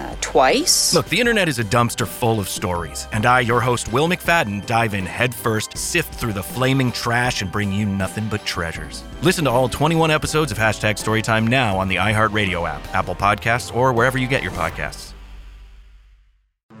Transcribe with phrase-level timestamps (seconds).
[0.00, 0.94] uh, twice.
[0.94, 4.64] Look, the internet is a dumpster full of stories, and I, your host, Will McFadden,
[4.66, 9.02] dive in headfirst, sift through the flaming trash, and bring you nothing but treasures.
[9.22, 13.74] Listen to all 21 episodes of Hashtag Storytime now on the iHeartRadio app, Apple Podcasts,
[13.74, 15.14] or wherever you get your podcasts.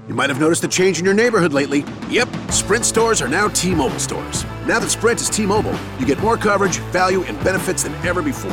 [0.06, 1.82] You might have noticed a change in your neighborhood lately.
[2.10, 4.44] Yep, Sprint stores are now T Mobile stores.
[4.66, 8.20] Now that Sprint is T Mobile, you get more coverage, value, and benefits than ever
[8.20, 8.52] before.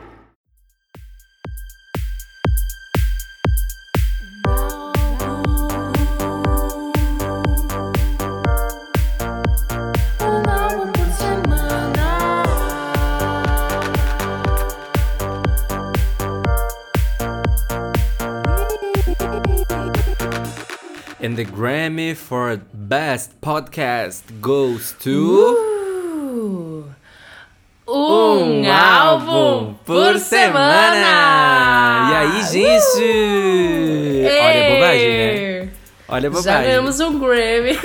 [21.31, 26.89] And the Grammy for Best Podcast goes to.
[27.87, 32.09] Um álbum por semana.
[32.11, 34.27] E aí, gente?
[34.27, 35.69] Olha a bobagem, né?
[36.09, 36.63] Olha a Já bobagem.
[36.69, 37.79] ganhamos um Grammy.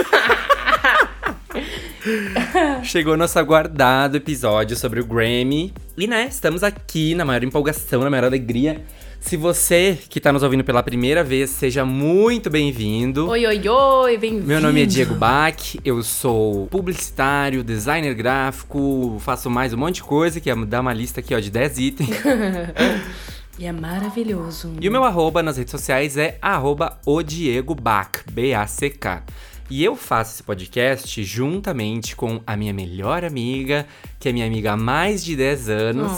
[2.82, 5.72] Chegou nosso aguardado episódio sobre o Grammy.
[5.96, 8.84] E, né, estamos aqui na maior empolgação, na maior alegria.
[9.20, 13.28] Se você que tá nos ouvindo pela primeira vez, seja muito bem-vindo.
[13.28, 14.46] oi, oi, oi, bem-vindo.
[14.46, 20.04] Meu nome é Diego Bach, eu sou publicitário, designer gráfico, faço mais um monte de
[20.04, 22.10] coisa, que é dar uma lista aqui ó, de 10 itens.
[23.58, 24.74] E é maravilhoso.
[24.82, 29.22] E o meu arroba nas redes sociais é arroba o Diego Bach, B-A-C-K.
[29.68, 33.84] E eu faço esse podcast juntamente com a minha melhor amiga,
[34.20, 36.12] que é minha amiga há mais de 10 anos,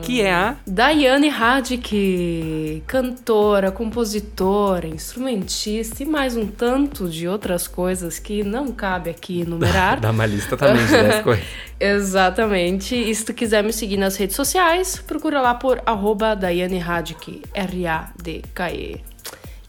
[0.00, 8.18] que é a Daiane Radic, cantora, compositora, instrumentista e mais um tanto de outras coisas
[8.18, 10.00] que não cabe aqui enumerar.
[10.00, 11.44] Dá uma lista também de 10 coisas.
[11.78, 12.94] Exatamente.
[12.94, 17.42] E se tu quiser me seguir nas redes sociais, procura lá por arroba Daiane Radic,
[17.52, 19.13] R-A-D-K-E.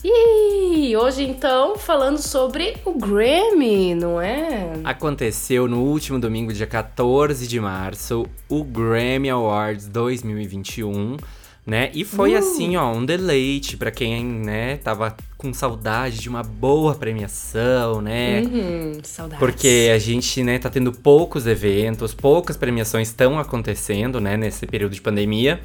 [0.07, 4.73] E hoje, então, falando sobre o Grammy, não é?
[4.83, 11.17] Aconteceu no último domingo, dia 14 de março, o Grammy Awards 2021,
[11.65, 11.89] né?
[11.91, 16.93] E foi assim, ó, um deleite pra quem, né, tava com saudade de uma boa
[16.93, 18.41] premiação, né?
[18.41, 19.39] Uhum, saudades.
[19.39, 24.93] Porque a gente, né, tá tendo poucos eventos, poucas premiações estão acontecendo, né, nesse período
[24.93, 25.59] de pandemia.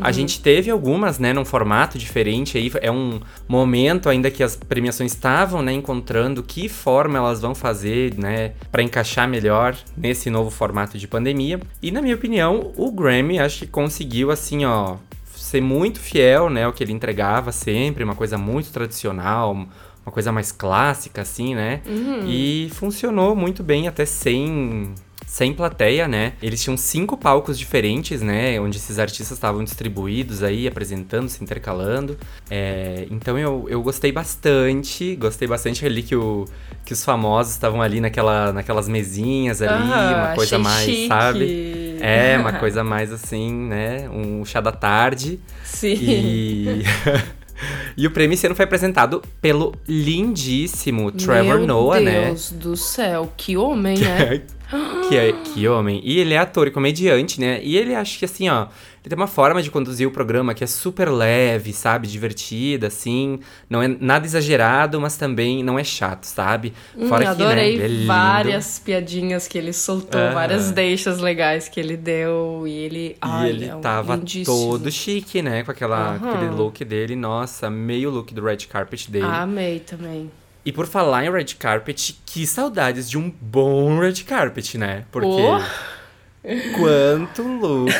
[0.00, 4.56] A gente teve algumas, né, num formato diferente aí, é um momento ainda que as
[4.56, 10.50] premiações estavam, né, encontrando que forma elas vão fazer, né, para encaixar melhor nesse novo
[10.50, 11.60] formato de pandemia.
[11.82, 14.96] E na minha opinião, o Grammy acho que conseguiu assim, ó,
[15.34, 20.30] ser muito fiel, né, ao que ele entregava sempre, uma coisa muito tradicional, uma coisa
[20.30, 21.80] mais clássica assim, né?
[22.26, 24.94] E funcionou muito bem até sem
[25.26, 26.34] sem plateia, né?
[26.40, 28.58] Eles tinham cinco palcos diferentes, né?
[28.60, 32.16] Onde esses artistas estavam distribuídos aí, apresentando, se intercalando.
[32.48, 35.16] É, então eu, eu gostei bastante.
[35.16, 36.44] Gostei bastante ali que, o,
[36.84, 41.08] que os famosos estavam ali naquela, naquelas mesinhas ali, Ah, uma coisa mais, chique.
[41.08, 41.96] sabe?
[42.00, 44.08] É, uma coisa mais assim, né?
[44.08, 45.40] Um chá da tarde.
[45.64, 45.98] Sim.
[46.00, 46.82] E.
[47.96, 52.26] e o prêmio esse ano foi apresentado pelo lindíssimo Trevor Meu Noah, né?
[52.26, 54.42] Deus do céu, que homem, né?
[55.08, 56.00] que, é, que homem.
[56.04, 57.60] E ele é ator e comediante, né?
[57.62, 58.66] E ele acho que assim, ó.
[59.04, 62.08] Ele tem uma forma de conduzir o programa que é super leve, sabe?
[62.08, 63.38] Divertida, assim.
[63.70, 66.72] Não é nada exagerado, mas também não é chato, sabe?
[66.96, 67.30] Hum, Fora que, né?
[67.30, 68.06] adorei Ele é lindo.
[68.08, 72.64] várias piadinhas que ele soltou, várias deixas legais que ele deu.
[72.66, 73.06] E ele.
[73.10, 74.56] E ai, ele é um tava lindíssimo.
[74.72, 75.62] todo chique, né?
[75.62, 77.14] Com aquela, aquele look dele.
[77.14, 79.24] Nossa, meio look do red carpet dele.
[79.26, 80.28] Amei também.
[80.66, 85.04] E por falar em red carpet, que saudades de um bom red carpet, né?
[85.12, 85.60] Porque Oh.
[86.76, 87.90] quanto look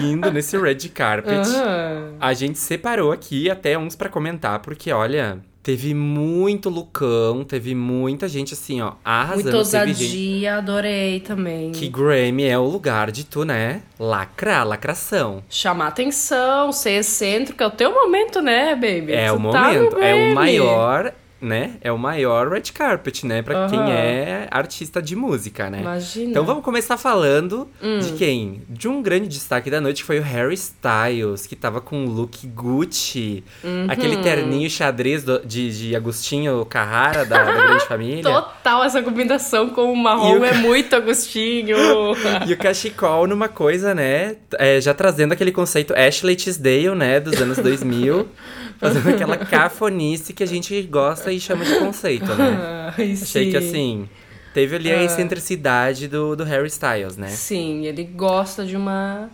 [0.00, 1.38] lindo nesse red carpet.
[1.48, 2.14] Aham.
[2.20, 8.26] A gente separou aqui até uns pra comentar, porque olha, teve muito lookão, teve muita
[8.28, 9.44] gente assim, ó, arrasando.
[9.44, 11.72] Gente ousadia, adorei também.
[11.72, 13.82] que Grammy é o lugar de tu, né?
[13.98, 15.42] Lacrar, lacração.
[15.48, 19.12] Chamar atenção, ser excêntrico, é o teu momento, né, baby?
[19.12, 23.42] É Tu o tá momento, é o maior né, é o maior red carpet, né,
[23.42, 25.80] pra quem é artista de música, né?
[25.80, 26.30] Imagina.
[26.30, 27.68] Então vamos começar falando
[28.02, 28.62] de quem?
[28.68, 32.06] De um grande destaque da noite que foi o Harry Styles, que tava com um
[32.08, 33.44] look Gucci,
[33.88, 38.22] aquele terninho xadrez do- de, de Agostinho Carrara da, da Grande Família.
[38.24, 41.76] Total, essa combinação com o marrom o é muito Agostinho.
[42.46, 44.36] E o cachecol numa coisa, né?
[44.58, 47.20] é, já trazendo aquele conceito Ashley Tisdale, né?
[47.20, 48.28] Dos anos 2000.
[48.78, 52.92] fazendo aquela cafonice que a gente gosta e chama de conceito, né?
[52.96, 53.50] Ai, Achei sim.
[53.50, 54.08] que assim.
[54.54, 57.28] Teve ali a excentricidade do, do Harry Styles, né?
[57.28, 59.30] Sim, ele gosta de uma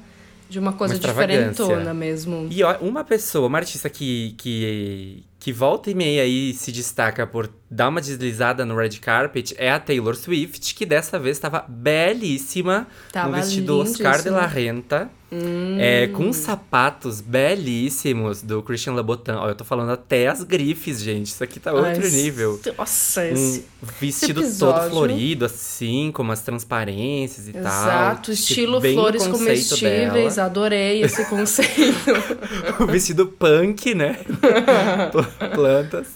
[0.48, 2.46] de uma coisa Uma diferentona mesmo.
[2.50, 7.26] E ó, uma pessoa, uma artista que, que, que volta e meia aí se destaca
[7.26, 11.64] por dar uma deslizada no red carpet é a Taylor Swift, que dessa vez estava
[11.66, 15.10] belíssima Tava no vestido Oscar de la lindíssima.
[15.34, 15.82] Renta.
[15.82, 19.32] É, com sapatos belíssimos do Christian Louboutin.
[19.32, 21.26] Ó, eu tô falando até as grifes, gente.
[21.26, 22.60] Isso aqui tá outro Mas- nível.
[22.78, 23.64] Nossa, Um esse.
[24.00, 27.62] vestido episódio- todo florido, assim, com umas transparêncis e tal.
[27.62, 30.34] Exato, estilo Bem no flores comestíveis.
[30.34, 30.46] dela.
[30.46, 31.94] Adorei esse conceito.
[32.80, 34.18] o vestido punk, né?
[35.54, 36.08] Plantas.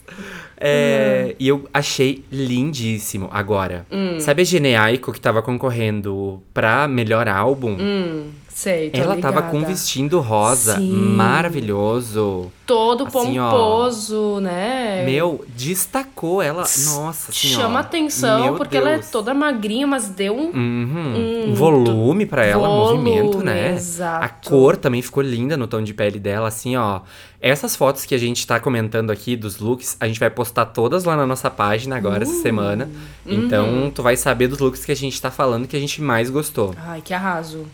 [0.61, 3.29] É, E eu achei lindíssimo.
[3.31, 4.19] Agora, Hum.
[4.21, 7.77] sabe a Geneaico que tava concorrendo pra melhor álbum?
[7.79, 9.51] hum, sei, Ela tava ligada.
[9.51, 10.91] com um vestido rosa Sim.
[10.93, 12.51] maravilhoso.
[12.67, 13.51] Todo assim, ó.
[13.51, 15.03] pomposo, né?
[15.07, 16.63] Meu, destacou ela.
[16.63, 17.63] Nossa senhora.
[17.63, 19.11] Chama atenção, Meu porque ela é Deus.
[19.11, 20.51] toda magrinha, mas deu um.
[20.51, 21.45] Uhum.
[21.51, 23.73] Um volume pra ela, volume, movimento, né?
[23.75, 24.25] exato.
[24.25, 27.01] A cor também ficou linda no tom de pele dela, assim, ó.
[27.41, 31.05] Essas fotos que a gente tá comentando aqui dos looks, a gente vai postar todas
[31.05, 32.91] lá na nossa página agora, Uh, essa semana.
[33.25, 33.33] uhum.
[33.33, 36.29] Então, tu vai saber dos looks que a gente tá falando que a gente mais
[36.29, 36.75] gostou.
[36.77, 37.65] Ai, que arraso.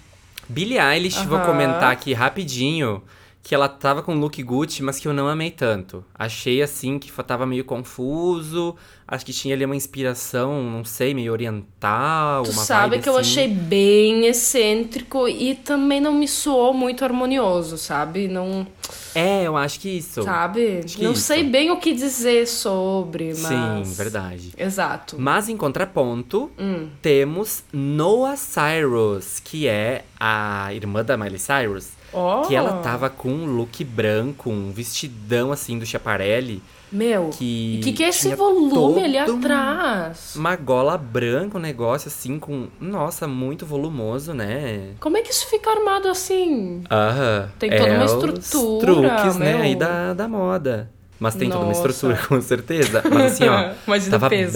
[0.48, 3.02] Billie Eilish, vou comentar aqui rapidinho
[3.44, 6.02] que ela tava com look Gucci, mas que eu não amei tanto.
[6.14, 8.74] Achei assim que tava meio confuso.
[9.06, 12.42] Acho que tinha ali uma inspiração, não sei, meio oriental.
[12.44, 13.30] Tu sabe que eu assim.
[13.42, 18.28] achei bem excêntrico e também não me soou muito harmonioso, sabe?
[18.28, 18.66] Não.
[19.14, 20.22] É, eu acho que isso.
[20.22, 20.80] Sabe?
[20.82, 21.20] Acho Não isso.
[21.20, 23.88] sei bem o que dizer sobre, mas.
[23.88, 24.52] Sim, verdade.
[24.56, 25.16] Exato.
[25.18, 26.88] Mas em contraponto, Hum.
[27.02, 31.88] temos Noah Cyrus, que é a irmã da Miley Cyrus.
[32.14, 32.42] Ó.
[32.42, 36.62] Que ela tava com um look branco, um vestidão assim do Chiaparelli.
[36.92, 40.36] Meu, que o que, que é esse volume ali atrás?
[40.36, 42.68] Uma gola branca, um negócio assim com.
[42.80, 44.92] Nossa, muito volumoso, né?
[45.00, 46.84] Como é que isso fica armado assim?
[46.88, 47.50] Aham.
[47.58, 49.54] Tem toda é uma os estrutura, truques, né?
[49.54, 49.62] meu.
[49.62, 50.88] Aí da, da moda.
[51.18, 51.88] Mas tem toda uma Nossa.
[51.88, 53.02] estrutura, com certeza.
[53.10, 53.72] Mas assim, ó.
[54.10, 54.52] Tava peso.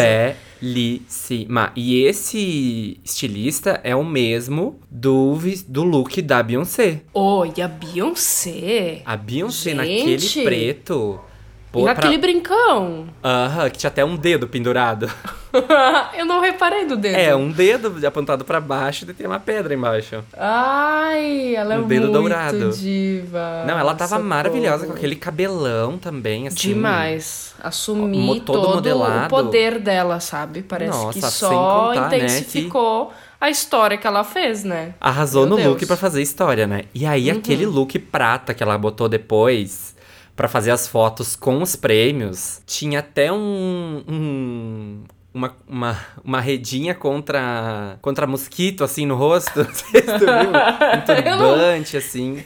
[0.60, 1.72] Belíssima.
[1.74, 7.02] E esse estilista é o mesmo do, do look da Beyoncé.
[7.12, 9.02] Oi, a Beyoncé?
[9.04, 9.76] A Beyoncé Gente.
[9.76, 11.20] naquele preto.
[11.68, 13.06] E Pô, pra- aquele brincão?
[13.22, 15.10] Aham, que tinha até um dedo pendurado.
[16.16, 17.14] eu não reparei do dedo.
[17.16, 20.24] É, um dedo apontado pra baixo e tem uma pedra embaixo.
[20.34, 22.70] Ai, ela é Um dedo muito dourado.
[22.70, 23.64] diva.
[23.66, 24.28] Não, ela tava Socorro.
[24.28, 26.56] maravilhosa com aquele cabelão também, assim.
[26.68, 27.54] Demais.
[27.62, 29.26] Assumir todo todo, modelado.
[29.26, 30.62] o poder dela, sabe?
[30.62, 34.94] Parece Nossa, que só contar, né, intensificou a história que ela fez, né?
[35.00, 35.68] Arrasou Meu no Deus.
[35.68, 36.84] look pra fazer história, né?
[36.94, 39.94] E aí, aquele look prata que ela botou depois
[40.38, 44.04] pra fazer as fotos com os prêmios, tinha até um.
[44.08, 45.04] um-
[45.34, 49.62] uma, uma, uma redinha contra, contra mosquito, assim, no rosto.
[49.74, 50.26] Se tu viu.
[50.96, 52.42] Um turbante, assim.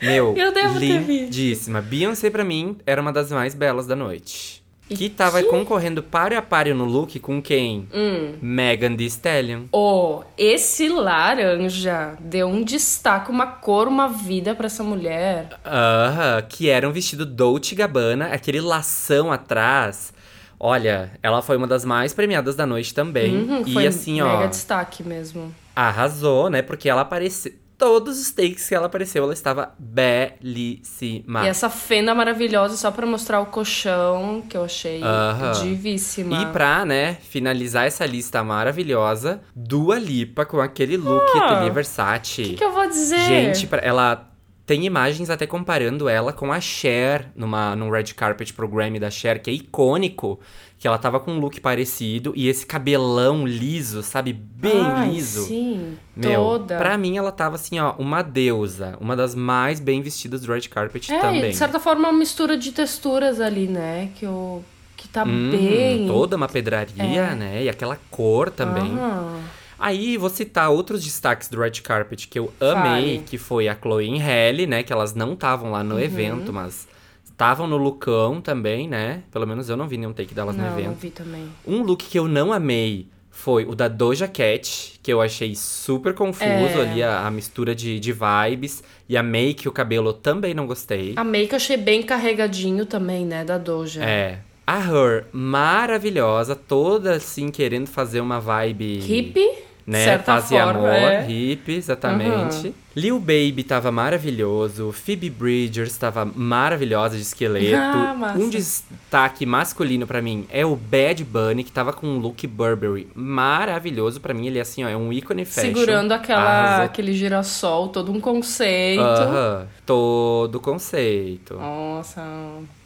[0.00, 1.80] Meu, Eu devo lindíssima.
[1.82, 4.61] Beyoncé, pra mim, era uma das mais belas da noite.
[4.96, 7.88] Que tava que- concorrendo páreo a páreo no look com quem?
[7.94, 8.34] Hum.
[8.40, 9.62] Megan Thee Stallion.
[9.72, 15.48] Oh, esse laranja deu um destaque, uma cor, uma vida pra essa mulher.
[15.64, 20.12] Aham, que era um vestido Dolce Gabbana, aquele lação atrás.
[20.58, 23.34] Olha, ela foi uma das mais premiadas da noite também.
[23.36, 25.52] Uhum, e assim, mega ó, destaque mesmo.
[25.74, 26.62] arrasou, né?
[26.62, 27.52] Porque ela apareceu.
[27.82, 31.44] Todos os takes que ela apareceu, ela estava belíssima.
[31.44, 35.50] E essa fenda maravilhosa só pra mostrar o colchão, que eu achei Aham.
[35.64, 36.42] divíssima.
[36.42, 42.42] E pra, né, finalizar essa lista maravilhosa, Dua Lipa com aquele look Ah, Atelier Versace.
[42.42, 43.18] O que, que eu vou dizer?
[43.18, 44.28] Gente, ela
[44.64, 49.10] tem imagens até comparando ela com a Cher numa, num red carpet pro Grammy da
[49.10, 50.38] Cher, que é icônico,
[50.82, 54.32] que ela tava com um look parecido e esse cabelão liso, sabe?
[54.32, 55.46] Bem Ai, liso.
[55.46, 56.76] Sim, Meu, toda.
[56.76, 60.62] pra mim ela tava assim, ó, uma deusa, uma das mais bem vestidas do red
[60.62, 61.50] carpet É, também.
[61.50, 64.10] de certa forma uma mistura de texturas ali, né?
[64.16, 64.64] Que, eu,
[64.96, 66.04] que tá Hum, bem.
[66.08, 67.62] Toda uma pedraria, né?
[67.62, 68.90] E aquela cor também.
[68.96, 69.40] Aham.
[69.78, 74.16] Aí vou citar outros destaques do Red Carpet que eu amei, que foi a Chloe
[74.16, 74.82] e Halle, né?
[74.82, 75.84] Que elas não estavam lá Uhum.
[75.84, 76.88] no evento, mas
[77.32, 79.22] estavam no lookão também, né?
[79.32, 80.98] Pelo menos eu não vi nenhum take delas no Não, não evento.
[80.98, 81.48] vi também.
[81.66, 86.12] Um look que eu não amei foi o da Doja Cat, que eu achei super
[86.14, 86.44] confuso
[86.78, 86.80] É.
[86.82, 88.82] ali, a, a mistura de, de vibes.
[89.08, 91.14] E a make, o cabelo, também não gostei.
[91.16, 94.04] A make eu achei bem carregadinho também, né, da Doja.
[94.04, 94.38] É.
[94.66, 98.98] A Her, maravilhosa, toda assim, querendo fazer uma vibe.
[99.00, 99.50] Hippie,
[99.86, 100.04] né?
[100.04, 101.22] certa forma, amor, é.
[101.26, 102.74] hippie, exatamente.
[102.94, 107.76] Lil Baby tava maravilhoso, Phoebe Bridgers tava maravilhosa de esqueleto.
[107.76, 112.46] Ah, um destaque masculino pra mim é o Bad Bunny, que tava com um look
[112.46, 114.46] Burberry maravilhoso pra mim.
[114.46, 115.74] Ele é assim, ó, é um ícone fashion.
[115.74, 119.00] segurando aquela, aquele girassol, todo um conceito.
[119.02, 121.54] Aham, todo conceito.
[121.54, 122.22] Nossa.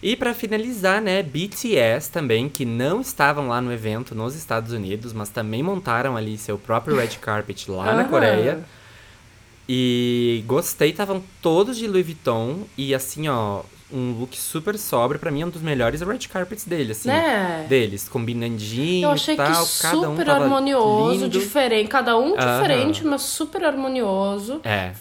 [0.03, 5.13] E pra finalizar, né, BTS também, que não estavam lá no evento nos Estados Unidos,
[5.13, 8.05] mas também montaram ali seu próprio red carpet lá na Aham.
[8.09, 8.75] Coreia.
[9.69, 15.31] E gostei, estavam todos de Louis Vuitton e assim, ó, um look super sóbrio, pra
[15.31, 17.09] mim é um dos melhores red carpets dele, assim.
[17.09, 17.67] Né?
[17.69, 21.29] Deles, combinandinho Eu achei tal, que um super tava harmonioso, lindo.
[21.29, 21.89] diferente.
[21.89, 24.61] Cada um diferente, mas super harmonioso.
[24.65, 24.93] É,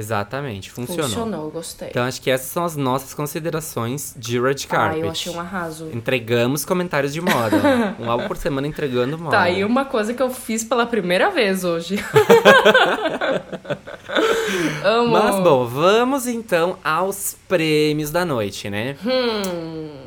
[0.00, 1.04] exatamente, funcionou.
[1.04, 1.88] Funcionou, gostei.
[1.88, 5.02] Então acho que essas são as nossas considerações de red ah, carpet.
[5.02, 5.90] eu achei um arraso.
[5.92, 7.56] Entregamos comentários de moda.
[8.00, 9.36] um álbum por semana entregando moda.
[9.36, 12.02] Tá aí uma coisa que eu fiz pela primeira vez hoje.
[14.84, 15.12] Amo.
[15.12, 18.96] Mas bom, vamos então aos prêmios da noite, né?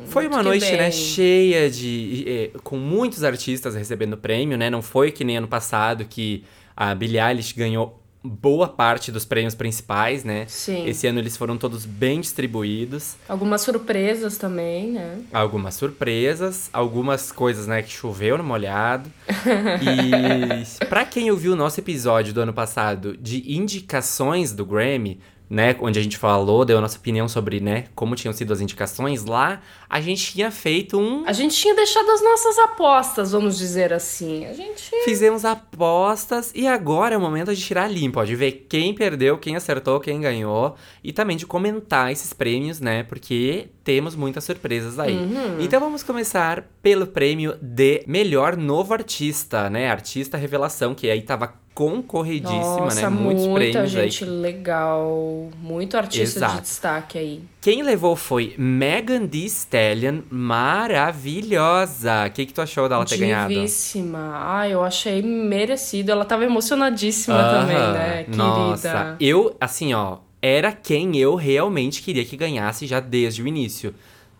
[0.06, 2.50] Foi uma Hum, noite, né, cheia de.
[2.62, 4.68] com muitos artistas recebendo prêmio, né?
[4.68, 6.44] Não foi que nem ano passado que
[6.76, 10.46] a Billie Eilish ganhou boa parte dos prêmios principais, né?
[10.48, 10.86] Sim.
[10.86, 13.16] Esse ano eles foram todos bem distribuídos.
[13.28, 15.18] Algumas surpresas também, né?
[15.30, 19.10] Algumas surpresas, algumas coisas, né, que choveu no molhado.
[19.84, 25.20] E pra quem ouviu o nosso episódio do ano passado de indicações do Grammy,
[25.54, 28.60] né, onde a gente falou, deu a nossa opinião sobre, né, como tinham sido as
[28.60, 33.56] indicações lá, a gente tinha feito um A gente tinha deixado as nossas apostas, vamos
[33.56, 34.44] dizer assim.
[34.46, 34.90] A gente.
[35.04, 39.54] Fizemos apostas e agora é o momento de tirar limpo, de ver quem perdeu, quem
[39.54, 43.04] acertou, quem ganhou e também de comentar esses prêmios, né?
[43.04, 45.16] Porque temos muitas surpresas aí.
[45.16, 45.60] Uhum.
[45.60, 49.88] Então vamos começar pelo prêmio de melhor novo artista, né?
[49.88, 53.16] Artista revelação, que aí tava concorridíssima, Nossa, né?
[53.16, 54.30] Muitos muita prêmios gente aí.
[54.30, 55.50] legal.
[55.60, 56.54] Muito artista Exato.
[56.56, 57.42] de destaque aí.
[57.60, 62.26] Quem levou foi Megan Thee Stallion, maravilhosa.
[62.26, 63.52] O que, que tu achou dela ter ganhado?
[63.52, 64.32] Divíssima.
[64.34, 66.12] Ah, eu achei merecido.
[66.12, 67.60] Ela tava emocionadíssima Aham.
[67.60, 68.36] também, né, querida?
[68.36, 73.94] Nossa, eu, assim, ó, era quem eu realmente queria que ganhasse já desde o início.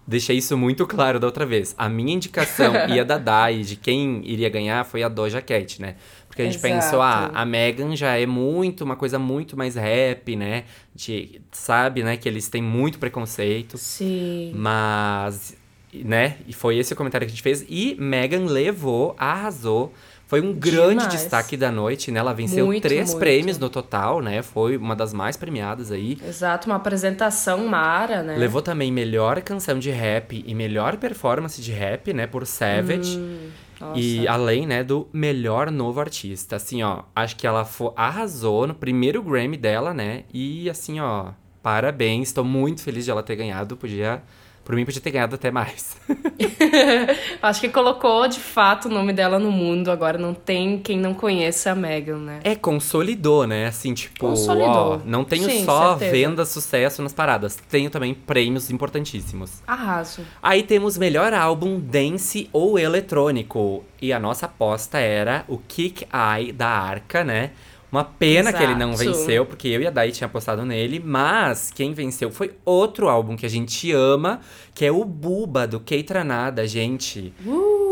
[0.07, 1.75] Deixei isso muito claro da outra vez.
[1.79, 5.81] A minha indicação e a da Dai de quem iria ganhar foi a Doja Cat,
[5.81, 5.97] né?
[6.35, 6.75] Porque a gente Exato.
[6.75, 10.65] pensou, ah, a Megan já é muito, uma coisa muito mais rap, né?
[10.93, 13.79] De, sabe, né, que eles têm muito preconceito.
[13.79, 14.51] Sim.
[14.53, 15.57] Mas,
[15.95, 17.65] né, e foi esse o comentário que a gente fez.
[17.69, 19.95] E Megan levou, arrasou.
[20.27, 21.13] Foi um grande Demais.
[21.13, 22.19] destaque da noite, né?
[22.19, 23.21] Ela venceu Muito, três muito.
[23.21, 24.43] prêmios no total, né?
[24.43, 26.19] Foi uma das mais premiadas aí.
[26.27, 28.37] Exato, uma apresentação mara, né?
[28.37, 32.27] Levou também melhor canção de rap e melhor performance de rap, né?
[32.27, 33.19] Por Savage.
[33.19, 33.51] Hum,
[33.81, 33.99] Nossa.
[34.01, 36.57] E além, né, do melhor novo artista.
[36.57, 40.25] Assim, ó, acho que ela fo- arrasou no primeiro Grammy dela, né?
[40.33, 42.33] E assim, ó, parabéns.
[42.33, 43.77] Tô muito feliz de ela ter ganhado.
[43.77, 44.23] Podia.
[44.65, 45.97] Por mim, podia ter ganhado até mais.
[47.43, 49.91] Acho que colocou de fato o nome dela no mundo.
[49.91, 52.41] Agora não tem quem não conheça a Megan, né?
[52.43, 53.67] É, consolidou, né?
[53.67, 54.95] Assim, tipo, Consolidou.
[54.95, 56.11] ó, não tenho Sim, só certeza.
[56.13, 57.59] venda, sucesso nas paradas.
[57.69, 59.63] Tenho também prêmios importantíssimos.
[59.67, 60.23] Arraso.
[60.43, 63.85] Aí temos melhor álbum dance ou eletrônico.
[64.01, 67.51] E a nossa aposta era o Kick Eye da Arca, né?
[67.95, 69.09] Uma pena que ele não Exato.
[69.13, 73.37] venceu, porque eu e a Dai tinha apostado nele, mas quem venceu foi outro álbum
[73.37, 74.41] que a gente ama,
[74.75, 77.33] que é o Buba, do Keitranada, gente.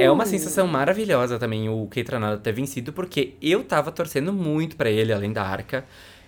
[0.01, 4.91] É uma sensação maravilhosa também o Keitranada ter vencido, porque eu tava torcendo muito pra
[4.91, 5.85] ele, além da Arca.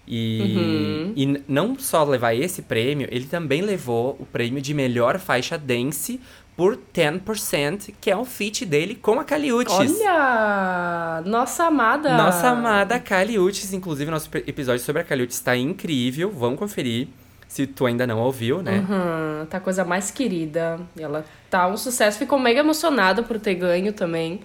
[0.07, 5.19] E, e n- não só levar esse prêmio, ele também levou o prêmio de melhor
[5.19, 6.21] faixa dance
[6.57, 10.01] por 10%, que é o feat dele com a Kali Uchis.
[10.01, 11.23] Olha!
[11.27, 12.17] Nossa amada!
[12.17, 17.09] Nossa amada Kali Uchis, inclusive nosso episódio sobre a Kali Uchis está incrível, vão conferir.
[17.49, 18.85] Se tu ainda não ouviu, né?
[18.89, 20.81] Uhum, tá a coisa mais querida.
[20.99, 22.19] Ela tá um sucesso.
[22.19, 24.41] Ficou mega emocionada por ter ganho também.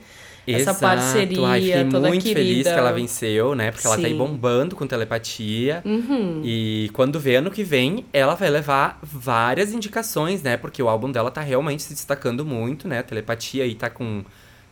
[0.53, 0.79] Essa Exato.
[0.79, 2.39] parceria Ai, fiquei toda muito querida.
[2.39, 3.71] feliz que ela venceu, né?
[3.71, 4.17] Porque ela tá aí Sim.
[4.17, 5.81] bombando com telepatia.
[5.85, 6.41] Uhum.
[6.43, 10.57] E quando vê ano que vem, ela vai levar várias indicações, né?
[10.57, 12.99] Porque o álbum dela tá realmente se destacando muito, né?
[12.99, 14.23] A telepatia aí tá com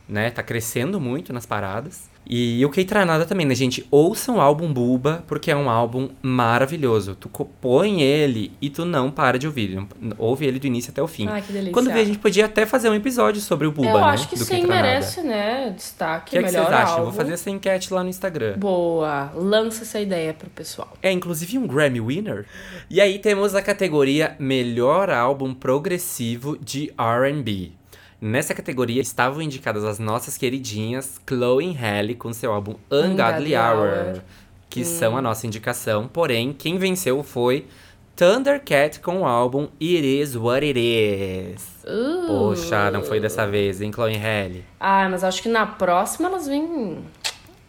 [0.07, 0.29] né?
[0.31, 2.09] Tá crescendo muito nas paradas.
[2.29, 3.87] E o Keitranada também, né, gente?
[3.89, 7.15] Ouçam o álbum Buba, porque é um álbum maravilhoso.
[7.15, 9.81] Tu põe ele e tu não para de ouvir.
[10.17, 11.25] Ouve ele do início até o fim.
[11.27, 11.71] Ai, que delícia.
[11.71, 14.03] Quando vê, a gente podia até fazer um episódio sobre o Buba, Eu né?
[14.03, 15.69] acho que do sim, merece, né?
[15.69, 17.03] O Destaque, que, é que melhor vocês acham?
[17.05, 18.57] Vou fazer essa enquete lá no Instagram.
[18.57, 20.91] Boa, lança essa ideia pro pessoal.
[21.01, 22.45] É inclusive um Grammy winner.
[22.89, 27.76] E aí temos a categoria Melhor Álbum Progressivo de R&B.
[28.19, 33.87] Nessa categoria estavam indicadas as nossas queridinhas Chloe Halle com seu álbum Ungodly Ungodly Hour,
[34.15, 34.21] Hour.
[34.69, 36.07] que são a nossa indicação.
[36.07, 37.67] Porém, quem venceu foi
[38.15, 41.63] Thundercat com o álbum It Is What It Is.
[41.85, 42.25] Uh.
[42.27, 44.65] Poxa, não foi dessa vez, hein, Chloe Halle?
[44.79, 46.97] Ah, mas acho que na próxima elas vêm.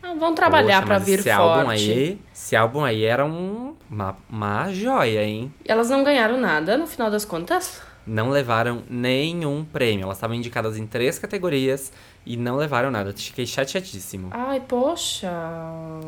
[0.03, 1.59] ah, Vão trabalhar mas vir esse forte.
[1.59, 5.53] Álbum aí, esse álbum aí era um, uma, uma joia, hein?
[5.67, 7.83] Elas não ganharam nada no final das contas?
[8.09, 10.05] Não levaram nenhum prêmio.
[10.05, 11.93] Elas estavam indicadas em três categorias
[12.25, 13.11] e não levaram nada.
[13.11, 14.29] Eu fiquei chateadíssimo.
[14.31, 15.31] Ai, poxa.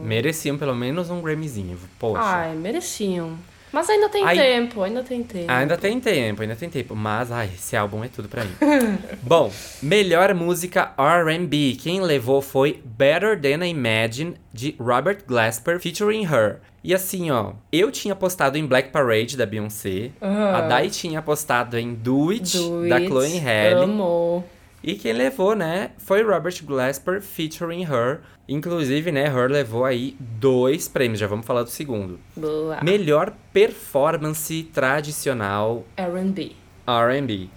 [0.03, 1.79] Mereciam pelo menos um Grammyzinho.
[1.99, 2.23] Poxa.
[2.23, 3.37] Ai, mereciam.
[3.73, 4.37] Mas ainda tem Ai.
[4.37, 5.51] tempo, ainda tem tempo.
[5.51, 6.95] Ainda tem tempo, ainda tem tempo.
[6.97, 8.53] Mas, ai, esse álbum é tudo pra mim.
[9.23, 11.77] Bom, melhor música R&B.
[11.81, 16.59] Quem levou foi Better Than I Imagine, de Robert Glasper, featuring Her.
[16.83, 20.11] E assim, ó, eu tinha apostado em Black Parade, da Beyoncé.
[20.21, 23.85] A Dai tinha apostado em Do It, Do da It, Chloe Halle.
[23.85, 24.45] Amo.
[24.83, 28.21] E quem levou, né, foi Robert Glasper featuring Her.
[28.51, 32.19] Inclusive, né, Her levou aí dois prêmios, já vamos falar do segundo.
[32.37, 32.81] Boa.
[32.83, 36.51] Melhor performance tradicional R&B.
[36.85, 37.49] R&B.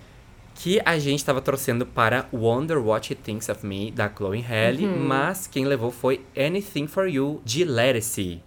[0.54, 4.86] Que a gente tava torcendo para Wonder What It Thinks of Me, da Chloe Halle,
[4.86, 8.44] mas quem levou foi Anything For You, de Lettuce.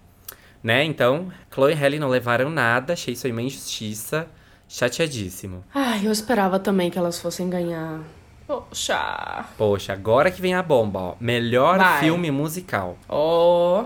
[0.63, 4.29] Né, então, Chloe e Halle não levaram nada, achei isso aí uma injustiça,
[4.69, 5.65] chateadíssimo.
[5.75, 8.01] Ai, eu esperava também que elas fossem ganhar.
[8.47, 9.45] Poxa.
[9.59, 11.15] Poxa, agora que vem a bomba, ó.
[11.21, 12.01] Melhor Vai.
[12.01, 12.97] filme musical.
[13.09, 13.85] Oh.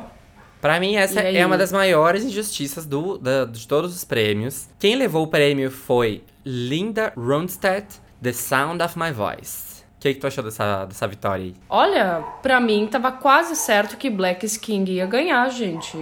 [0.61, 4.69] Pra mim, essa é uma das maiores injustiças do, da- de todos os prêmios.
[4.79, 7.87] Quem levou o prêmio foi Linda Ronstadt,
[8.23, 9.81] The Sound of My Voice.
[9.97, 11.55] O que, que tu achou dessa, dessa vitória aí?
[11.69, 15.97] Olha, pra mim tava quase certo que Black King ia ganhar, gente.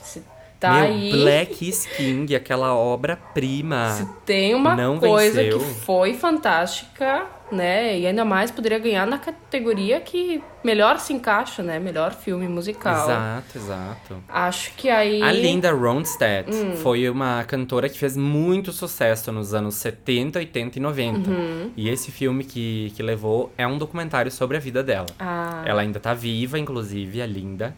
[0.00, 0.22] Se
[0.60, 1.10] tá Meu, aí.
[1.12, 3.90] Black is King, aquela obra-prima.
[3.90, 5.58] Se tem uma Não coisa venceu.
[5.58, 7.98] que foi fantástica, né?
[7.98, 11.78] E ainda mais poderia ganhar na categoria que melhor se encaixa, né?
[11.78, 13.04] Melhor filme musical.
[13.04, 14.24] Exato, exato.
[14.28, 15.22] Acho que aí.
[15.22, 16.76] A Linda Ronstadt Hum.
[16.76, 21.30] foi uma cantora que fez muito sucesso nos anos 70, 80 e 90.
[21.30, 21.70] Uhum.
[21.76, 25.06] E esse filme que, que levou é um documentário sobre a vida dela.
[25.18, 27.74] Ah, Ela ainda tá viva, inclusive, a Linda.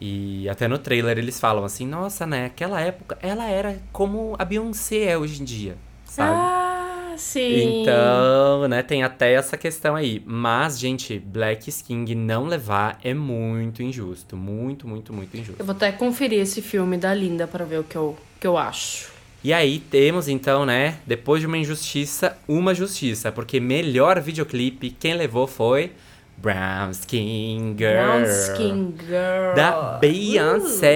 [0.00, 4.44] E até no trailer eles falam assim, nossa, né, aquela época ela era como a
[4.44, 6.30] Beyoncé é hoje em dia, sabe?
[6.38, 6.57] ah
[7.18, 7.82] sim.
[7.82, 10.22] Então, né, tem até essa questão aí.
[10.24, 14.36] Mas, gente, Black King não levar é muito injusto.
[14.36, 15.60] Muito, muito, muito injusto.
[15.60, 18.56] Eu vou até conferir esse filme da Linda pra ver o que eu, que eu
[18.56, 19.10] acho.
[19.42, 25.14] E aí temos então, né, depois de uma injustiça, uma justiça, porque melhor videoclipe quem
[25.14, 25.92] levou foi
[26.36, 27.92] Brown Skin Girl.
[27.94, 29.54] Brown Skin Girl.
[29.54, 30.88] Da Beyoncé.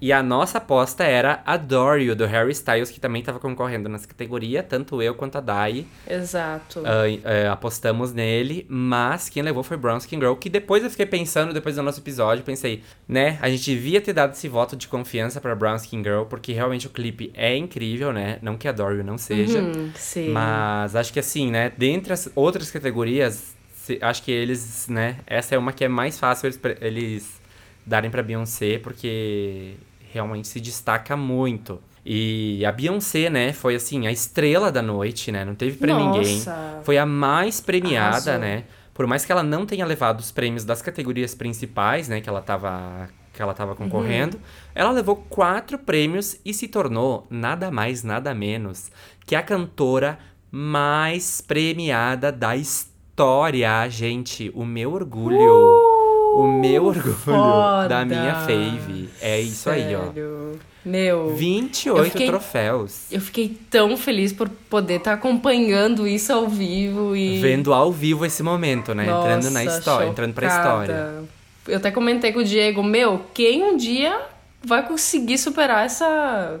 [0.00, 4.08] E a nossa aposta era Adore You, do Harry Styles, que também tava concorrendo nessa
[4.08, 5.84] categoria, tanto eu quanto a Dai.
[6.08, 6.82] Exato.
[6.86, 11.52] ah, apostamos nele, mas quem levou foi Brown Skin Girl, que depois eu fiquei pensando,
[11.52, 15.40] depois do nosso episódio, pensei, né, a gente devia ter dado esse voto de confiança
[15.40, 19.04] pra Brown Skin Girl, porque realmente o clipe é incrível, né, não que Adore You
[19.04, 20.30] não seja, Hum, sim.
[20.30, 23.54] mas acho que assim, né, dentre as outras categorias,
[24.00, 27.40] acho que eles, né, essa é uma que é mais fácil eles, eles
[27.86, 29.74] darem pra Beyoncé, porque
[30.12, 31.80] realmente se destaca muito.
[32.04, 36.42] E a Beyoncé, né, foi assim, a estrela da noite, né, não teve pra ninguém.
[36.82, 38.38] Foi a mais premiada, Arrasou.
[38.38, 42.28] né, por mais que ela não tenha levado os prêmios das categorias principais, né, que
[42.28, 44.40] ela tava, que ela tava concorrendo,
[44.74, 48.90] ela levou quatro prêmios e se tornou nada mais, nada menos
[49.26, 50.18] que a cantora
[50.50, 54.50] mais premiada da história, gente.
[54.54, 55.89] O meu orgulho.
[56.34, 57.88] O meu orgulho foda.
[57.88, 59.08] da minha fave.
[59.20, 60.04] É isso aí, ó.
[60.06, 60.58] Sério.
[60.84, 61.34] Meu.
[61.36, 63.02] 28 Eu fiquei- troféus.
[63.12, 67.38] Eu fiquei tão feliz por poder estar acompanhando isso ao vivo e.
[67.40, 69.04] Vendo ao vivo esse momento, né?
[69.04, 70.82] entrando na Nossa, história, entrando pra chocada.
[70.84, 71.24] história.
[71.68, 74.18] Eu até comentei com o Diego, meu, quem um dia
[74.64, 76.58] vai conseguir superar essa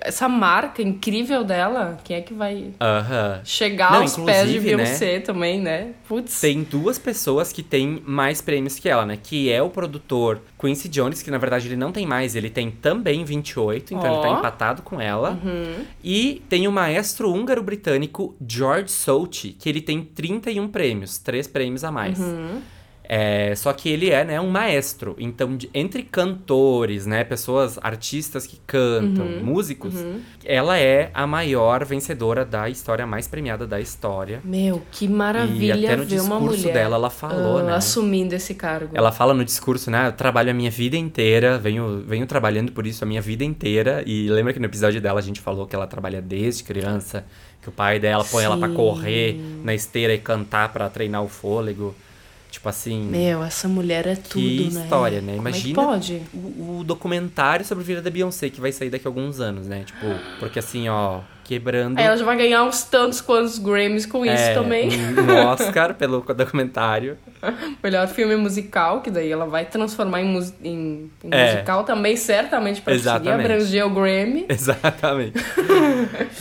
[0.00, 3.40] essa marca incrível dela, quem é que vai Aham.
[3.44, 5.92] chegar Não, aos pés de né, Beyoncé também, né?
[6.06, 6.40] Putz.
[6.40, 9.18] Tem duas pessoas que têm mais prêmios que ela, né?
[9.22, 12.70] Que é o produtor Quincy Jones, que na verdade ele não tem mais, ele tem
[12.70, 15.38] também 28, então ele tá empatado com ela.
[15.42, 15.84] Uhum.
[16.02, 21.90] E tem o maestro húngaro-britânico George Solti, que ele tem 31 prêmios, três prêmios a
[21.90, 22.18] mais.
[22.18, 22.60] Uhum.
[23.10, 25.16] É, só que ele é, né, um maestro.
[25.18, 29.42] Então, de- entre cantores, né, pessoas, artistas que cantam, Uhum.
[29.44, 29.94] músicos,
[30.44, 34.40] ela é a maior vencedora da história mais premiada da história.
[34.44, 37.72] Meu, que maravilha E até no ver uma discurso mulher dela ela falou, ah, né?
[37.74, 38.90] assumindo esse cargo.
[38.94, 40.08] Ela fala no discurso, né?
[40.08, 44.02] Eu trabalho a minha vida inteira, venho, venho trabalhando por isso a minha vida inteira.
[44.06, 47.24] E lembra que no episódio dela a gente falou que ela trabalha desde criança,
[47.62, 48.74] que o pai dela põe ela pra Sim.
[48.74, 51.94] correr na esteira e cantar pra treinar o fôlego.
[52.58, 53.04] Tipo assim.
[53.04, 54.82] Meu, essa mulher é tudo, que né?
[54.82, 55.36] história, né?
[55.36, 56.22] Como é Imagina pode?
[56.34, 59.68] o, o documentário sobre a vida da Beyoncé que vai sair daqui a alguns anos,
[59.68, 59.84] né?
[59.86, 60.06] Tipo,
[60.40, 61.96] porque assim, ó, quebrando.
[61.96, 64.88] Aí ela já vai ganhar uns tantos quantos Grammys com isso é, também.
[64.90, 67.16] Um, Oscar pelo documentário.
[67.80, 71.52] Melhor filme musical, que daí ela vai transformar em, mus- em- em É.
[71.52, 73.44] musical também, certamente, pra conseguir Exatamente.
[73.52, 74.46] abranger o Grammy.
[74.50, 75.38] Exatamente.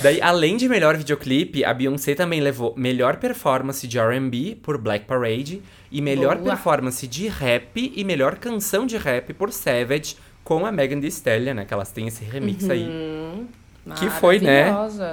[0.01, 5.05] Daí, além de melhor videoclipe, a Beyoncé também levou melhor performance de R&B por Black
[5.05, 6.49] Parade e melhor Boa.
[6.51, 11.53] performance de rap e melhor canção de rap por Savage com a Megan Thee Stallion,
[11.55, 11.65] né?
[11.65, 12.71] Que elas têm esse remix Uhum.
[12.71, 13.47] aí.
[13.95, 14.65] Que foi, né?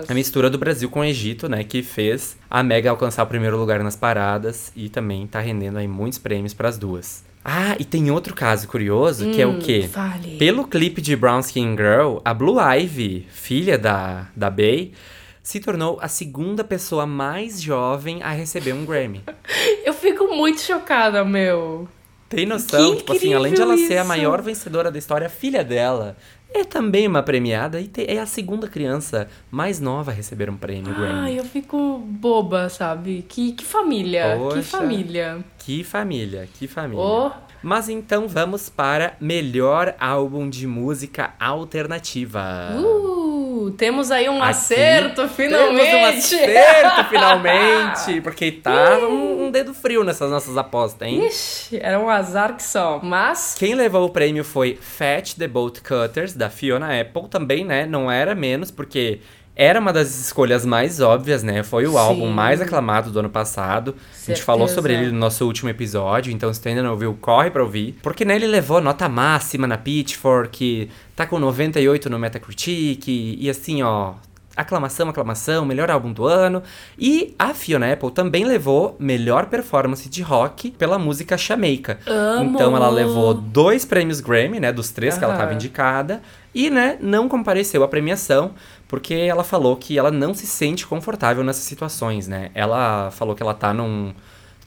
[0.09, 1.63] A mistura do Brasil com o Egito, né?
[1.63, 5.87] Que fez a Mega alcançar o primeiro lugar nas paradas e também tá rendendo aí
[5.87, 7.25] muitos prêmios pras duas.
[7.45, 9.87] Ah, e tem outro caso curioso, que é o Hum, quê?
[9.93, 10.39] Fale.
[10.39, 14.93] Pelo clipe de Brown Skin Girl, a Blue Ivy, filha da, da Bey,
[15.45, 19.23] se tornou a segunda pessoa mais jovem a receber um Grammy.
[19.85, 21.87] Eu fico muito chocada, meu.
[22.31, 22.93] Tem noção?
[22.93, 24.47] Que tipo assim, além de ela ser a maior isso.
[24.47, 26.17] vencedora da história, a filha dela
[26.53, 30.95] é também uma premiada e é a segunda criança mais nova a receber um prêmio
[30.95, 31.21] Grammy.
[31.21, 33.25] Ai, eu fico boba, sabe?
[33.29, 34.57] Que, que família, Poxa.
[34.57, 35.45] que família.
[35.59, 37.05] Que família, que família.
[37.05, 37.31] Oh.
[37.63, 42.71] Mas então vamos para melhor álbum de música alternativa.
[42.79, 43.34] Uh,
[43.70, 45.90] temos aí um Aqui acerto, finalmente!
[45.90, 48.20] Temos um acerto, finalmente!
[48.22, 51.27] Porque tava um, um dedo frio nessas nossas apostas, hein?
[51.27, 53.55] Ixi, era um azar que só, mas...
[53.59, 57.29] Quem levou o prêmio foi Fat the Bolt Cutters, da Fiona Apple.
[57.29, 57.87] Também, né?
[57.87, 59.20] Não era menos, porque
[59.57, 61.62] era uma das escolhas mais óbvias, né?
[61.62, 61.99] Foi o Sim.
[61.99, 63.95] álbum mais aclamado do ano passado.
[64.23, 64.75] A gente falou Certeza.
[64.75, 67.97] sobre ele no nosso último episódio, então se tu ainda não ouviu, corre pra ouvir.
[68.03, 73.83] Porque, né, ele levou nota máxima na Pitchfork, tá com 98 no Metacritic, e assim,
[73.83, 74.14] ó...
[74.57, 76.62] Aclamação, aclamação, melhor álbum do ano.
[76.97, 81.35] E a Fiona Apple também levou melhor performance de rock pela música.
[82.07, 82.55] Amo!
[82.55, 84.73] Então ela levou dois prêmios Grammy, né?
[84.73, 86.23] Dos três que ela estava indicada.
[86.55, 88.53] E, né, não compareceu à premiação,
[88.95, 92.53] porque ela falou que ela não se sente confortável nessas situações, né?
[92.55, 94.15] Ela falou que ela tá num,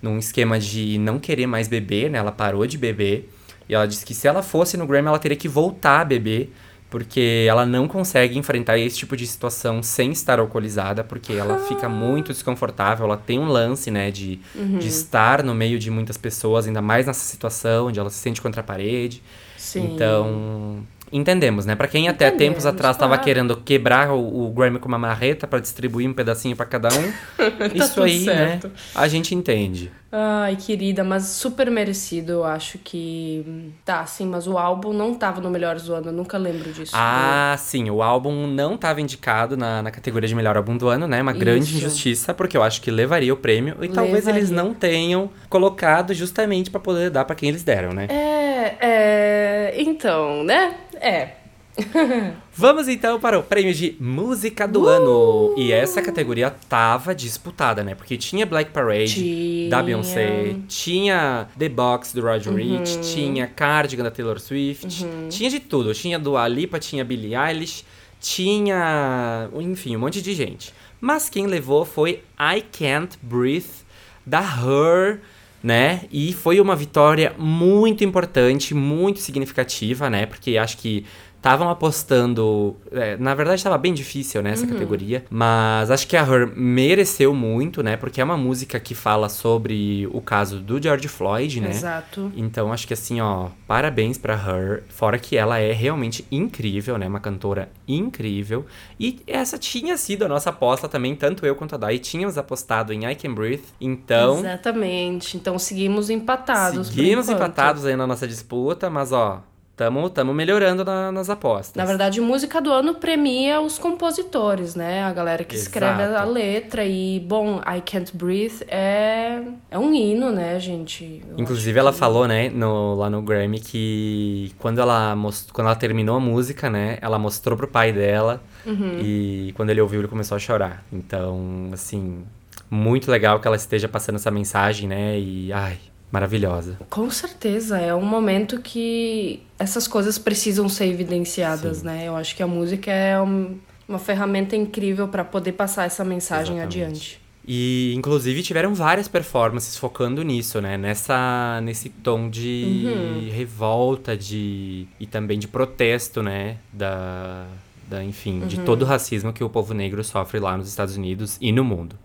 [0.02, 2.18] num esquema de não querer mais beber, né?
[2.18, 3.32] Ela parou de beber.
[3.70, 6.54] E ela disse que se ela fosse no Grammy, ela teria que voltar a beber.
[6.90, 11.88] Porque ela não consegue enfrentar esse tipo de situação sem estar alcoolizada, porque ela fica
[11.88, 14.42] muito desconfortável, ela tem um lance, né, de,
[14.78, 18.42] de estar no meio de muitas pessoas, ainda mais nessa situação, onde ela se sente
[18.42, 19.24] contra a parede.
[19.58, 19.94] Sim.
[19.94, 21.76] Então, entendemos, né?
[21.76, 23.24] Pra quem até tempos Entendemos, atrás tava claro.
[23.24, 27.08] querendo quebrar o, o Grammy com uma marreta pra distribuir um pedacinho pra cada um,
[27.74, 28.68] isso Tá tudo aí, certo.
[28.68, 28.74] né?
[28.96, 29.92] A gente entende.
[30.10, 33.74] Ai, querida, mas super merecido, eu acho que...
[33.84, 36.94] Tá, sim, mas o álbum não tava no Melhores do Ano, eu nunca lembro disso.
[36.96, 41.08] Ah, sim, o álbum não estava indicado na, na categoria de melhor álbum do ano,
[41.08, 41.22] né?
[41.22, 41.78] Uma grande Isso.
[41.78, 44.70] injustiça, porque eu acho que levaria o prêmio e talvez eles Levaria.
[44.70, 48.08] não tenham colocado justamente pra poder dar pra quem eles deram, né?
[48.10, 49.74] É, é...
[49.82, 50.78] Então, né?
[51.02, 51.32] É.
[52.54, 55.54] Vamos então para o prêmio de música do ano.
[55.58, 57.94] E essa categoria tava disputada, né?
[57.94, 59.70] Porque tinha Black Parade Tinha.
[59.70, 65.60] da Beyoncé, tinha The Box do Roger Rich, tinha Cardigan da Taylor Swift, tinha de
[65.60, 65.94] tudo.
[65.94, 67.86] Tinha Dua Lipa, tinha Billie Eilish,
[68.20, 70.74] tinha, enfim, um monte de gente.
[71.00, 73.86] Mas quem levou foi I Can't Breathe
[74.26, 75.20] da Her,
[75.64, 76.02] né?
[76.12, 80.26] E foi uma vitória muito importante, muito significativa, né?
[80.26, 81.06] Porque acho que
[81.48, 82.76] estavam apostando.
[82.92, 85.24] é, na verdade, estava bem difícil né, essa categoria.
[85.30, 87.96] Mas acho que a Her mereceu muito, né?
[87.96, 91.70] Porque é uma música que fala sobre o caso do George Floyd, né?
[91.70, 92.32] Exato.
[92.36, 94.84] Então acho que assim, ó, parabéns pra Her.
[94.90, 97.08] Fora que ela é realmente incrível, né?
[97.08, 98.66] Uma cantora incrível.
[99.00, 102.92] E essa tinha sido a nossa aposta também, tanto eu quanto a Dai tínhamos apostado
[102.92, 103.64] em I Can Breathe.
[103.80, 105.38] Então, Exatamente.
[105.38, 106.88] Então seguimos empatados.
[106.88, 109.44] seguimos empatados aí na nossa disputa, mas ó,
[109.78, 111.76] Tamo, tamo melhorando na- nas apostas.
[111.76, 115.04] Na verdade, música do ano premia os compositores, né?
[115.04, 116.32] A galera que escreve a Exato.
[116.32, 116.84] letra.
[116.84, 121.22] E, bom, I Can't Breathe é, é um hino, né, gente?
[121.30, 125.54] Eu Inclusive, ela que- falou, né, no, lá no Grammy, que quando ela, most...
[125.54, 128.42] quando ela terminou a música, né, ela mostrou pro pai dela.
[128.66, 129.00] Uhum.
[129.00, 130.84] E quando ele ouviu, ele começou a chorar.
[130.92, 132.24] Então, assim,
[132.70, 135.78] muito legal que ela esteja passando essa mensagem, né, e, ai,
[136.12, 136.78] maravilhosa.
[136.90, 142.08] Com certeza, é um momento que essas coisas precisam ser evidenciadas, né?
[142.08, 146.58] Eu acho que a música é um- uma ferramenta incrível para poder passar essa mensagem
[146.58, 146.82] Exatamente.
[146.84, 147.22] adiante.
[147.50, 150.78] E, inclusive, tiveram várias performances focando nisso, né?
[150.78, 153.30] Nessa, nesse tom de Uhum.
[153.32, 156.58] revolta de, e também de protesto, né?
[156.74, 157.46] Da,
[157.90, 158.48] da enfim, Uhum.
[158.48, 161.64] de todo o racismo que o povo negro sofre lá nos Estados Unidos e no
[161.64, 161.96] mundo.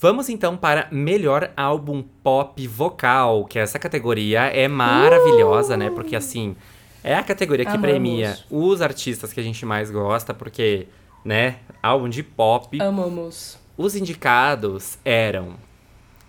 [0.00, 5.90] Vamos então para melhor álbum pop vocal, que essa categoria é maravilhosa, né?
[5.90, 6.54] Porque assim,
[7.02, 7.88] é a categoria que Amamos.
[7.90, 10.86] premia os artistas que a gente mais gosta, porque,
[11.24, 12.80] né, álbum de pop.
[12.80, 13.58] Amamos.
[13.76, 15.54] Os indicados eram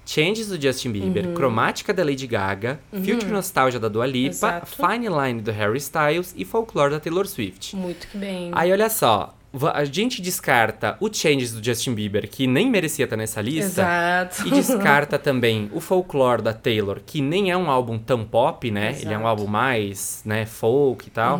[0.05, 1.33] Changes do Justin Bieber, Uhum.
[1.35, 4.65] Cromática da Lady Gaga, Future Nostalgia da Dua Lipa, Exato.
[4.75, 7.75] Fine Line do Harry Styles e Folklore da Taylor Swift.
[7.75, 8.49] Muito que bem.
[8.53, 9.35] Aí olha só,
[9.73, 13.81] a gente descarta o Changes do Justin Bieber, que nem merecia estar nessa lista.
[13.81, 14.47] Exato.
[14.47, 18.95] E descarta também o Folklore da Taylor, que nem é um álbum tão pop, né?
[18.99, 19.21] Ele é um Exato.
[19.21, 19.27] Uhum.
[19.27, 21.39] álbum mais, né, folk e tal.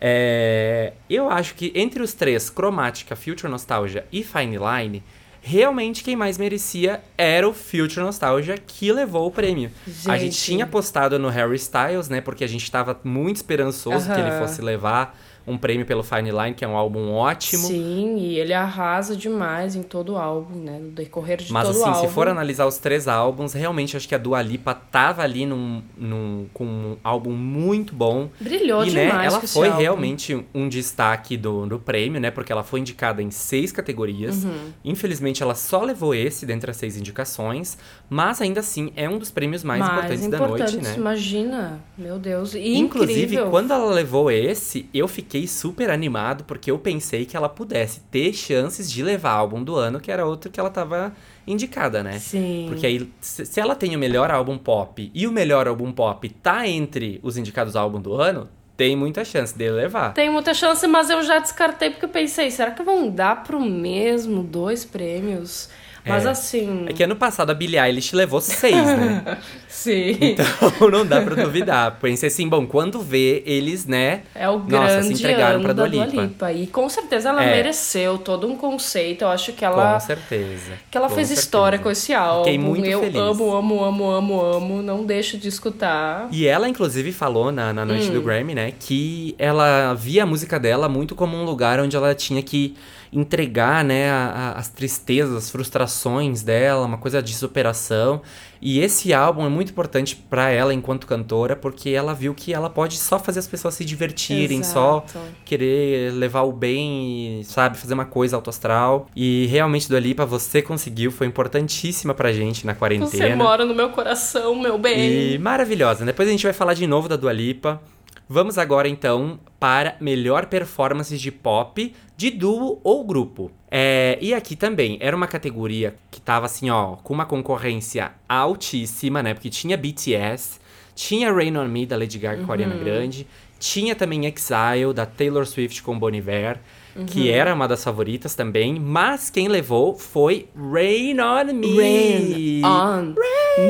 [0.00, 5.02] É, eu acho que entre os três, Cromática, Future Nostalgia e Fine Line,
[5.40, 9.70] realmente quem mais merecia era o Future Nostalgia, que levou o prêmio.
[10.06, 10.44] A gente Gente.
[10.44, 12.20] tinha apostado no Harry Styles, né?
[12.22, 16.54] Porque a gente tava muito esperançoso que ele fosse levar um prêmio pelo Fine Line,
[16.54, 17.66] que é um álbum ótimo.
[17.66, 20.78] Sim, e ele arrasa demais em todo o álbum, né?
[20.78, 22.08] No decorrer de Mas todo assim, o álbum.
[22.08, 25.82] se for analisar os três álbuns, realmente acho que a Dua Lipa tava ali num,
[25.96, 28.30] num, com um álbum muito bom.
[28.40, 29.80] Brilhou e né, demais ela com esse foi álbum.
[29.80, 32.30] realmente um destaque do, do prêmio, né?
[32.30, 34.44] Porque ela foi indicada em seis categorias.
[34.44, 34.72] Uhum.
[34.84, 37.76] Infelizmente, ela só levou esse dentre as seis indicações.
[38.08, 40.94] Mas ainda assim, é um dos prêmios mais, importantes da noite, né?
[40.96, 42.54] Imagina, meu Deus.
[42.54, 43.50] E Inclusive, incrível.
[43.50, 48.32] quando ela levou esse, eu fiquei super animado, porque eu pensei que ela pudesse ter
[48.32, 51.14] chances de levar álbum do ano, que era outro que ela tava
[51.46, 52.18] indicada, né?
[52.18, 52.66] Sim.
[52.68, 56.68] Porque aí, se ela tem o melhor álbum pop e o melhor álbum pop tá
[56.68, 60.12] entre os indicados álbum do ano, tem muita chance dele levar.
[60.14, 63.60] Tem muita chance, mas eu já descartei porque eu pensei, será que vão dar pro
[63.60, 65.68] mesmo dois prêmios?
[66.06, 66.30] Mas É.
[66.30, 66.84] assim.
[66.88, 69.38] É que ano passado a Billie Eilish levou seis, né?
[69.68, 70.16] Sim.
[70.20, 71.98] Então não dá pra duvidar.
[72.00, 74.22] Pensei assim, bom, quando vê eles, né?
[74.34, 76.22] É o Nossa, grande se entregaram ano pra da Dua Dua Lipa.
[76.22, 76.52] Lipa.
[76.52, 77.56] E com certeza ela É.
[77.56, 79.22] mereceu todo um conceito.
[79.22, 80.72] Eu acho que ela, Com certeza.
[80.90, 81.46] que ela com fez certeza.
[81.46, 82.44] história com esse álbum.
[82.44, 83.16] Fiquei muito eu feliz.
[83.16, 84.82] amo, amo, amo, amo, amo.
[84.82, 86.28] Não deixo de escutar.
[86.30, 88.12] E ela, inclusive, falou na, na noite Hum.
[88.14, 92.14] do Grammy, né, que ela via a música dela muito como um lugar onde ela
[92.14, 92.74] tinha que
[93.14, 98.20] entregar, né, a- a- as tristezas, as frustrações dela, uma coisa de superação.
[98.60, 102.68] E esse álbum é muito importante pra ela enquanto cantora, porque ela viu que ela
[102.70, 105.18] pode só fazer as pessoas se divertirem, só Exato.
[105.44, 109.06] querer levar o bem, e, sabe, fazer uma coisa alto astral.
[109.14, 113.10] E realmente, Dua Lipa, você conseguiu, foi importantíssima pra gente na quarentena.
[113.28, 115.34] Você mora no meu coração, meu bem.
[115.34, 116.04] E maravilhosa.
[116.04, 117.80] Depois a gente vai falar de novo da Dua Lipa.
[118.26, 123.50] Vamos agora então para melhor performance de pop de duo ou grupo.
[123.70, 129.22] É, e aqui também era uma categoria que tava assim, ó, com uma concorrência altíssima,
[129.22, 129.34] né?
[129.34, 130.60] Porque tinha BTS,
[130.94, 133.26] tinha Rain on Me da Lady Gaga com a Ariana Grande,
[133.58, 136.60] tinha também Exile da Taylor Swift com Bon Iver,
[137.06, 141.76] que era uma das favoritas também, mas quem levou foi Rain on Me.
[141.76, 143.14] Rain on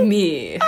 [0.05, 0.59] me.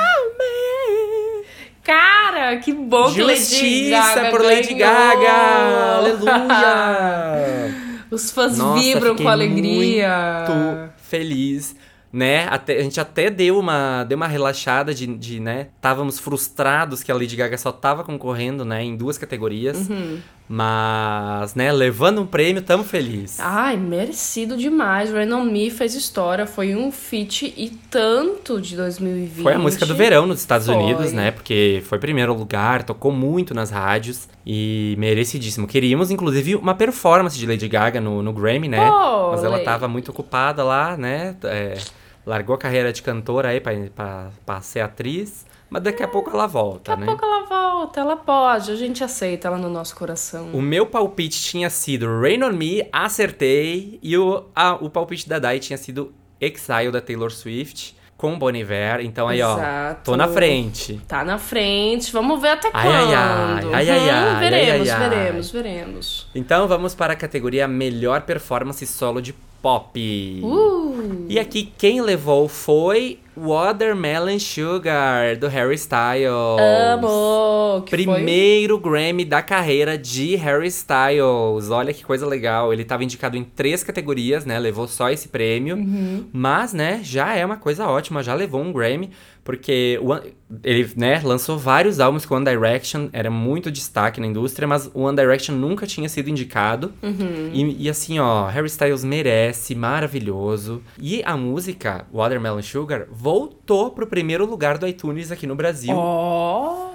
[1.86, 4.74] Cara, que bom que Lady Justiça Gaga por Lady.
[4.74, 5.98] Gaga!
[5.98, 7.74] Aleluia!
[8.10, 10.46] Os fãs Nossa, vibram com alegria.
[10.48, 11.76] Muito feliz,
[12.12, 12.48] né?
[12.50, 15.68] Até, a gente até deu uma, deu uma relaxada de, de, né?
[15.80, 18.82] Távamos frustrados que a Lady Gaga só tava concorrendo, né?
[18.82, 19.88] Em duas categorias.
[19.88, 20.18] Uhum.
[20.48, 21.72] Mas, né?
[21.72, 23.40] Levando um prêmio, tamo feliz.
[23.40, 25.12] Ai, merecido demais.
[25.12, 26.46] Rain on Me fez história.
[26.46, 29.42] Foi um feat e tanto de 2020.
[29.42, 30.76] Foi a música do verão nos Estados Foi.
[30.76, 31.32] Unidos, né?
[31.32, 35.66] Porque foi primeiro lugar, tocou muito nas rádios e merecidíssimo.
[35.66, 38.90] Queríamos, inclusive, uma performance de Lady Gaga no, no Grammy, né?
[39.30, 41.34] Mas ela tava muito ocupada lá, né?
[41.42, 41.76] É,
[42.24, 45.44] largou a carreira de cantora aí pra, pra, pra ser atriz.
[45.68, 47.06] Mas daqui a pouco ela volta, Daqui a né?
[47.06, 50.50] pouco ela volta, ela pode, a gente aceita ela no nosso coração.
[50.52, 53.98] O meu palpite tinha sido Rain on Me, acertei.
[54.02, 57.96] E o, a- o palpite da Dai tinha sido Exile da Taylor Swift.
[58.16, 59.00] com Bon Iver.
[59.02, 60.00] Então aí, ó, Exato.
[60.10, 60.98] tô na frente.
[61.06, 63.74] Tá na frente, vamos ver até Ai, quando.
[63.74, 65.08] ai, ai, ai, ai, Hum, ai, veremos, ai, ai.
[65.10, 66.26] veremos, veremos.
[66.34, 70.00] Então vamos para a categoria Melhor Performance Solo de Pop.
[70.42, 76.30] Uh, E aqui quem levou foi Watermelon Sugar, do Harry Styles.
[76.60, 77.82] amo!
[77.84, 81.70] Que foi- Primeiro Grammy da carreira de Harry Styles.
[81.70, 82.72] Olha que coisa legal.
[82.72, 84.58] Ele estava indicado em três categorias, né?
[84.58, 85.76] Levou só esse prêmio.
[85.76, 86.24] Uhum.
[86.32, 88.22] Mas, né, já é uma coisa ótima.
[88.22, 89.10] Já levou um Grammy.
[89.46, 93.08] Porque One- ele, né, lançou vários álbuns com One Direction.
[93.12, 94.66] Era muito destaque na indústria.
[94.66, 96.92] Mas o One Direction nunca tinha sido indicado.
[97.02, 97.50] Uhum.
[97.52, 99.74] E, e assim, ó, Harry Styles merece.
[99.76, 100.82] Maravilhoso.
[101.00, 105.96] E a música Watermelon Sugar voltou pro primeiro lugar do iTunes aqui no Brasil.
[105.96, 106.85] Oh!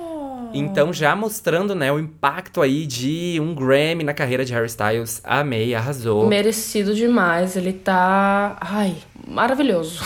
[0.54, 5.22] Então, já mostrando, né, o impacto aí de um Grammy na carreira de Harry Styles.
[5.24, 6.28] Amei, arrasou.
[6.28, 8.58] Merecido demais, ele tá.
[8.60, 8.96] Ai,
[9.28, 10.02] maravilhoso.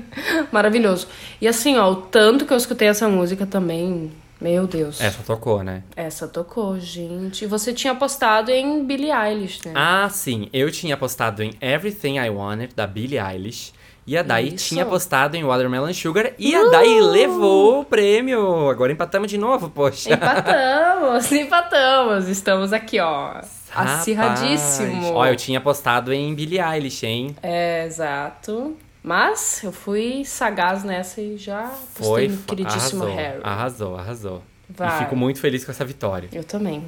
[0.50, 1.06] maravilhoso.
[1.40, 4.10] E assim, ó, o tanto que eu escutei essa música também.
[4.40, 5.00] Meu Deus.
[5.00, 5.84] Essa tocou, né?
[5.96, 7.46] Essa tocou, gente.
[7.46, 9.72] Você tinha postado em Billie Eilish, né?
[9.74, 10.48] Ah, sim.
[10.52, 13.72] Eu tinha postado em Everything I Wanted, da Billie Eilish.
[14.06, 14.68] E a Dai Isso.
[14.68, 16.32] tinha postado em Watermelon Sugar.
[16.38, 18.68] E a Dai levou o prêmio.
[18.68, 20.12] Agora empatamos de novo, poxa.
[20.12, 22.28] Empatamos, empatamos.
[22.28, 23.28] Estamos aqui, ó.
[23.70, 24.00] Rapaz.
[24.00, 25.14] Acirradíssimo.
[25.14, 27.34] Ó, eu tinha postado em Billie Eilish, hein?
[27.42, 28.76] É, exato.
[29.02, 32.28] Mas eu fui sagaz nessa e já Foi.
[32.28, 33.40] postei no queridíssimo arrasou, Harry.
[33.42, 34.42] arrasou, arrasou.
[34.68, 34.96] Vai.
[34.96, 36.28] E fico muito feliz com essa vitória.
[36.32, 36.82] Eu também.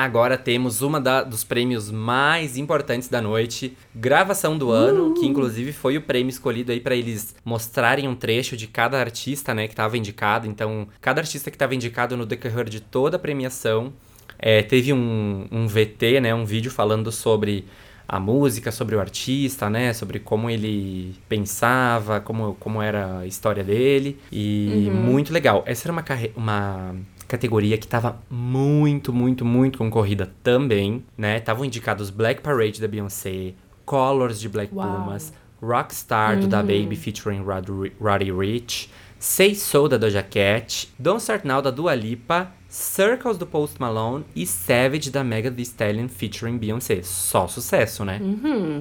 [0.00, 5.72] Agora temos uma da- dos prêmios mais importantes da noite, gravação do ano, que inclusive
[5.72, 9.74] foi o prêmio escolhido aí pra eles mostrarem um trecho de cada artista, né, que
[9.74, 10.46] tava indicado.
[10.46, 13.92] Então, cada artista que tava indicado no decorrer de toda a premiação
[14.38, 17.64] é, teve um, um VT, né, um vídeo falando sobre
[18.06, 23.64] a música, sobre o artista, né, sobre como ele pensava, como, como era a história
[23.64, 24.16] dele.
[24.30, 25.64] E muito legal.
[25.66, 26.04] Essa era uma,
[26.36, 26.94] uma
[27.28, 31.36] categoria que tava muito, muito, muito concorrida também, né?
[31.38, 33.52] Estavam indicados Black Parade da Beyoncé,
[33.84, 34.86] Colors de Black Uau.
[35.04, 38.88] Pumas, Rockstar do Da Baby featuring Rod- Roddy Rich,
[39.18, 44.24] Say So da Doja Cat, Don't Start Now da Dua Lipa, Circles do Post Malone
[44.36, 47.00] e Savage da Mega Thee Stallion featuring Beyoncé.
[47.02, 48.20] Só sucesso, né?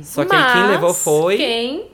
[0.03, 1.87] Só que aí quem Mas levou foi Quem?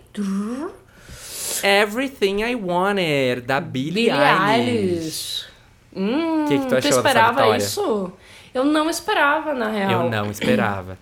[1.63, 4.69] Everything I Wanted da Billie, Billie Eilish.
[4.69, 5.52] Eilish.
[5.95, 8.11] Hum, que que tu achou dessa esperava isso?
[8.53, 10.03] Eu não esperava, na real.
[10.03, 10.97] Eu não esperava.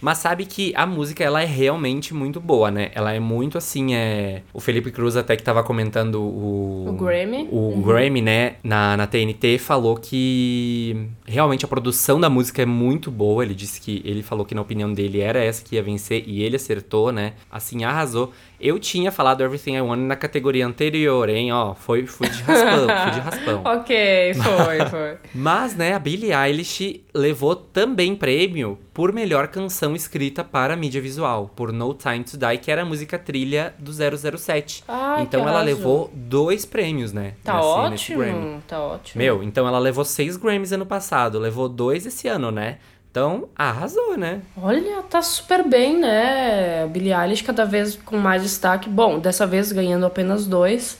[0.00, 2.90] Mas sabe que a música, ela é realmente muito boa, né?
[2.94, 4.42] Ela é muito assim, é...
[4.52, 6.86] O Felipe Cruz até que tava comentando o...
[6.88, 7.48] O Grammy.
[7.52, 8.54] O Grammy, né?
[8.62, 11.06] Na, na TNT, falou que...
[11.26, 13.44] Realmente a produção da música é muito boa.
[13.44, 14.00] Ele disse que...
[14.02, 16.24] Ele falou que na opinião dele era essa que ia vencer.
[16.26, 17.34] E ele acertou, né?
[17.50, 18.32] Assim, arrasou.
[18.60, 21.50] Eu tinha falado Everything I Want na categoria anterior, hein?
[21.52, 23.62] Ó, foi, fui de raspão, fui de raspão.
[23.80, 25.16] Ok, foi, foi.
[25.34, 31.50] Mas, né, a Billie Eilish levou também prêmio por melhor canção escrita para mídia visual,
[31.56, 34.84] por No Time to Die, que era a música trilha do 007.
[34.86, 35.64] Ai, então ela arraso.
[35.66, 37.34] levou dois prêmios, né?
[37.42, 37.94] Tá Grammy.
[37.94, 39.22] ótimo, tá ótimo.
[39.22, 42.78] Meu, então ela levou seis Grammys ano passado, levou dois esse ano, né?
[43.10, 44.40] Então, arrasou, né?
[44.56, 46.86] Olha, tá super bem, né?
[46.86, 48.88] Billie Eilish cada vez com mais destaque.
[48.88, 50.96] Bom, dessa vez ganhando apenas dois,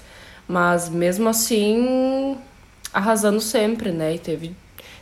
[0.49, 2.37] mas mesmo assim
[2.92, 4.16] arrasando sempre, né?
[4.16, 4.57] E teve,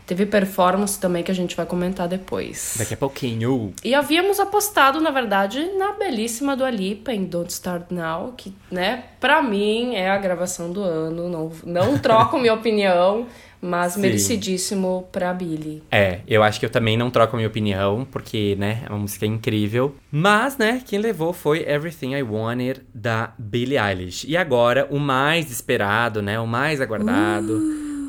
[0.07, 2.75] teve performance também que a gente vai comentar depois.
[2.79, 3.73] Daqui a pouquinho.
[3.83, 9.05] E havíamos apostado, na verdade, na belíssima do Alipa em Don't Start Now, que, né,
[9.19, 11.27] pra mim é a gravação do ano.
[11.31, 13.27] Não, não troco minha opinião,
[13.61, 14.01] mas Sim.
[14.03, 15.83] merecidíssimo pra Billie.
[15.91, 18.99] É, eu acho que eu também não troco a minha opinião, porque, né, é uma
[19.01, 19.95] música incrível.
[20.11, 24.25] Mas, né, quem levou foi Everything I Wanted, da Billie Eilish.
[24.29, 27.61] E agora, o mais esperado, né, o mais aguardado,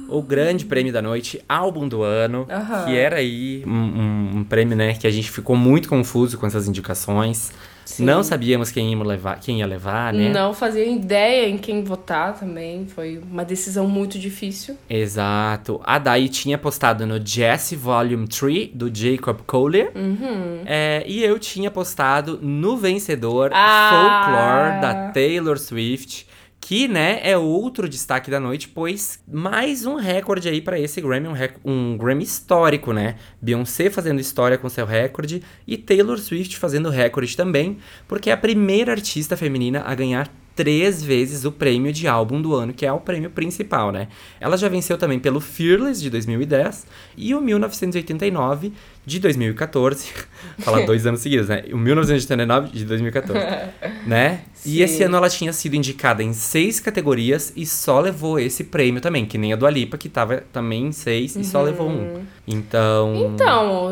[0.09, 2.47] o grande prêmio da noite, álbum do ano,
[2.85, 6.47] que era aí um, um- um prêmio, né, que a gente ficou muito confuso com
[6.47, 7.51] essas indicações.
[7.89, 8.05] Sim.
[8.05, 10.29] Não sabíamos quem ia levar, quem ia levar né?
[10.29, 12.85] Não fazia ideia em quem votar também.
[12.85, 14.77] Foi uma decisão muito difícil.
[14.87, 15.81] Exato.
[15.83, 19.91] A Dai tinha postado no Jesse Volume 3, do Jacob Collier.
[19.95, 20.61] Uhum.
[20.67, 23.89] É, e eu tinha postado no vencedor Ah!
[23.89, 26.28] Folklore, da Taylor Swift.
[26.69, 31.27] Que, né, é outro destaque da noite, pois mais um recorde aí pra esse Grammy,
[31.27, 31.33] um,
[31.65, 33.15] um Grammy histórico, né?
[33.41, 38.37] Beyoncé fazendo história com seu recorde e Taylor Swift fazendo recorde também, porque é a
[38.37, 42.91] primeira artista feminina a ganhar três vezes o prêmio de álbum do ano, que é
[42.91, 44.09] o prêmio principal, né?
[44.41, 48.73] Ela já venceu também pelo Fearless de 2010 e o 1989
[49.09, 50.07] de 2014.
[50.59, 51.63] Falar dois anos seguidos, né?
[51.71, 53.39] O 1989 de 2014.
[54.05, 54.41] né?
[54.65, 54.81] E Sim.
[54.83, 59.25] esse ano ela tinha sido indicada em seis categorias e só levou esse prêmio também,
[59.25, 62.23] que nem a do Alipa, que tava também em seis e só levou um.
[62.45, 63.31] Então.
[63.33, 63.91] Então,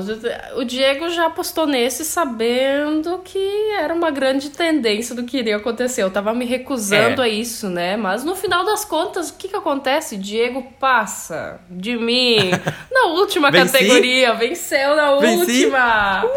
[0.57, 6.03] o Diego já apostou nesse sabendo que era uma grande tendência do que iria acontecer.
[6.03, 7.25] Eu tava me recusando É.
[7.25, 7.95] a isso, né?
[7.95, 10.17] Mas no final das contas, o que que acontece?
[10.17, 12.51] Diego passa de mim
[12.91, 14.33] na última categoria.
[14.33, 15.65] Venceu na Venci?
[15.65, 16.23] última.
[16.25, 16.29] Uh,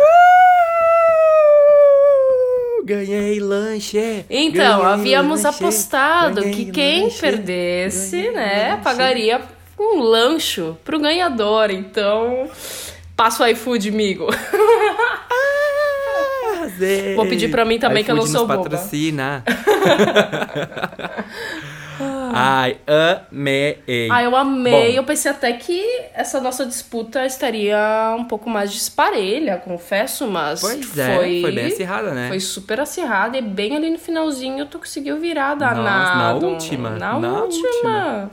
[2.84, 4.24] Ganhei lanche!
[4.28, 8.82] Então, ganhei havíamos lanche, apostado que quem lanche, perdesse, né, lanche.
[8.82, 9.40] pagaria
[9.78, 11.70] um lancho pro ganhador.
[11.70, 12.50] Então,
[13.16, 14.26] passa o iFood, amigo.
[16.52, 17.14] Arrasei.
[17.14, 18.62] Vou pedir pra mim também, que eu não sou boba.
[18.64, 19.44] patrocina.
[22.32, 22.76] Ai,
[23.30, 23.78] amei.
[24.10, 24.72] Ah, eu amei.
[24.72, 24.96] Bom.
[24.98, 25.82] Eu pensei até que
[26.14, 31.66] essa nossa disputa estaria um pouco mais disparelha, confesso, mas Pois é, foi, foi bem
[31.66, 32.28] acirrada, né?
[32.28, 36.40] Foi super acirrada e bem ali no finalzinho tu conseguiu virar Nossa, danado.
[36.40, 37.68] na última, Na, na última.
[37.68, 38.30] última.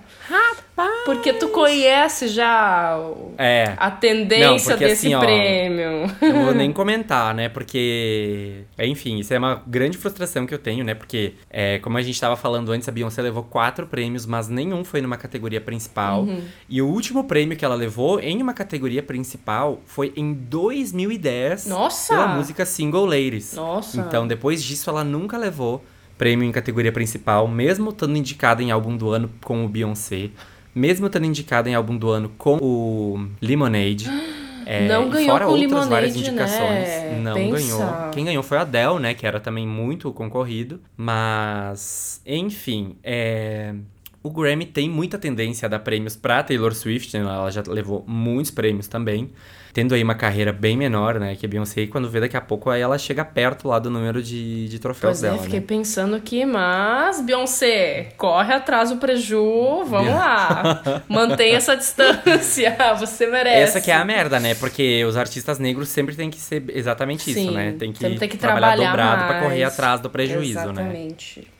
[0.78, 1.06] Rapaz!
[1.06, 3.00] Porque tu conhece já
[3.38, 3.74] É.
[3.78, 6.08] a tendência Não, porque desse assim, ó, prêmio.
[6.22, 7.50] Não vou nem comentar, né?
[7.50, 10.94] Porque, enfim, isso é uma grande frustração que eu tenho, né?
[10.94, 14.84] Porque, é, como a gente tava falando antes, a Beyoncé levou quatro prêmios, mas nenhum
[14.84, 16.22] foi numa categoria principal.
[16.24, 16.42] Uhum.
[16.70, 22.14] E o último prêmio que ela levou em uma categoria principal foi em 2010 Nossa!
[22.14, 23.54] pela música Single Ladies.
[23.54, 24.00] Nossa.
[24.00, 25.84] Então, depois disso, ela nunca levou
[26.18, 30.32] prêmio em categoria principal, mesmo estando indicada em álbum do ano com o Beyoncé,
[30.78, 34.10] mesmo estando indicada em álbum do ano com o Lemonade.
[34.70, 36.88] É, Não ganhou fora com outras várias Lemonade, indicações.
[36.90, 37.20] né?
[37.24, 37.56] Não Pensa.
[37.56, 38.12] ganhou.
[38.12, 39.14] Quem ganhou foi a Adele, né?
[39.14, 40.82] Que era também muito concorrido.
[40.98, 43.74] Mas, enfim, é...
[44.22, 47.24] o Grammy tem muita tendência a dar prêmios pra Taylor Swift, né?
[47.24, 49.30] Ela já levou muitos prêmios também.
[49.78, 51.36] Tendo aí uma carreira bem menor, né?
[51.36, 53.92] Que a Beyoncé, e quando vê daqui a pouco, aí ela chega perto lá do
[53.92, 55.66] número de, de troféus Pois é, dela, fiquei né?
[55.68, 60.82] pensando aqui, mas Beyoncé, corre atrás do preju, vamos lá.
[61.08, 63.62] Mantenha essa distância, você merece.
[63.62, 64.56] Essa que é a merda, né?
[64.56, 67.76] Porque os artistas negros sempre tem que ser exatamente isso, Sim, né?
[67.78, 70.82] Tem que, tem que trabalhar trabalhar dobrado pra correr atrás do prejuízo, né?
[70.82, 71.57] Exatamente.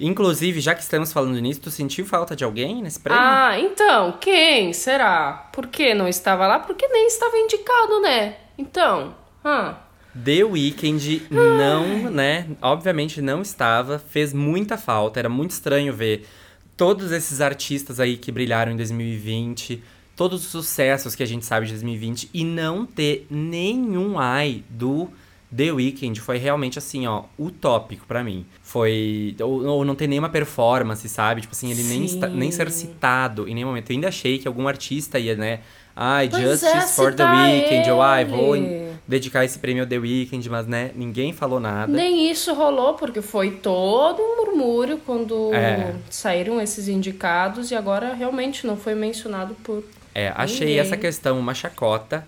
[0.00, 3.22] Inclusive, já que estamos falando nisso, tu sentiu falta de alguém nesse prêmio?
[3.22, 5.48] Ah, então, quem será?
[5.52, 6.58] Por que não estava lá?
[6.60, 8.36] Porque nem estava indicado, né?
[8.56, 9.76] Então, hã?
[10.24, 12.46] The Weeknd não, né?
[12.60, 15.18] Obviamente não estava, fez muita falta.
[15.18, 16.26] Era muito estranho ver
[16.76, 19.82] todos esses artistas aí que brilharam em 2020,
[20.16, 25.08] todos os sucessos que a gente sabe de 2020 e não ter nenhum ai do
[25.56, 26.20] The Weeknd.
[26.20, 28.44] Foi realmente assim, ó, utópico pra mim.
[28.62, 29.34] Foi.
[29.40, 31.40] Ou, ou não ter nenhuma performance, sabe?
[31.42, 33.90] Tipo assim, ele nem, está- nem ser citado em nenhum momento.
[33.90, 35.60] Eu ainda achei que algum artista ia, né?
[36.00, 38.54] Ai, Pois Justice é, for the Weeknd, ou ai, vou
[39.08, 41.90] dedicar esse prêmio ao The Weeknd, mas né, ninguém falou nada.
[41.92, 45.94] Nem isso rolou, porque foi todo um murmúrio quando É.
[46.08, 49.82] saíram esses indicados e agora realmente não foi mencionado por.
[50.14, 50.78] É, achei Ninguém.
[50.78, 52.24] Essa questão uma chacota.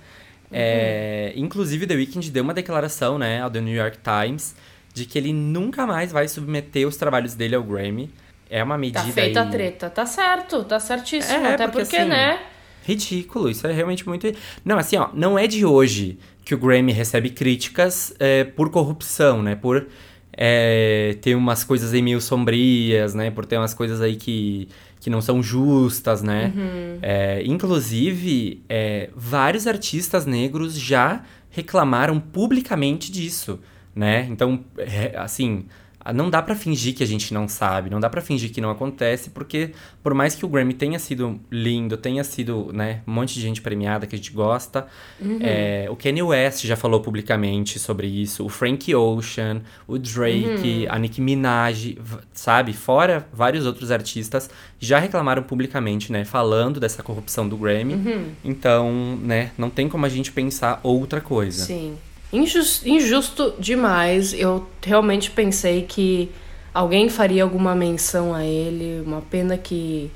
[0.53, 4.55] É, inclusive, The Weeknd deu uma declaração, né, ao The New York Times,
[4.93, 8.11] de que ele nunca mais vai submeter os trabalhos dele ao Grammy.
[8.49, 9.47] É uma medida Tá feita aí...
[9.47, 9.91] a treta.
[9.91, 11.39] Tá certo, tá certíssimo.
[11.39, 12.41] É, Até porque, porque, assim, né?
[12.85, 14.27] Ridículo, isso é realmente muito.
[14.65, 19.41] Não, assim, ó, não é de hoje que o Grammy recebe críticas é, por corrupção,
[19.43, 19.55] né?
[19.55, 19.87] Por
[20.33, 23.31] é, ter umas coisas aí meio sombrias, né?
[23.31, 24.69] Por ter umas coisas aí que,
[25.01, 26.53] que não são justas, né?
[27.03, 33.59] É, inclusive, é, vários artistas negros já reclamaram publicamente disso,
[33.95, 34.29] né?
[34.31, 35.65] Então, é, assim,
[36.15, 38.71] não dá pra fingir que a gente não sabe, não dá pra fingir que não
[38.71, 39.73] acontece, porque
[40.03, 43.61] por mais que o Grammy tenha sido lindo, tenha sido, né, um monte de gente
[43.61, 44.87] premiada que a gente gosta,
[45.41, 50.99] é, o Kanye West já falou publicamente sobre isso, o Frank Ocean, o Drake, a
[50.99, 51.99] Nicki Minaj,
[52.33, 52.73] sabe?
[52.73, 54.49] Fora vários outros artistas
[54.79, 58.35] já reclamaram publicamente, né, falando dessa corrupção do Grammy.
[58.43, 61.65] Então, né, não tem como a gente pensar outra coisa.
[61.65, 61.97] Sim.
[62.33, 64.33] Injus- injusto demais.
[64.33, 66.31] Eu realmente pensei que
[66.73, 69.01] alguém faria alguma menção a ele.
[69.05, 70.11] Uma pena que,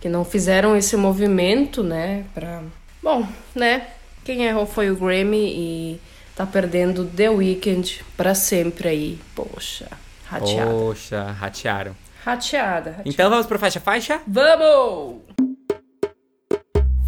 [0.00, 2.24] que não fizeram esse movimento, né?
[2.34, 2.62] Pra...
[3.02, 3.86] Bom, né?
[4.24, 6.00] Quem errou foi o Grammy e
[6.36, 9.18] tá perdendo The Weeknd pra sempre aí.
[9.34, 9.88] Poxa,
[10.26, 10.70] rateada.
[10.70, 11.96] Poxa, ratearam.
[12.22, 13.02] Rateada, rateada.
[13.06, 14.20] Então vamos pro faixa faixa?
[14.26, 15.22] Vamos!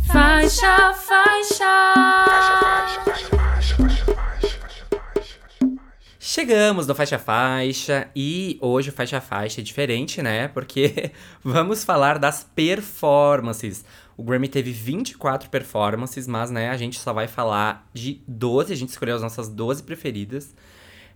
[0.07, 1.93] Faixa, faixa!
[6.35, 10.49] Chegamos no faixa faixa e hoje o faixa faixa é diferente, né?
[10.49, 11.13] Porque
[11.45, 13.85] vamos falar das performances.
[14.17, 18.77] O Grammy teve 24 performances, mas né, a gente só vai falar de 12, a
[18.77, 20.55] gente escolheu as nossas 12 preferidas.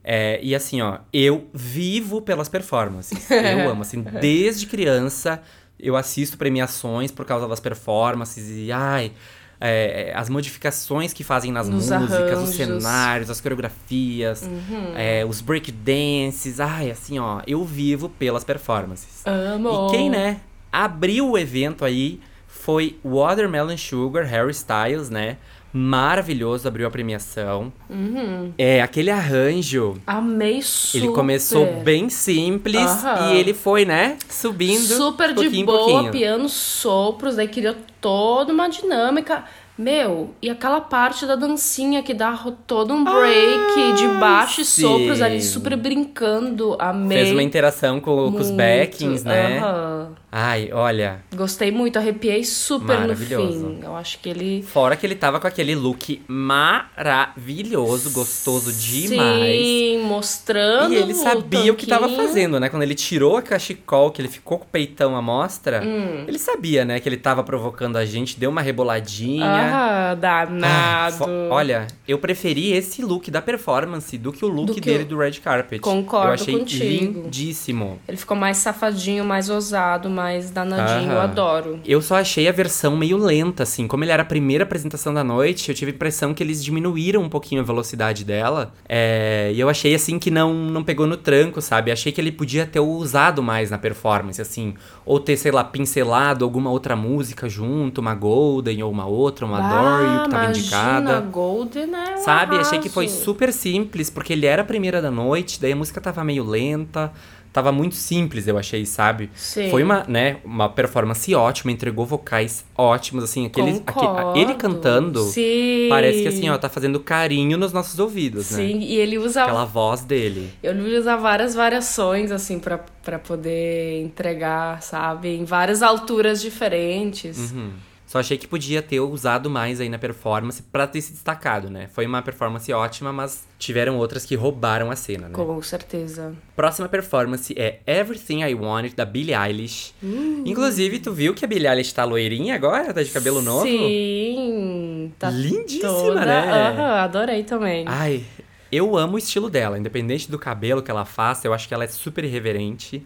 [0.05, 3.19] É, e assim, ó, eu vivo pelas performances.
[3.33, 5.43] Eu amo, assim, desde criança
[5.79, 9.13] eu assisto premiações por causa das performances e ai.
[9.61, 12.49] É, as modificações que fazem nas Nos músicas, arranjos.
[12.51, 14.93] os cenários, as coreografias, Uhum.
[14.97, 16.61] é, os breakdances.
[16.61, 19.23] Ai, assim, ó, eu vivo pelas performances.
[19.27, 19.89] Amo.
[19.89, 20.41] E quem, né,
[20.73, 25.37] abriu o evento aí foi Watermelon Sugar, Harry Styles, né?
[25.77, 27.71] Maravilhoso, abriu a premiação.
[27.91, 28.51] Uhum.
[28.57, 30.01] É, aquele arranjo.
[30.07, 31.05] Amei super.
[31.05, 33.35] Ele começou bem simples Aham.
[33.35, 34.97] e ele foi, né, subindo.
[34.97, 36.13] Super de boa, pouquinho.
[36.13, 39.45] piano sopros, daí criou toda uma dinâmica.
[39.79, 42.35] Meu, e aquela parte da dancinha que dá
[42.67, 46.75] todo um break de baixo e sopros ali, super brincando.
[46.79, 47.19] Amei.
[47.19, 49.59] Fez uma interação com, com os backings, né?
[49.59, 50.13] Aham.
[50.39, 51.21] Ai, olha.
[51.35, 53.81] Gostei muito, arrepiei super no fim.
[53.83, 54.63] Eu acho que ele.
[54.63, 59.63] Fora que ele tava com aquele look maravilhoso, gostoso demais.
[59.65, 60.93] Sim, mostrando.
[60.93, 62.69] E ele sabia o que tava fazendo, né?
[62.69, 66.25] Quando ele tirou a cachecol, que ele ficou com o peitão à mostra, Hum.
[66.29, 67.01] ele sabia, né?
[67.01, 69.47] Que ele tava provocando a gente, deu uma reboladinha.
[69.47, 71.17] Ah, Ah, danado.
[71.17, 75.05] fo- Olha, eu preferi esse look da performance do que o look Do que dele
[75.05, 75.81] o- do red carpet.
[75.81, 77.23] Concordo Eu achei contigo.
[77.23, 77.99] lindíssimo.
[78.07, 81.13] Ele ficou mais safadinho, mais ousado, mais danadinho.
[81.13, 81.81] Eu adoro.
[81.85, 83.87] Eu só achei a versão meio lenta, assim.
[83.87, 87.23] Como ele era a primeira apresentação da noite, eu tive a impressão que eles diminuíram
[87.23, 88.73] um pouquinho a velocidade dela.
[88.89, 91.91] É, E eu achei, assim, que não, não pegou no tranco, sabe?
[91.91, 94.75] Achei que ele podia ter usado mais na performance, assim.
[95.05, 99.61] Ou ter, sei lá, pincelado alguma outra música junto, uma Golden ou uma outra, uma
[99.61, 101.21] Dory, que tava indicada.
[101.21, 102.57] Golden é um Sabe?
[102.57, 103.25] Achei que foi arraso.
[103.25, 107.13] super simples, porque ele era a primeira da noite, daí a música tava meio lenta.
[107.57, 109.31] Tava muito simples, eu achei, sabe?
[109.35, 109.71] Sim.
[109.71, 114.39] Foi uma, né, uma performance ótima, entregou vocais ótimos, assim, aqueles, aque- Concordo.
[114.39, 115.87] ele cantando, Sim.
[115.89, 118.59] parece que assim, ó, tá fazendo carinho nos nossos ouvidos, né?
[118.59, 119.45] Sim, e ele usa.
[119.45, 120.51] Aquela voz dele.
[120.63, 125.35] Ele usa várias variações, assim, pra, pra poder entregar, sabe?
[125.35, 127.53] Em várias alturas diferentes.
[127.53, 127.71] Uhum.
[128.17, 131.87] Só achei que podia ter usado mais aí na performance pra ter se destacado, né?
[131.93, 135.35] Foi uma performance ótima, mas tiveram outras que roubaram a cena, né?
[135.35, 136.35] Com certeza.
[136.55, 139.93] Próxima performance é Everything I Wanted, da Billie Eilish.
[140.03, 140.43] Uh.
[140.47, 142.95] Inclusive, tu viu que a Billie Eilish tá loirinha agora?
[142.95, 143.67] Tá de cabelo novo?
[143.67, 145.13] Sim.
[145.19, 146.25] Tá Lindíssima, toda...
[146.25, 146.71] né?
[146.71, 147.85] Aham, adorei também.
[147.87, 148.25] Ai,
[148.73, 151.85] eu amo o estilo dela, independente do cabelo que ela faça, eu acho que ela
[151.85, 153.05] é super irreverente.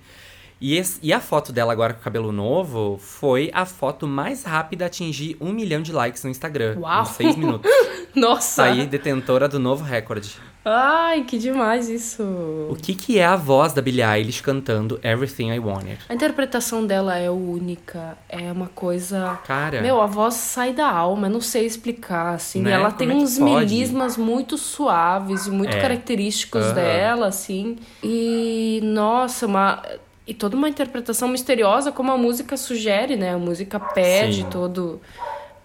[0.61, 4.44] E, esse- e a foto dela agora com o cabelo novo foi a foto mais
[4.44, 6.76] rápida a atingir um milhão de likes no Instagram.
[6.78, 7.02] Uau!
[7.02, 7.70] Em seis minutos.
[8.14, 8.64] Nossa!
[8.64, 10.36] Tá aí, detentora do novo recorde.
[10.62, 12.22] Ai, que demais isso.
[12.68, 15.98] O que, que é a voz da Billie Eilish cantando Everything I Wanted?
[16.06, 19.38] A interpretação dela é única, é uma coisa.
[19.46, 22.61] Cara, Meu, a voz sai da alma, eu não sei explicar, assim.
[22.61, 22.72] Né?
[22.72, 23.50] Ela Como tem é uns pode?
[23.54, 25.80] melismas muito suaves e muito É.
[25.80, 27.78] característicos dela, assim.
[28.04, 29.82] E, nossa, uma.
[30.31, 33.35] E toda uma interpretação misteriosa, como a música sugere, né?
[33.35, 34.49] A música pede Sim.
[34.49, 35.01] todo,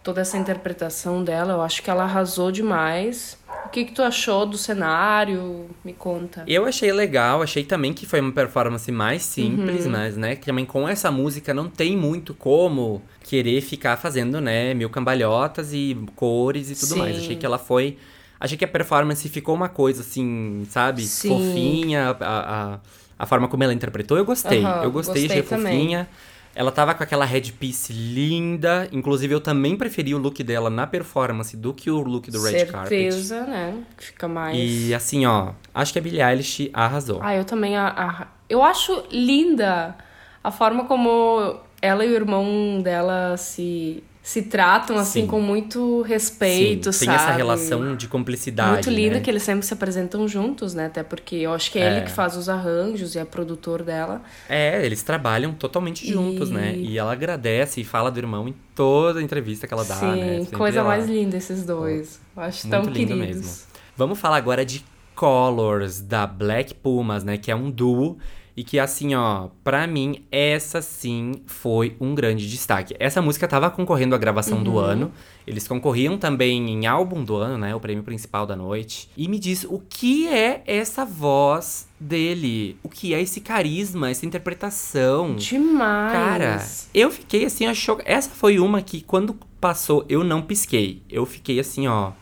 [0.01, 1.53] toda essa interpretação dela.
[1.53, 3.37] Eu acho que ela arrasou demais.
[3.67, 5.67] O que, que tu achou do cenário?
[5.83, 6.43] Me conta.
[6.47, 9.91] Eu achei legal, achei também que foi uma performance mais simples, Uhum.
[9.91, 14.73] mas, né, que também com essa música não tem muito como querer ficar fazendo, né,
[14.73, 17.17] mil cambalhotas e cores e tudo mais.
[17.17, 17.21] Sim.
[17.21, 17.99] Achei que ela foi.
[18.39, 21.03] Achei que a performance ficou uma coisa assim, sabe?
[21.03, 21.29] Sim.
[21.29, 22.39] Fofinha, a,
[22.73, 22.79] a,
[23.17, 24.63] a forma como ela interpretou, eu gostei.
[24.63, 26.07] Aham, eu gostei, gostei achei fofinha.
[26.53, 28.87] Ela tava com aquela headpiece linda.
[28.91, 32.65] Inclusive, eu também preferi o look dela na performance do que o look do Red
[32.67, 32.89] Carpet.
[33.11, 33.83] Certeza, né?
[33.97, 34.57] Que fica mais.
[34.57, 37.19] E assim, ó, acho que a Billie Eilish arrasou.
[37.21, 37.75] Ah, eu também.
[37.75, 39.95] A, a- eu acho linda
[40.41, 45.27] a forma como ela e o irmão dela se, se tratam, assim, Sim.
[45.27, 47.17] com muito respeito, Sim, sabe?
[47.17, 48.71] tem essa relação de cumplicidade.
[48.71, 49.19] Muito lindo né?
[49.21, 50.87] que eles sempre se apresentam juntos, né?
[50.87, 51.91] Até porque eu acho que é, É.
[51.91, 54.23] ele que faz os arranjos e é produtor dela.
[54.49, 56.75] É, eles trabalham totalmente juntos, E- né?
[56.75, 60.15] E ela agradece e fala do irmão em toda a entrevista que ela dá, Sim,
[60.19, 60.39] né?
[60.39, 62.19] Sempre coisa ela- mais linda esses dois.
[62.35, 63.35] Eu acho tão Muito lindo queridos.
[63.37, 63.51] mesmo.
[63.95, 67.37] Vamos falar agora de Colors, da Black Pumas, né?
[67.37, 68.17] Que é um duo.
[68.57, 72.95] E que, assim, ó, pra mim, essa sim foi um grande destaque.
[72.97, 74.77] Essa música tava concorrendo à gravação do Uhum.
[74.79, 75.11] ano.
[75.45, 77.75] Eles concorriam também em álbum do ano, né?
[77.75, 79.09] O prêmio principal da noite.
[79.17, 82.77] E me diz o que é essa voz dele?
[82.81, 85.35] O que é esse carisma, essa interpretação?
[85.35, 86.11] Demais.
[86.13, 87.99] Cara, eu fiquei assim, achou.
[88.05, 91.01] Essa foi uma que quando passou eu não pisquei.
[91.09, 92.13] Eu fiquei assim, ó.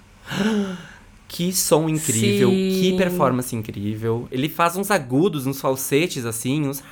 [1.34, 2.80] Que som incrível, Sim.
[2.80, 4.28] que performance incrível.
[4.32, 6.84] Ele faz uns agudos, uns falsetes assim, uns.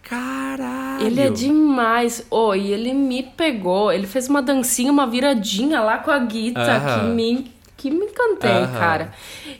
[0.00, 0.98] Cara!
[1.00, 2.24] Ele é demais.
[2.30, 3.90] Oh, e ele me pegou.
[3.90, 7.00] Ele fez uma dancinha, uma viradinha lá com a Guita Aham.
[7.00, 7.52] que me
[7.84, 8.78] que me encantei, Aham.
[8.78, 9.12] cara.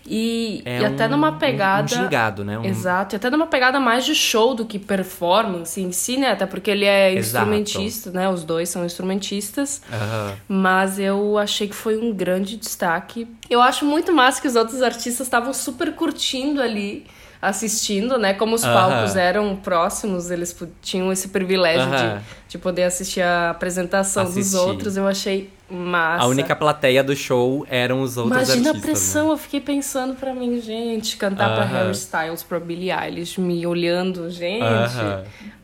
[0.06, 1.86] E, É e até um- numa um- um pegada.
[1.88, 2.58] gingado, né?
[2.58, 3.14] Um- Exato.
[3.14, 6.30] E até numa pegada mais de show do que performance em si, né?
[6.32, 7.44] Até porque ele é Exato.
[7.50, 8.28] instrumentista, né?
[8.28, 9.82] Os dois são instrumentistas.
[9.92, 10.34] Aham.
[10.48, 13.28] Mas eu achei que foi um grande destaque.
[13.50, 17.06] Eu acho muito massa que os outros artistas estavam super curtindo ali,
[17.48, 18.34] assistindo, né?
[18.34, 18.72] Como os Aham.
[18.74, 22.18] palcos eram próximos, eles tinham esse privilégio Aham.
[22.18, 24.96] de, de poder assistir a apresentação dos outros.
[24.96, 26.24] Eu achei massa.
[26.24, 28.78] A única plateia do show eram os outros Imagina artistas.
[28.82, 31.72] a pressão, eu fiquei pensando pra mim, gente, cantar pra Aham.
[31.84, 34.94] Harry Styles, pra Billie Eilish, me olhando, gente.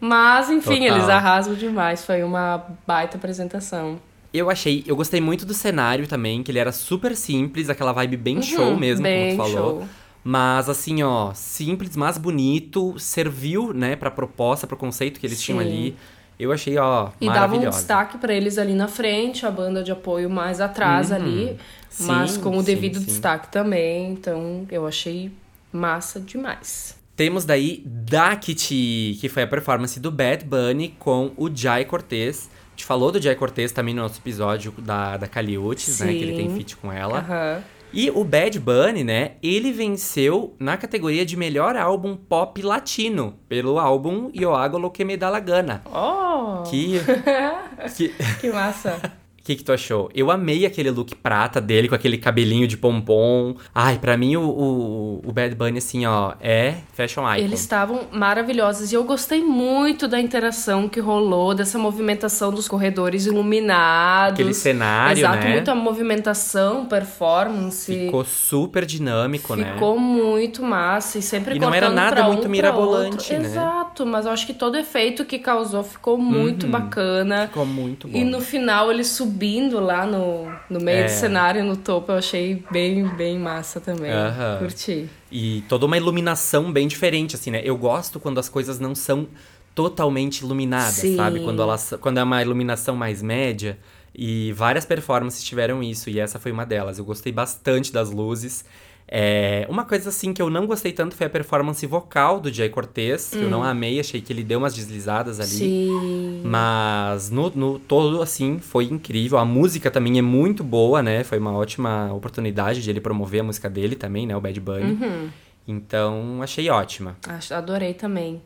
[0.00, 0.96] Mas, enfim, Total.
[0.96, 4.00] eles arrasam demais, foi uma baita apresentação.
[4.32, 8.16] Eu achei, eu gostei muito do cenário também, que ele era super simples, aquela vibe
[8.16, 9.70] bem Uhum, show mesmo, bem como tu falou.
[9.80, 9.88] show.
[10.22, 15.60] Mas assim, ó, simples, mas bonito, serviu, né, pra proposta, pro conceito que eles tinham
[15.60, 15.66] Sim.
[15.66, 15.96] ali.
[16.38, 19.92] Eu achei, ó, E dava um destaque pra eles ali na frente, a banda de
[19.92, 21.58] apoio mais atrás ali,
[22.00, 23.04] mas Sim, com o sim, devido sim.
[23.04, 24.12] destaque também.
[24.12, 25.30] Então eu achei
[25.70, 26.98] massa demais.
[27.14, 32.48] Temos daí Dakiti, que foi a performance do Bad Bunny com o Jai Cortez.
[32.68, 36.14] A gente falou do Jai Cortez também no nosso episódio da, da Caliutes, né?
[36.14, 36.56] Que ele tem Sim.
[36.56, 37.18] feat com ela.
[37.18, 37.62] Aham.
[37.92, 39.32] E o Bad Bunny, né?
[39.42, 45.04] Ele venceu na categoria de melhor álbum pop latino pelo álbum Yo Hago Lo Que
[45.04, 45.82] Me Da La Gana.
[45.86, 46.62] Oh!
[46.62, 47.00] Que.
[47.96, 48.14] que...
[48.40, 49.19] Que massa!
[49.50, 50.08] O que, que tu achou?
[50.14, 53.56] Eu amei aquele look prata dele, com aquele cabelinho de pompom.
[53.74, 57.44] Ai, pra mim o, o, o Bad Bunny, assim, ó, é fashion icon.
[57.44, 63.26] Eles estavam maravilhosos e eu gostei muito da interação que rolou, dessa movimentação dos corredores
[63.26, 64.34] iluminados.
[64.34, 65.50] Aquele cenário, Exato, né?
[65.50, 67.92] muita movimentação, performance.
[67.92, 69.72] Ficou super dinâmico, né?
[69.72, 73.46] Ficou muito massa e sempre E não era nada um, muito pra mirabolante, né?
[73.46, 77.48] Exato, mas eu acho que todo efeito que causou ficou muito bacana.
[77.48, 78.16] Ficou muito bom.
[78.16, 79.02] E no final ele
[79.40, 81.04] subindo lá no, no meio É.
[81.04, 84.12] do cenário, no topo, eu achei bem, bem massa também.
[84.58, 85.08] Curti.
[85.32, 87.62] E toda uma iluminação bem diferente, assim, né?
[87.64, 89.26] Eu gosto quando as coisas não são
[89.74, 91.16] totalmente iluminadas, Sim.
[91.16, 91.40] sabe?
[91.40, 93.78] Quando, elas, quando é uma iluminação mais média.
[94.14, 96.98] E várias performances tiveram isso, e essa foi uma delas.
[96.98, 98.64] Eu gostei bastante das luzes.
[99.12, 102.68] É, uma coisa assim que eu não gostei tanto foi a performance vocal do Jay
[102.68, 105.48] Cortez, que eu não amei, achei que ele deu umas deslizadas ali.
[105.48, 106.42] Sim.
[106.44, 109.36] Mas no, no todo, assim, foi incrível.
[109.38, 111.24] A música também é muito boa, né?
[111.24, 114.36] Foi uma ótima oportunidade de ele promover a música dele também, né?
[114.36, 114.92] O Bad Bunny.
[114.92, 115.28] Uhum.
[115.66, 117.16] Então, achei ótima.
[117.26, 118.40] Acho, adorei também.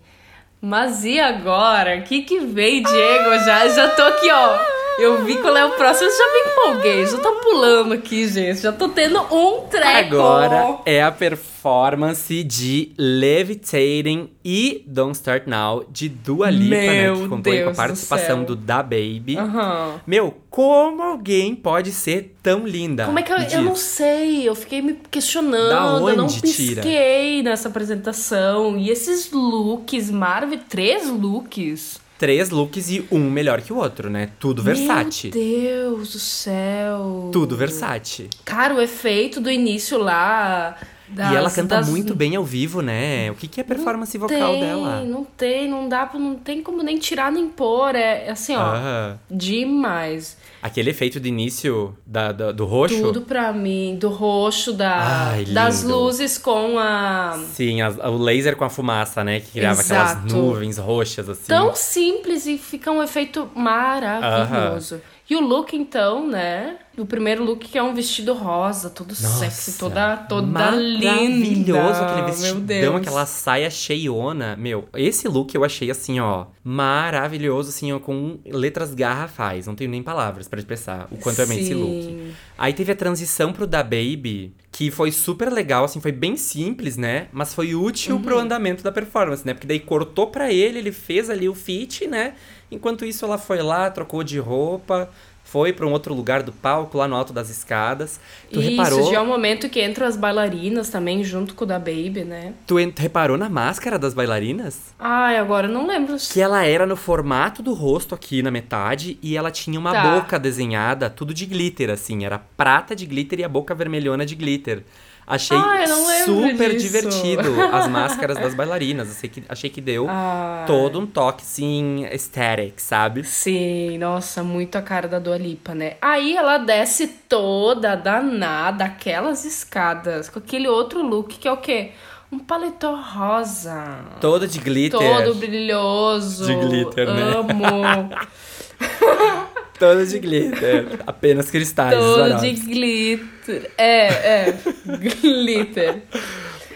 [0.62, 1.98] Mas e agora?
[1.98, 3.30] O que que vem, Diego?
[3.44, 4.83] Já, já tô aqui, ó.
[4.98, 7.06] Eu vi qual é o próximo, eu já me empolguei.
[7.06, 8.60] Já tô pulando aqui, gente.
[8.60, 10.14] Já tô tendo um treco.
[10.14, 17.02] Agora é a performance de Levitating e Don't Start Now de Dua Lipa, né?
[17.02, 18.44] Meu Que contou aí com a Deus do participação céu.
[18.46, 19.36] do Da Baby.
[19.38, 20.00] Aham.
[20.06, 23.06] Meu, como alguém pode ser tão linda?
[23.06, 24.48] Como é que eu, eu não sei?
[24.48, 25.68] Eu fiquei me questionando.
[25.70, 26.82] Da eu não onde tira?
[26.82, 28.76] pisquei nessa apresentação.
[28.78, 32.00] E esses looks, Marvel, três looks.
[32.18, 34.30] Três looks e um melhor que o outro, né?
[34.38, 35.30] Tudo Versace.
[35.34, 37.30] Meu Deus do céu.
[37.32, 38.28] Tudo Versace.
[38.44, 40.76] Cara, o efeito do início lá.
[41.08, 43.30] Das- e ela canta das- muito bem ao vivo, né?
[43.30, 45.00] O que, que é a performance vocal tem, dela?
[45.04, 47.94] Não tem, não dá pra, não tem como nem tirar nem pôr.
[47.94, 49.18] É, é assim, ó, Aham.
[49.30, 50.36] demais.
[50.62, 52.98] Aquele efeito de início da, da- do roxo.
[53.02, 57.38] Tudo pra mim, do roxo, da, Ai, das luzes com a.
[57.52, 59.40] Sim, as- o laser com a fumaça, né?
[59.40, 60.34] Que criava aquelas Exato.
[60.34, 61.44] nuvens roxas, assim.
[61.48, 65.00] Tão simples e fica um efeito maravilhoso.
[65.28, 66.76] E o look, então, né?
[66.98, 71.12] O primeiro look que é um vestido rosa, todo sexy, toda, toda linda.
[71.12, 74.54] Maravilhoso aquele vestidão, aquela saia cheiona.
[74.54, 79.66] Meu, esse look eu achei assim, ó, maravilhoso, assim, ó, com letras garrafais.
[79.66, 82.32] Não tenho nem palavras pra expressar o quanto eu amei esse look.
[82.58, 86.96] Aí teve a transição pro Da Baby, que foi super legal, assim, foi bem simples,
[86.96, 87.28] né?
[87.32, 88.22] Mas foi útil Uhum.
[88.22, 89.54] pro andamento da performance, né?
[89.54, 92.34] Porque daí cortou pra ele, ele fez ali o fit, né?
[92.74, 95.08] Enquanto isso, ela foi lá, trocou de roupa,
[95.44, 98.18] foi pra um outro lugar do palco, lá no alto das escadas.
[98.50, 99.10] Tu Isso, reparou?
[99.12, 102.54] já é o momento que entram as bailarinas também, junto com o da Baby, né?
[102.66, 104.94] Tu reparou na máscara das bailarinas?
[104.98, 106.16] Ai, agora não lembro.
[106.32, 110.14] Que ela era no formato do rosto aqui na metade e ela tinha uma Tá.
[110.14, 112.24] boca desenhada, tudo de glitter, assim.
[112.24, 114.82] Era prata de glitter e a boca vermelhona de glitter.
[115.26, 115.86] Achei Ah,
[116.24, 116.86] super disso.
[116.86, 119.10] divertido as máscaras das bailarinas.
[119.16, 120.64] Achei que, achei que deu Ah.
[120.66, 123.24] todo um toque, assim, aesthetic, sabe?
[123.24, 125.94] Sim, nossa, muito a cara da Dua Lipa, né?
[126.02, 131.92] Aí ela desce toda danada, aquelas escadas, com aquele outro look que é o quê?
[132.32, 134.00] um paletó rosa.
[134.20, 134.98] Todo de glitter.
[134.98, 136.44] Todo brilhoso.
[136.46, 137.22] De glitter, né?
[137.36, 138.10] Amo.
[139.78, 141.00] Todo de glitter.
[141.06, 141.94] Apenas cristais.
[141.96, 143.70] Todo de glitter.
[143.76, 144.54] É, é.
[145.20, 146.02] glitter.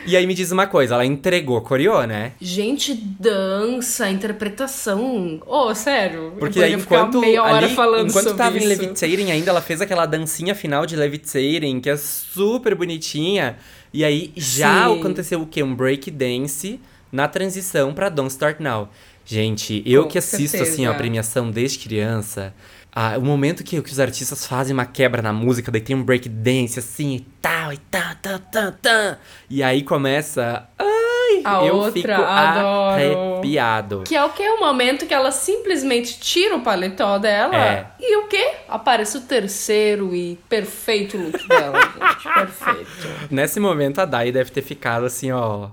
[0.09, 2.33] E aí me diz uma coisa, ela entregou coreô, né?
[2.41, 5.39] Gente, dança, interpretação.
[5.47, 6.33] Ô, sério.
[6.39, 8.69] Porque aí enquanto, meia hora ali, falando enquanto sobre tava em isso.
[8.69, 13.59] Levitating ainda, ela fez aquela dancinha final de Levitating, que é super bonitinha.
[13.93, 14.99] E aí já Sim.
[14.99, 15.63] aconteceu o quê?
[15.63, 16.81] Um break dance
[17.13, 18.89] na transição pra Don't Start Now.
[19.27, 20.73] Gente, eu Com que assisto certeza.
[20.73, 22.55] assim ó, a premiação desde criança,
[23.01, 26.03] ah, o momento que, que os artistas fazem uma quebra na música, daí tem um
[26.03, 29.19] break dance assim e tal, e tá, tá, tá, tá.
[29.49, 30.67] E aí começa.
[30.77, 32.67] Ai, A eu outra, fico adoro.
[32.91, 34.03] arrepiado.
[34.05, 34.43] Que é o que?
[34.49, 37.87] O momento que ela simplesmente tira o paletó dela É.
[38.01, 38.55] e o quê?
[38.69, 41.79] Aparece o terceiro e perfeito look dela,
[42.21, 42.35] gente.
[42.35, 43.09] Perfeito.
[43.31, 45.69] Nesse momento, a Dai deve ter ficado assim, ó,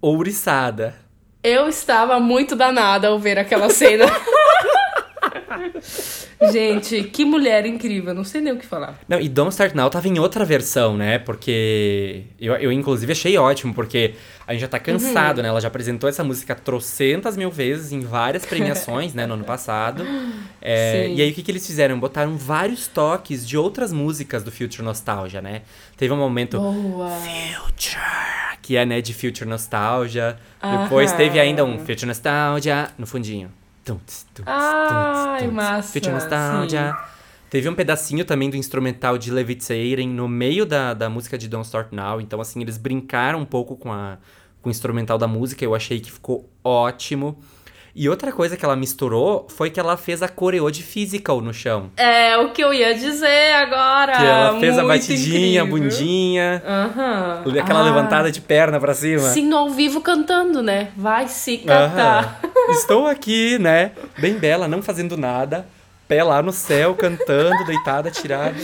[0.00, 0.94] ouriçada.
[1.42, 4.06] Eu estava muito danada ao ver aquela cena.
[6.50, 8.98] Gente, que mulher incrível, não sei nem o que falar.
[9.08, 11.18] Não, e Don't Start Now tava em outra versão, né?
[11.18, 14.14] Porque eu, eu inclusive, achei ótimo, porque
[14.46, 15.42] a gente já tá cansado, Uhum.
[15.42, 15.48] né?
[15.50, 19.26] Ela já apresentou essa música trocentas mil vezes em várias premiações, né?
[19.26, 20.04] No ano passado.
[20.64, 21.98] É, e aí, o que, que eles fizeram?
[21.98, 25.62] Botaram vários toques de outras músicas do Future Nostalgia, né?
[25.96, 26.56] Teve um momento...
[26.56, 27.10] Boa.
[27.10, 27.98] Future,
[28.62, 30.36] que é, né, de Future Nostalgia.
[30.82, 31.16] Depois Aham.
[31.18, 33.50] teve ainda um Future Nostalgia no fundinho.
[33.84, 36.96] Tum, tss, Ai, massa, Future Nostalgia.
[37.50, 41.66] Teve um pedacinho também do instrumental de Levitating no meio da, da música de Don't
[41.66, 42.20] Start Now.
[42.20, 44.16] Então, assim, eles brincaram um pouco com, a,
[44.62, 45.64] com o instrumental da música.
[45.64, 47.38] Eu achei que ficou ótimo.
[47.94, 51.52] E outra coisa que ela misturou foi que ela fez a coreô de Physical no
[51.52, 51.90] chão.
[51.96, 54.12] É o que eu ia dizer agora.
[54.16, 55.90] Que ela fez a batidinha, a incrível.
[55.90, 57.42] bundinha, Aham.
[57.60, 59.28] aquela Ah, levantada de perna pra cima.
[59.28, 60.88] Sim, no ao vivo cantando, né?
[60.96, 62.40] Vai se catar.
[62.42, 62.72] Aham.
[62.72, 63.92] Estou aqui, né?
[64.18, 65.66] Bem bela, não fazendo nada.
[66.08, 68.54] Pé lá no céu, cantando, deitada, tirada.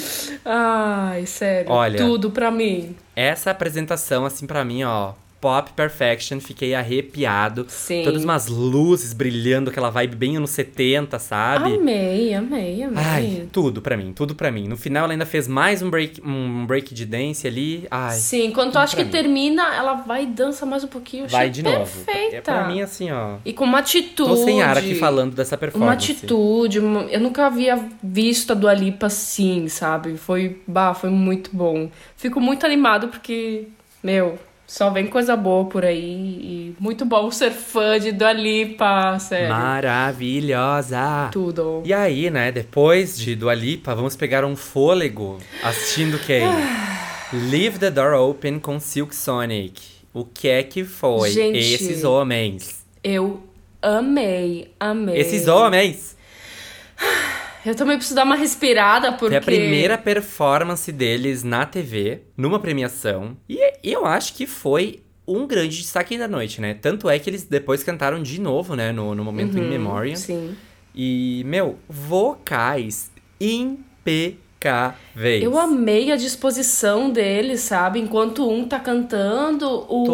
[0.45, 1.70] Ai, sério.
[1.70, 1.99] Olha.
[1.99, 2.97] Tudo pra mim.
[3.14, 5.12] Essa apresentação, assim, pra mim, ó.
[5.41, 7.64] Pop Perfection, fiquei arrepiado.
[7.68, 8.03] Sim.
[8.05, 11.74] Todas umas luzes brilhando, aquela vibe bem anos 70, sabe?
[11.74, 13.05] Amei, amei, amei.
[13.05, 14.66] Ai, tudo pra mim, tudo pra mim.
[14.66, 17.86] No final ela ainda fez mais um break, um break de dance ali.
[17.91, 19.11] Ai, Sim, quando tu acha que mim.
[19.11, 21.28] termina, ela vai e dança mais um pouquinho.
[21.28, 21.78] vai de novo.
[22.05, 22.36] Perfeita.
[22.36, 23.36] É pra mim assim, ó.
[23.45, 24.28] E com uma atitude.
[24.30, 25.86] Tô sem ar aqui falando dessa performance.
[25.89, 30.16] Uma atitude, uma- eu nunca havia visto a Dua Lipa assim, sabe?
[30.16, 31.91] Foi, bah, foi muito bom.
[32.16, 33.68] Fico muito animado porque,
[34.03, 34.39] meu,
[34.69, 39.49] só vem coisa boa por aí e muito bom ser fã de Dua Lipa, sério.
[39.49, 41.31] Maravilhosa.
[41.33, 41.83] Tudo.
[41.87, 46.43] E aí, né, depois de Dua Lipa, vamos pegar um fôlego assistindo quem?
[47.51, 49.81] Leave the Door Open com Silk Sonic.
[50.12, 51.57] O que é que foi Gente.
[51.57, 52.85] esses homens?
[53.03, 53.43] Eu
[53.81, 55.16] amei, amei.
[55.19, 56.14] Esses homens!
[57.64, 62.59] Eu também preciso dar uma respirada porque Foi a primeira performance deles na TV, numa
[62.59, 63.36] premiação.
[63.48, 66.74] E eu acho que foi um grande destaque da noite, né?
[66.74, 68.92] Tanto é que eles depois cantaram de novo, né?
[68.92, 70.14] No, no momento In Memoriam.
[70.14, 70.56] Uhum, Sim.
[70.94, 74.47] E, meu, vocais impecáveis.
[75.42, 78.00] Eu amei a disposição deles, sabe?
[78.00, 80.09] Enquanto um tá cantando, o Todos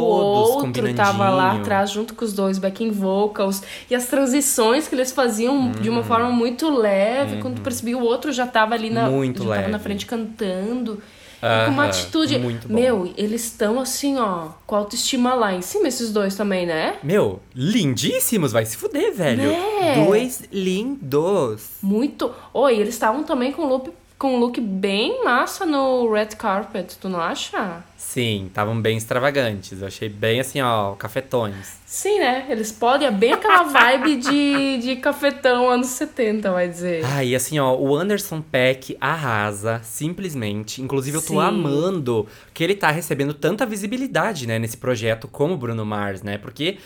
[0.57, 3.62] outro tava lá atrás junto com os dois backing vocals.
[3.90, 5.97] E as transições que eles faziam de Uhum.
[5.97, 7.40] uma forma muito leve.
[7.40, 9.70] Quando tu percebia, o outro já tava ali na, Muito leve.
[9.70, 11.01] na frente cantando.
[11.42, 12.38] E com uma atitude.
[12.38, 12.74] muito bom.
[12.74, 16.95] Meu, eles estão assim, ó, com autoestima lá em cima, esses dois também, né?
[17.03, 19.42] Meu, lindíssimos, vai se fuder, velho.
[19.42, 20.05] Né?
[20.07, 21.68] Dois lindos.
[21.82, 22.30] Muito.
[22.53, 27.09] Oi, eles estavam também com look, com um look bem massa no red carpet, tu
[27.09, 27.83] não acha?
[27.97, 29.81] Sim, estavam bem extravagantes.
[29.81, 31.79] Eu achei bem assim, ó, cafetões.
[31.85, 32.47] Sim, né?
[32.49, 37.05] Eles podem, é bem aquela vibe de, de cafetão anos 70, vai dizer.
[37.05, 40.81] Ah, e assim, ó, o Anderson Peck arrasa, simplesmente.
[40.81, 41.41] Inclusive, eu tô Sim.
[41.41, 46.39] amando que ele tá recebendo tanta visibilidade, né, nesse projeto como o Bruno Mars, né?
[46.39, 46.79] Porque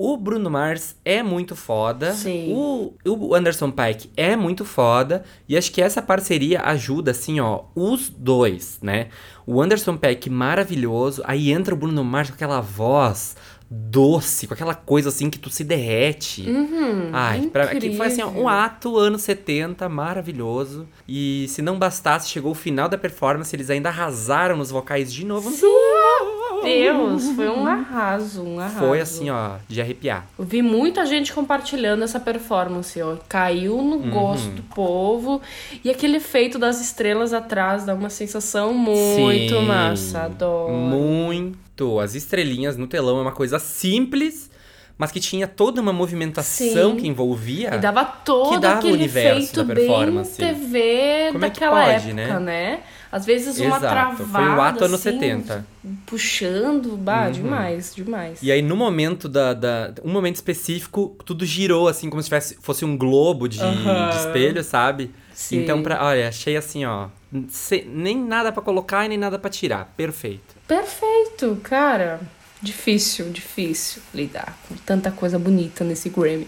[0.00, 2.12] o Bruno Mars é muito foda.
[2.12, 2.52] Sim.
[2.54, 5.24] O, o Anderson Peck é muito foda.
[5.48, 9.08] E acho que essa parceria ajuda, assim, ó, os dois, né?
[9.44, 11.20] O Anderson Peck maravilhoso.
[11.24, 13.36] Aí entra o Bruno Mars com aquela voz
[13.70, 16.42] doce, com aquela coisa assim que tu se derrete.
[16.48, 20.88] Uhum, Ai, pra, que foi assim, ó, um ato anos 70, maravilhoso.
[21.06, 25.24] E se não bastasse, chegou o final da performance, eles ainda arrasaram nos vocais de
[25.24, 25.50] novo.
[26.62, 28.78] Deus, foi um arraso, um arraso.
[28.78, 30.26] Foi assim, ó, de arrepiar.
[30.38, 33.16] Eu vi muita gente compartilhando essa performance, ó.
[33.28, 34.10] Caiu no Uhum.
[34.10, 35.40] gosto do povo.
[35.84, 39.66] E aquele efeito das estrelas atrás dá uma sensação muito Sim.
[39.66, 40.22] massa.
[40.24, 40.72] Adoro.
[40.72, 41.67] Muito
[42.00, 44.50] As estrelinhas no telão é uma coisa simples,
[44.96, 46.96] mas que tinha toda uma movimentação Sim.
[46.96, 47.74] que envolvia.
[47.74, 50.36] E dava todo que dava o aquele universo efeito da bem performance.
[50.36, 52.40] TV Como é que daquela pode, época, né?
[52.40, 52.80] né?
[53.10, 55.66] Às vezes uma Exato, travada, foi o ato anos assim, 70.
[56.04, 58.42] Puxando, bah, demais, demais.
[58.42, 59.94] E aí, no momento da, da.
[60.04, 64.10] Um momento específico, tudo girou, assim, como se tivesse, fosse um globo de, Aham.
[64.10, 65.10] de espelho, sabe?
[65.32, 65.62] Sim.
[65.62, 67.08] Então, pra, olha, achei assim, ó.
[67.86, 69.90] nem nada pra colocar e nem nada pra tirar.
[69.96, 70.57] Perfeito.
[70.68, 72.20] Perfeito, cara.
[72.60, 76.46] Difícil, difícil lidar com tanta coisa bonita nesse Grammy.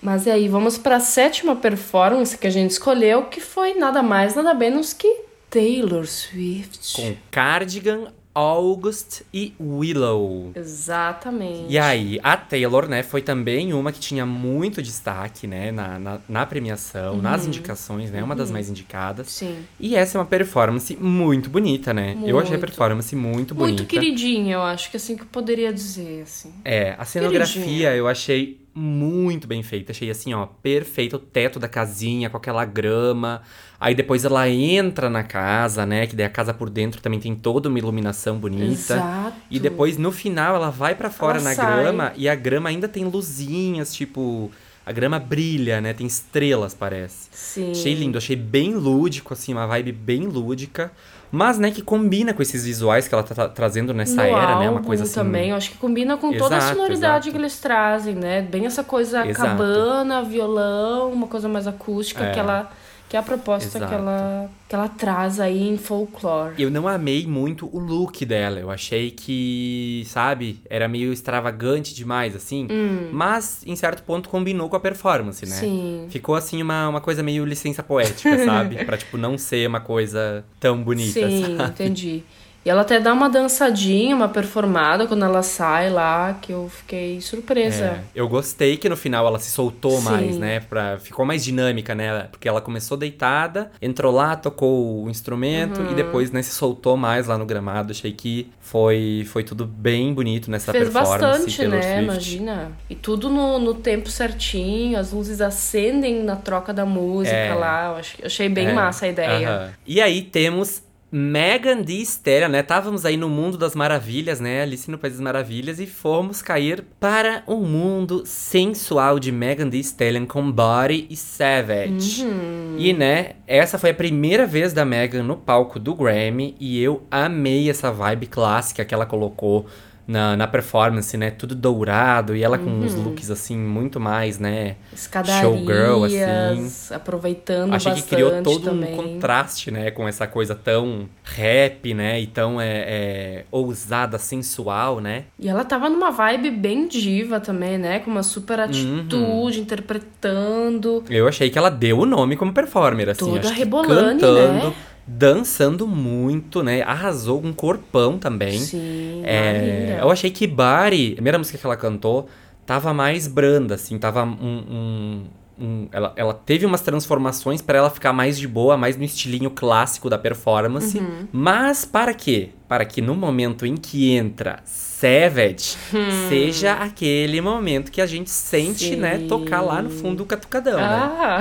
[0.00, 4.02] Mas e aí, vamos para a sétima performance que a gente escolheu, que foi nada
[4.02, 6.94] mais, nada menos que Taylor Swift.
[6.94, 10.52] Com Cardigan, August e Willow.
[10.54, 11.66] Exatamente.
[11.68, 16.20] E aí, a Taylor, né, foi também uma que tinha muito destaque, né, na, na,
[16.28, 19.28] na premiação, nas indicações, né, uma das mais indicadas.
[19.28, 19.58] Sim.
[19.78, 22.16] E essa é uma performance muito bonita, né?
[22.24, 22.60] Eu achei a Muito.
[22.60, 23.78] performance muito bonita.
[23.82, 26.52] Muito queridinha, eu acho que assim que eu poderia dizer, assim.
[26.64, 27.94] É, a cenografia Queridinha.
[27.94, 29.92] eu achei muito bem feita.
[29.92, 33.42] Achei assim, ó, perfeito o teto da casinha com aquela grama.
[33.78, 36.06] Aí depois ela entra na casa, né?
[36.06, 38.94] Que daí a casa por dentro também tem toda uma iluminação bonita.
[38.94, 39.36] Exato.
[39.50, 41.82] E depois no final ela vai pra fora Ela na sai.
[41.82, 44.50] grama e a grama ainda tem luzinhas, tipo,
[44.84, 45.92] a grama brilha, né?
[45.92, 47.28] Tem estrelas, parece.
[47.32, 47.70] Sim.
[47.70, 50.90] Achei lindo, achei bem lúdico, assim, uma vibe bem lúdica.
[51.34, 54.58] Mas, né, que combina com esses visuais que ela tá tra- trazendo nessa no era,
[54.60, 54.70] né?
[54.70, 55.14] Uma coisa assim.
[55.14, 57.30] também, acho que combina com toda a Exato, sonoridade exato.
[57.32, 58.40] que eles trazem, né?
[58.42, 59.48] Bem essa coisa Exato.
[59.48, 62.32] cabana, violão, uma coisa mais acústica, É.
[62.32, 62.70] que ela
[63.14, 66.60] que é a proposta que ela, que ela traz aí em folklore.
[66.60, 68.58] Eu não amei muito o look dela.
[68.58, 72.66] Eu achei que, sabe, era meio extravagante demais, assim.
[73.12, 75.54] Mas, em certo ponto, combinou com a performance, né?
[75.54, 75.60] Hum.
[75.60, 76.06] Sim.
[76.10, 78.82] Ficou, assim, uma, uma coisa meio licença poética, sabe?
[78.84, 81.70] pra, tipo, não ser uma coisa tão bonita, Sim, sabe?
[81.70, 82.24] entendi.
[82.64, 87.20] E ela até dá uma dançadinha, uma performada quando ela sai lá, que eu fiquei
[87.20, 87.84] surpresa.
[87.84, 90.04] É, eu gostei que no final ela se soltou Sim.
[90.04, 90.60] mais, né?
[90.60, 92.26] Pra, ficou mais dinâmica, né?
[92.30, 95.92] Porque ela começou deitada, entrou lá, tocou o instrumento Uhum.
[95.92, 97.90] e depois, né, se soltou mais lá no gramado.
[97.92, 101.20] Achei que foi, foi tudo bem bonito nessa Fez performance.
[101.20, 101.82] bastante, Taylor né?
[101.82, 102.02] Swift.
[102.04, 102.72] Imagina.
[102.88, 107.54] E tudo no, no tempo certinho, as luzes acendem na troca da música É.
[107.54, 107.88] lá.
[107.90, 109.48] Eu ach- eu achei bem É, massa a ideia.
[109.50, 109.70] aham.
[109.86, 110.82] E aí temos
[111.16, 112.60] Megan Thee Stallion, né?
[112.60, 114.62] Távamos aí no mundo das maravilhas, né?
[114.62, 119.78] Alice no País das Maravilhas e fomos cair para o mundo sensual de Megan Thee
[119.78, 122.24] Stallion com Body e Savage.
[122.24, 122.74] Uhum.
[122.76, 127.06] E, né, essa foi a primeira vez da Megan no palco do Grammy e eu
[127.08, 129.66] amei essa vibe clássica que ela colocou
[130.06, 131.30] na, na performance, né?
[131.30, 133.04] Tudo dourado e ela com uns Uhum.
[133.04, 134.76] looks, assim, muito mais, né?
[134.92, 136.94] Escadarias, Showgirl, assim.
[136.94, 138.92] aproveitando Achei bastante que criou todo também.
[138.92, 145.00] um contraste, né, com essa coisa tão rap, né, e tão é, é, ousada, sensual,
[145.00, 145.24] né?
[145.38, 147.98] E ela tava numa vibe bem diva também, né?
[148.00, 148.64] Com uma super Uhum.
[148.64, 151.04] atitude, interpretando.
[151.08, 154.72] Eu achei que ela deu o nome como performer, assim, Toda cantando, né?
[155.06, 158.58] Dançando muito, né, arrasou um corpão também.
[158.58, 159.52] Sim, É,
[159.86, 160.02] linda.
[160.02, 162.28] eu achei que Bari, a primeira música que ela cantou,
[162.66, 164.32] tava mais branda, assim, tava um.
[164.36, 165.24] um-
[165.56, 169.50] um- ela, ela teve umas transformações para ela ficar mais de boa, mais no estilinho
[169.50, 170.98] clássico da performance.
[170.98, 171.28] Uhum.
[171.30, 172.48] Mas para quê?
[172.66, 176.28] Para que no momento em que entra Savage, Hum.
[176.28, 178.96] seja aquele momento que a gente sente, Sim.
[178.96, 180.82] né, tocar lá no fundo do catucadão, né?
[180.82, 181.40] Ah,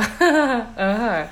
[0.77, 1.27] ah.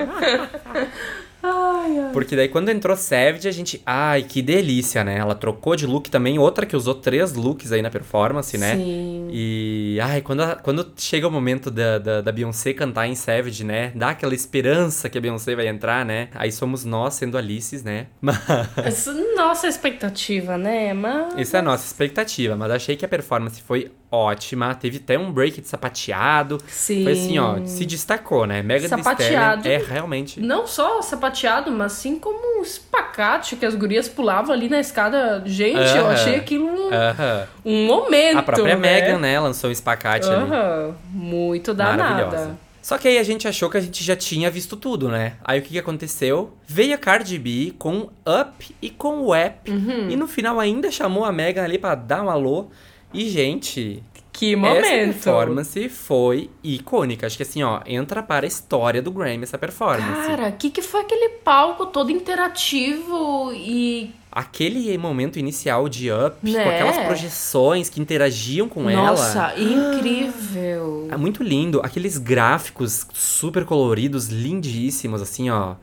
[1.42, 2.10] ai, ai.
[2.12, 3.80] Porque daí quando entrou Savage, a gente.
[3.86, 5.18] Ai, que delícia, né?
[5.18, 8.76] Ela trocou de look também, outra que usou três looks aí na performance, né?
[8.76, 9.28] Sim.
[9.32, 9.98] E.
[10.02, 13.92] Ai, quando, a- quando chega o momento da, da, da Beyoncé cantar em Savage, né?
[13.94, 16.28] Dá aquela esperança que a Beyoncé vai entrar, né?
[16.34, 18.06] Aí somos nós sendo Alices, né?
[18.20, 18.38] Mas.
[18.76, 20.92] Essa é nossa expectativa, né?
[20.92, 21.36] Mas.
[21.38, 24.74] Essa é a nossa expectativa, mas achei que a performance foi ótima.
[24.74, 26.58] Teve até um break de sapateado.
[26.66, 27.04] Sim.
[27.04, 28.62] Foi assim, ó, se destacou, né?
[28.62, 29.68] Thee Sapateado.
[29.68, 30.40] É realmente.
[30.40, 31.29] Não só sapateado,
[31.70, 35.42] mas assim como um espacate que as gurias pulavam ali na escada.
[35.46, 36.12] Gente, eu Aham.
[36.12, 37.46] achei aquilo um, Aham.
[37.64, 38.38] um momento.
[38.38, 38.80] A própria né?
[38.80, 39.38] Megan, né?
[39.40, 40.42] Lançou um espacate ali.
[40.44, 40.94] Aham.
[41.10, 42.56] Muito danada.
[42.82, 45.34] Só que aí a gente achou que a gente já tinha visto tudo, né?
[45.44, 46.54] Aí o que, que aconteceu?
[46.66, 49.70] Veio a Cardi B com Up e com Wap.
[49.70, 50.08] Uhum.
[50.08, 52.68] E no final ainda chamou a Megan ali pra dar um alô.
[53.12, 54.02] E, gente,
[54.40, 55.12] Que essa momento.
[55.12, 57.26] performance foi icônica.
[57.26, 60.26] Acho que assim, ó, entra para a história do Grammy essa performance.
[60.26, 64.14] Cara, o que, que foi aquele palco todo interativo e.
[64.32, 66.62] Aquele momento inicial de Up, Né?
[66.64, 69.10] com aquelas projeções que interagiam com ela.
[69.10, 71.08] Nossa, incrível.
[71.10, 71.80] É muito lindo.
[71.84, 75.74] Aqueles gráficos super coloridos, lindíssimos, assim, ó.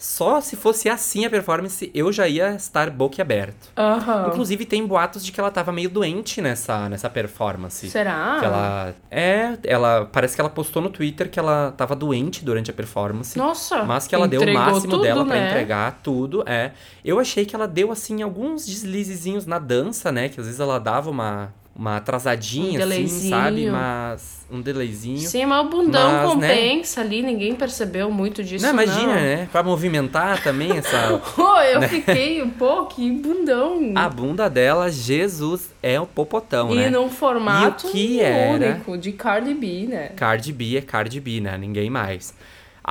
[0.00, 3.68] Só se fosse assim a performance, eu já ia estar boquiaberto.
[3.76, 4.28] Aham.
[4.28, 7.90] Inclusive, tem boatos de que ela tava meio doente nessa, nessa performance.
[7.90, 8.38] Será?
[8.40, 8.94] Que ela.
[9.10, 10.08] É, ela.
[10.10, 13.36] Parece que ela postou no Twitter que ela tava doente durante a performance.
[13.36, 15.50] Nossa, Mas que ela deu o máximo tudo, dela né?
[15.50, 16.72] entregar tudo, é.
[17.04, 20.30] Eu achei que ela deu, assim, alguns deslizezinhos na dança, né?
[20.30, 23.70] Que às vezes ela dava uma, uma atrasadinha, Um assim, sabe?
[23.70, 24.40] Mas.
[24.52, 25.20] Um delayzinho.
[25.28, 26.48] Sim, mas o bundão Mas, né?
[26.48, 28.64] compensa ali, ninguém percebeu muito disso.
[28.66, 29.14] não, imagina, não.
[29.14, 29.48] né?
[29.50, 31.18] Pra movimentar também essa.
[31.36, 33.92] Pô, eu fiquei, pô, que bundão.
[33.94, 36.90] A bunda dela, Jesus, é um popotão, e né?
[36.90, 38.72] num formato E o que era?
[38.72, 40.08] único, de Cardi B, né?
[40.16, 41.56] Cardi B é Cardi B, né?
[41.56, 42.34] Ninguém mais.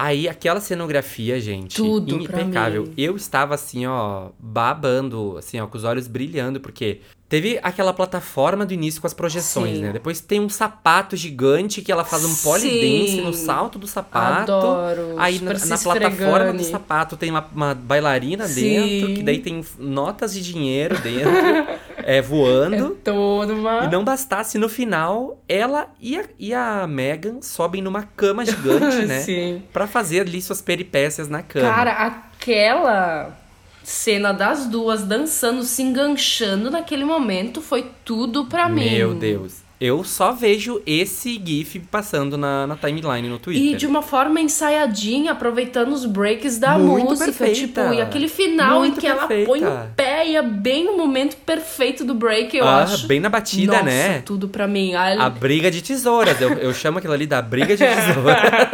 [0.01, 2.89] Aí, aquela cenografia, gente, Tudo impecável.
[2.97, 8.65] Eu estava assim, ó, babando, assim, ó, com os olhos brilhando, porque teve aquela plataforma
[8.65, 9.83] do início com as projeções, Sim.
[9.83, 9.91] né?
[9.91, 14.53] Depois tem um sapato gigante que ela faz um polidense no salto do sapato.
[14.53, 18.61] Adoro, Aí na, na plataforma do sapato tem uma, uma bailarina Sim.
[18.61, 21.29] dentro, que daí tem notas de dinheiro dentro,
[22.09, 22.95] é, voando.
[23.03, 23.85] Toda uma...
[23.85, 29.05] E não bastasse, no final, ela e a, e a Megan sobem numa cama gigante,
[29.05, 29.19] né?
[29.19, 29.61] Sim.
[29.71, 31.69] Pra fazer ali suas peripécias na cama.
[31.69, 33.37] Cara, aquela
[33.83, 38.89] cena das duas dançando, se enganchando naquele momento foi tudo pra mim.
[38.89, 39.68] Meu Deus.
[39.81, 43.63] Eu só vejo esse GIF passando na, na timeline no Twitter.
[43.63, 47.55] E de uma forma ensaiadinha, aproveitando os breaks da Muito música, perfeita.
[47.85, 49.49] tipo, e aquele final Muito em que ela perfeita.
[49.49, 53.07] põe o pé e é bem no momento perfeito do break, eu Ah, acho.
[53.07, 54.21] bem na batida, Nossa, né?
[54.25, 54.95] tudo pra mim.
[54.95, 56.41] Aí A briga de tesouras.
[56.41, 58.69] Eu, eu chamo aquilo ali da briga de tesouras.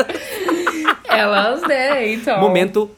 [1.08, 2.40] Elas, né, então...
[2.42, 2.90] Momento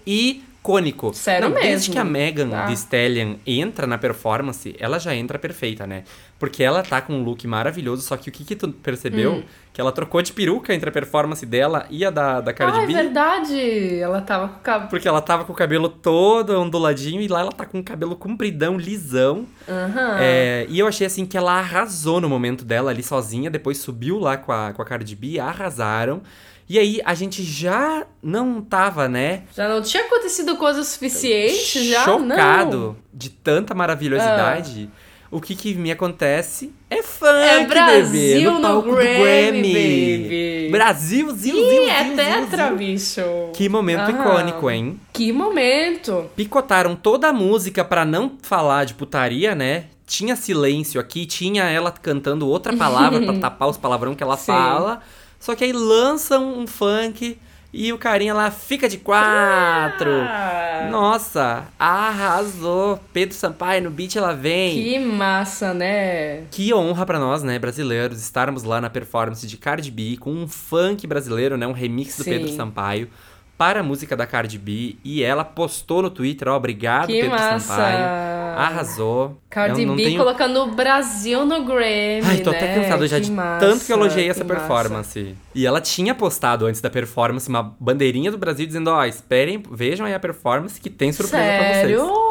[0.68, 1.14] icônico.
[1.14, 1.94] Sério Não, Desde mesmo.
[1.94, 2.66] que a Megan Tá.
[2.66, 6.04] Thee Stallion entra na performance, ela já entra perfeita, né?
[6.40, 9.34] Porque ela tá com um look maravilhoso, só que o que que tu percebeu?
[9.36, 9.44] Hum.
[9.74, 12.84] Que ela trocou de peruca entre a performance dela e a da, da Cardi Ah,
[12.84, 12.94] é B.
[12.94, 14.00] verdade.
[14.00, 14.90] Ela tava com o cabelo...
[14.90, 18.16] Porque ela tava com o cabelo todo onduladinho e lá ela tá com o cabelo
[18.16, 19.46] compridão, lisão.
[19.68, 20.18] Aham.
[20.20, 24.18] É, e eu achei assim que ela arrasou no momento dela ali sozinha, depois subiu
[24.20, 26.22] lá com a, com a Cardi B, arrasaram.
[26.70, 29.44] E aí a gente já não tava, né?
[29.56, 31.90] Já não tinha acontecido coisa suficiente?
[31.90, 32.96] Já chocado não.
[33.14, 34.90] de tanta maravilhosidade.
[35.30, 39.74] O que que me acontece é funk, É Brasil bebê, no no Grammy, Grammy.
[39.74, 40.70] baby.
[40.72, 42.76] Brasil, zil, Ih, zil, é zil, tetra, zil.
[42.78, 43.22] bicho.
[43.54, 44.22] Que momento Aham.
[44.22, 44.98] icônico, hein?
[45.12, 46.30] Que momento.
[46.36, 49.86] Picotaram toda a música pra não falar de putaria, né?
[50.06, 54.46] Tinha silêncio aqui, tinha ela cantando outra palavra pra tapar os palavrão que ela Sim.
[54.46, 55.02] fala.
[55.40, 57.38] Só que aí lançam um funk
[57.74, 60.10] e o carinha lá fica de quatro.
[60.10, 60.88] Ah.
[60.90, 63.00] Nossa, arrasou.
[63.12, 64.84] Pedro Sampaio no beat ela vem.
[64.84, 66.44] Que massa, né?
[66.50, 70.48] Que honra pra nós, né, brasileiros, estarmos lá na performance de Cardi B com um
[70.48, 72.32] funk brasileiro, né, um remix do Sim.
[72.32, 73.10] Pedro Sampaio
[73.58, 77.32] para a música da Cardi B e ela postou no Twitter, ó, obrigado Que Pedro
[77.32, 77.60] massa.
[77.76, 78.28] Sampaio.
[78.58, 79.38] Arrasou.
[79.50, 82.58] Cardi B tenho- colocando o Brasil no Grammy, Ai, tô né?
[82.58, 84.60] até cansado já Que de massa, tanto que eu elogiei essa que massa.
[84.62, 85.36] performance.
[85.54, 90.06] E ela tinha postado antes da performance uma bandeirinha do Brasil dizendo, ó, esperem, vejam
[90.06, 91.98] aí a performance que tem surpresa Sério?
[91.98, 92.28] pra vocês.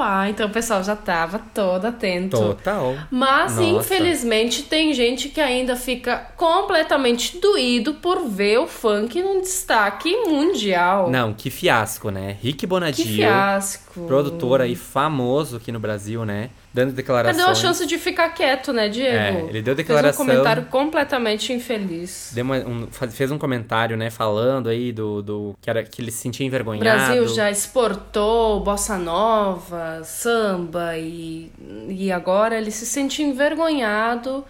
[0.00, 2.36] Ah, então o pessoal já tava todo atento.
[2.36, 2.94] Total.
[3.10, 3.64] Mas, Nossa.
[3.64, 11.10] infelizmente, tem gente que ainda fica completamente doído por ver o funk num destaque mundial.
[11.10, 12.36] Não, que fiasco, né?
[12.42, 14.06] Rick Que Bonadio, fiasco.
[14.06, 16.50] produtor aí famoso aqui no Brasil, né?
[16.72, 17.36] Dando declarações.
[17.36, 19.16] Mas deu a chance de ficar quieto, né, Diego?
[19.46, 22.32] É, ele deu declaração- Fez um comentário completamente infeliz.
[22.36, 26.18] Uma- um- fez um comentário, né, falando aí do, do que, era, que ele se
[26.18, 26.84] sentia O envergonhado.
[26.84, 31.50] Brasil já exportou bossa nova, samba e,
[31.88, 34.44] e agora ele se sente envergonhado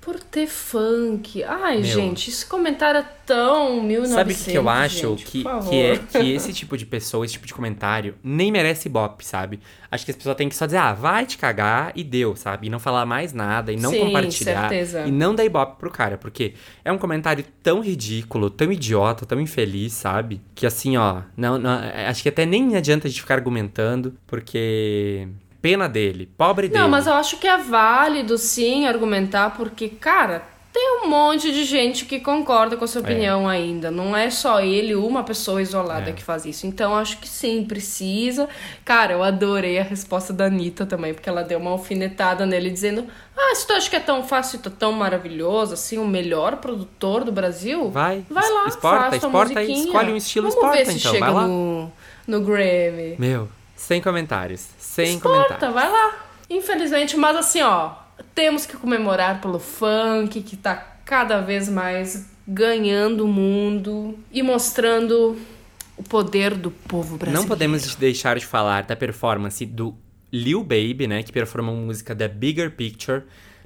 [0.00, 1.44] por ter funk.
[1.44, 1.84] Ai, Meu.
[1.84, 5.08] gente, esse comentário é tão 1900, Sabe o que, eu acho?
[5.10, 8.88] gente, que, que é que esse tipo de pessoa, esse tipo de comentário, nem merece
[8.88, 9.60] ibope, sabe?
[9.90, 12.68] Acho que as pessoas têm que só dizer, ah, vai te cagar e deu, sabe?
[12.68, 14.68] E não falar mais nada, e não Sim, compartilhar.
[14.68, 15.06] certeza.
[15.06, 19.40] E não dar ibope pro cara, porque é um comentário tão ridículo, tão idiota, tão
[19.40, 20.40] infeliz, sabe?
[20.54, 24.14] Que assim, ó, não, não, é, acho que até nem adianta a gente ficar argumentando,
[24.26, 25.28] porque.
[25.62, 26.80] Pena dele, pobre dele.
[26.80, 30.42] Não, mas eu acho que é válido sim argumentar, porque, cara,
[30.72, 33.90] tem um monte de gente que concorda com a sua opinião ainda.
[33.90, 36.12] Não é só ele, uma pessoa isolada É.
[36.12, 36.66] que faz isso.
[36.66, 38.48] Então, acho que sim, precisa.
[38.84, 43.04] Cara, eu adorei a resposta da Anitta também, porque ela deu uma alfinetada nele dizendo:
[43.36, 46.56] Ah, se tu acha que é tão fácil e tá tão maravilhoso, assim, o melhor
[46.56, 49.84] produtor do Brasil, Vai, vai lá, exporta, exporta musiquinha.
[49.86, 51.46] escolhe um estilo, Vamos exporta, ver se então, chega vai lá.
[51.48, 51.92] No,
[52.28, 53.16] no Grammy.
[53.18, 54.68] Meu, sem comentários.
[54.90, 55.74] Sem Exporta, comentários.
[55.74, 56.26] vai lá.
[56.50, 57.92] Infelizmente, mas assim, ó,
[58.34, 60.74] temos que comemorar pelo funk que tá
[61.04, 65.38] cada vez mais ganhando o mundo e mostrando
[65.96, 67.40] o poder do povo brasileiro.
[67.40, 69.94] Não podemos deixar de falar da performance do
[70.32, 71.22] Lil Baby, né?
[71.22, 73.22] Que performou a música The Bigger Picture,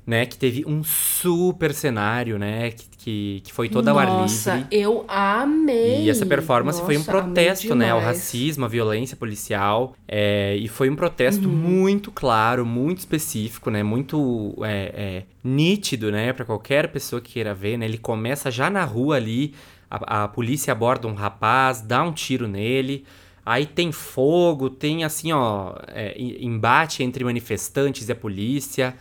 [0.07, 0.27] né?
[0.27, 2.71] Que teve um super cenário, né?
[2.71, 4.67] Que, que, que foi toda ao ar Nossa, livre.
[4.71, 6.05] eu amei.
[6.05, 9.95] E essa performance foi um Nossa, protesto, né, ao racismo, à violência policial.
[10.09, 11.55] é, e foi um protesto Uhum.
[11.55, 13.83] muito claro, muito específico, né?
[13.83, 16.33] Muito é, é, nítido, né?
[16.33, 17.85] Pra qualquer pessoa que queira ver, né?
[17.85, 19.53] Ele começa já na rua ali,
[19.91, 23.05] a, a polícia aborda um rapaz, dá um tiro nele.
[23.45, 28.95] Aí tem fogo, tem assim, ó, é, em- embate entre manifestantes e a polícia.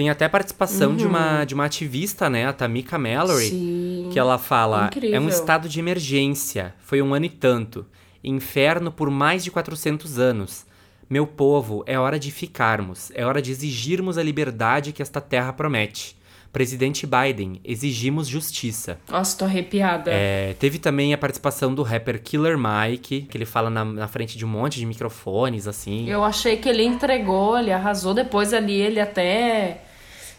[0.00, 4.04] Tem até a participação de, uma, de uma ativista, né, a Tamika Mallory, Uhum.
[4.04, 4.08] Sim.
[4.10, 5.14] que ela fala: Incrível.
[5.14, 6.74] é um estado de emergência.
[6.78, 7.84] Foi um ano e tanto.
[8.24, 10.64] Inferno por mais de 400 anos.
[11.10, 13.12] Meu povo, é hora de ficarmos.
[13.14, 16.16] É hora de exigirmos a liberdade que esta terra promete.
[16.50, 18.98] Presidente Biden, exigimos justiça.
[19.06, 20.10] Nossa, tô arrepiada.
[20.10, 24.38] É, teve também a participação do rapper Killer Mike, que ele fala na, na frente
[24.38, 26.08] de um monte de microfones, assim.
[26.08, 28.14] Eu achei que ele entregou, ele arrasou.
[28.14, 29.82] Depois ali ele até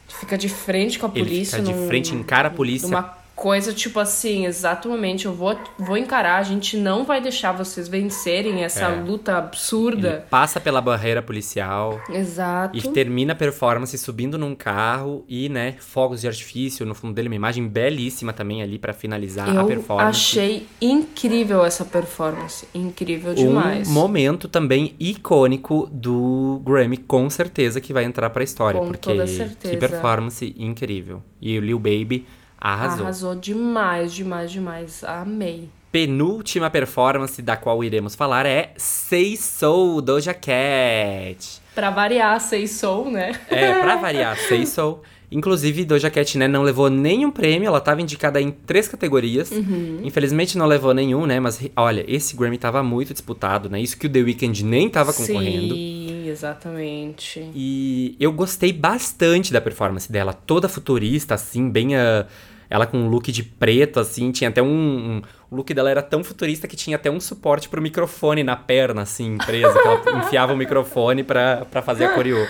[0.08, 1.58] fica de frente com a Ele polícia.
[1.60, 2.88] fica de num- frente, encara a polícia.
[2.88, 7.88] Uma coisa tipo assim, exatamente, eu vou, vou encarar, a gente não vai deixar vocês
[7.88, 9.02] vencerem essa É.
[9.02, 10.28] luta Ele absurda.
[10.30, 12.00] passa pela barreira policial.
[12.08, 12.78] Exato.
[12.78, 17.30] E termina a performance subindo num carro e, né, fogos de artifício no fundo dele,
[17.30, 20.10] uma imagem belíssima também ali pra finalizar a Eu performance.
[20.40, 22.68] achei incrível essa performance.
[22.76, 23.88] Incrível demais.
[23.88, 29.10] Um momento também icônico do Grammy, com certeza que vai entrar pra história, Com porque
[29.10, 29.74] toda certeza.
[29.74, 31.24] que performance incrível.
[31.42, 32.28] E o Lil Baby
[32.62, 33.04] arrasou.
[33.04, 35.04] Arrasou demais, demais, demais.
[35.04, 35.68] Amei.
[35.92, 41.60] Penúltima performance da qual iremos falar é Say Soul Doja Cat.
[41.76, 43.38] Pra variar, Sei Soul, né?
[43.50, 45.02] É, pra variar, Say Soul.
[45.32, 49.50] Inclusive, Doja Cat, né, não levou nenhum prêmio, ela tava indicada em três categorias.
[49.50, 50.00] Uhum.
[50.04, 54.08] Infelizmente não levou nenhum, né, mas olha, esse Grammy tava muito disputado, né, isso que
[54.08, 55.74] o The Weeknd nem tava concorrendo.
[55.74, 57.50] Sim, exatamente.
[57.56, 61.96] E eu gostei bastante da performance dela, toda futurista, assim, bem.
[61.96, 62.28] ah,
[62.72, 66.02] ela com um look de preto, assim, tinha até um, um- O look dela era
[66.02, 70.02] tão futurista que tinha até um suporte pro microfone na perna, assim, preso, que ela
[70.26, 72.44] enfiava o microfone pra, pra fazer a coreô.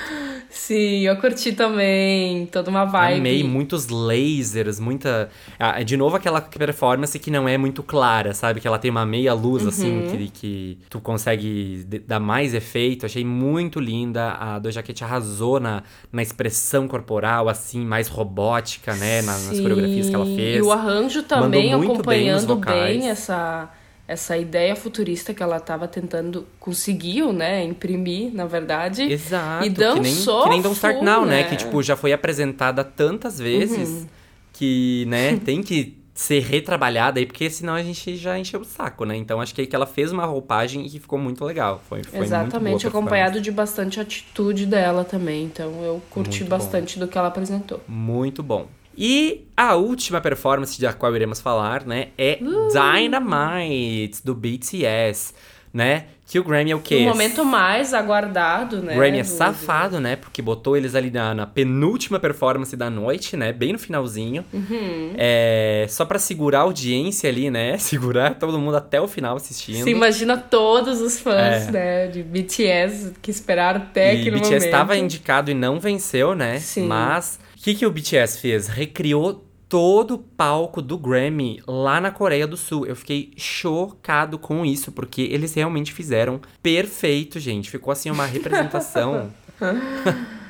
[0.52, 2.46] Sim, eu curti também.
[2.48, 3.20] Toda uma vibe.
[3.20, 5.30] Amei muitos lasers, muita.
[5.58, 8.60] Ah, de novo, aquela performance que não é muito clara, sabe?
[8.60, 13.06] Que ela tem uma meia luz, assim, que, que tu consegue dar mais efeito.
[13.06, 14.32] Achei muito linda.
[14.34, 19.22] A Doja Cat arrasou na, na expressão corporal, assim, mais robótica, né?
[19.22, 20.58] na- nas coreografias que ela fez.
[20.58, 22.98] E o arranjo também bem acompanhando vocais.
[23.00, 23.70] bem, essa,
[24.12, 29.04] essa ideia futurista que ela tava tentando, conseguiu, né, imprimir, na verdade.
[29.04, 29.66] Exato.
[29.66, 31.44] E que nem, dançou que nem Don't Start Now, né?
[31.44, 31.50] né?
[31.50, 34.08] Que, tipo, já foi apresentada tantas vezes Uhum.
[34.54, 39.06] que, né, tem que ser retrabalhada aí, porque senão a gente já encheu o saco,
[39.06, 39.16] né?
[39.16, 41.82] Então acho que, que ela fez uma roupagem e que ficou muito legal.
[41.88, 45.46] Foi, foi Exatamente, acompanhado de bastante atitude dela também.
[45.46, 46.58] Então eu curti Muito bom.
[46.58, 47.82] bastante do que ela apresentou.
[47.88, 48.68] Muito bom.
[48.98, 52.68] E a última performance da qual iremos falar, né, é Uh!
[52.70, 55.34] Dynamite, do BTS,
[55.74, 56.06] né?
[56.28, 56.96] Que o Grammy é o quê?
[56.96, 58.94] O momento mais aguardado, né?
[58.94, 60.16] O Grammy é do- safado, né?
[60.16, 63.52] Porque botou eles ali na, na penúltima performance da noite, né?
[63.52, 64.46] Bem no finalzinho.
[64.54, 65.14] Uhum.
[65.18, 67.76] É, só pra segurar a audiência ali, né?
[67.80, 69.84] Segurar todo mundo até o final assistindo.
[69.84, 71.72] Se imagina todos os fãs, É.
[71.72, 74.64] né, de BTS que esperaram até e aquele BTS momento.
[74.66, 76.60] estava indicado e não venceu, né?
[76.60, 76.88] Sim.
[76.88, 78.68] Mas que, que o BTS fez?
[78.68, 82.86] Recriou todo o palco do Grammy lá na Coreia do Sul.
[82.86, 87.70] Eu fiquei chocado com isso, porque eles realmente fizeram perfeito, gente.
[87.70, 89.32] Ficou assim uma representação.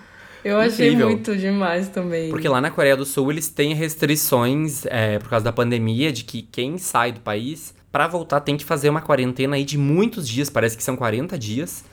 [0.43, 1.09] Eu achei Incrível.
[1.09, 2.32] muito demais também.
[2.32, 6.24] Porque lá na Coreia do Sul eles têm restrições é, por causa da pandemia, de
[6.24, 10.27] que quem sai do país, pra voltar, tem que fazer uma quarentena aí de muitos
[10.27, 11.83] dias, parece que são 40 dias.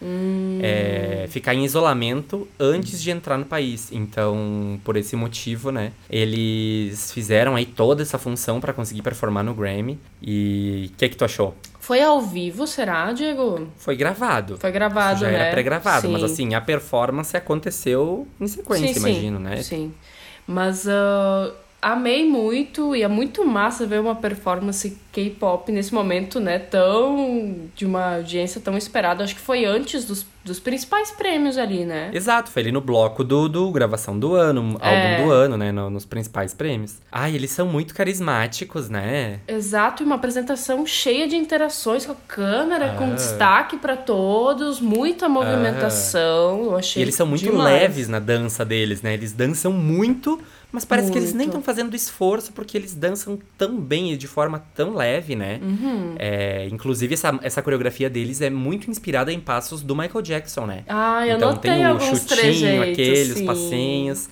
[0.62, 3.90] é, ficar em isolamento antes de entrar no país.
[3.92, 9.55] Então, por esse motivo, né, eles fizeram aí toda essa função pra conseguir performar no
[9.55, 9.99] Grammy.
[10.22, 11.55] E o que, que tu achou?
[11.80, 13.66] Foi ao vivo, será, Diego?
[13.78, 14.59] Foi gravado.
[14.59, 15.38] Foi gravado, já né?
[15.38, 16.26] era pré-gravado, mas Sim.
[16.26, 19.62] assim, a performance aconteceu em sequência, sim, imagino, sim, né?
[19.62, 19.94] Sim.
[20.46, 26.59] Mas ah, amei muito e é muito massa ver uma performance K-pop nesse momento, né?
[26.59, 27.57] Tão.
[27.75, 29.25] de uma audiência tão esperada.
[29.25, 32.11] Acho que foi antes dos, dos principais prêmios ali, né?
[32.13, 35.13] Exato, foi ali no bloco do, do gravação do ano, É.
[35.14, 35.72] álbum do ano, né?
[35.72, 36.97] no- nos principais prêmios.
[37.11, 39.41] Ai, eles são muito carismáticos, né?
[39.49, 43.14] Exato, e uma apresentação cheia de interações com a câmera, com Ah.
[43.14, 46.64] destaque pra todos, muita movimentação.
[46.64, 47.80] Eu achei E eles são muito demais.
[47.83, 49.14] leves na dança deles, né?
[49.14, 50.41] Eles dançam muito,
[50.72, 51.59] mas parece que eles nem Muito.
[51.59, 54.99] estão fazendo esforço porque eles dançam tão bem e de forma tão leve,
[55.37, 55.61] né?
[55.63, 56.14] Uhum.
[56.18, 60.85] É, inclusive, essa, essa coreografia deles é muito inspirada em passos do Michael Jackson, né?
[60.89, 63.47] Ah, eu então notei tem o alguns chutinho, trejeitos, aquele, os sim.
[63.47, 64.29] passinhos.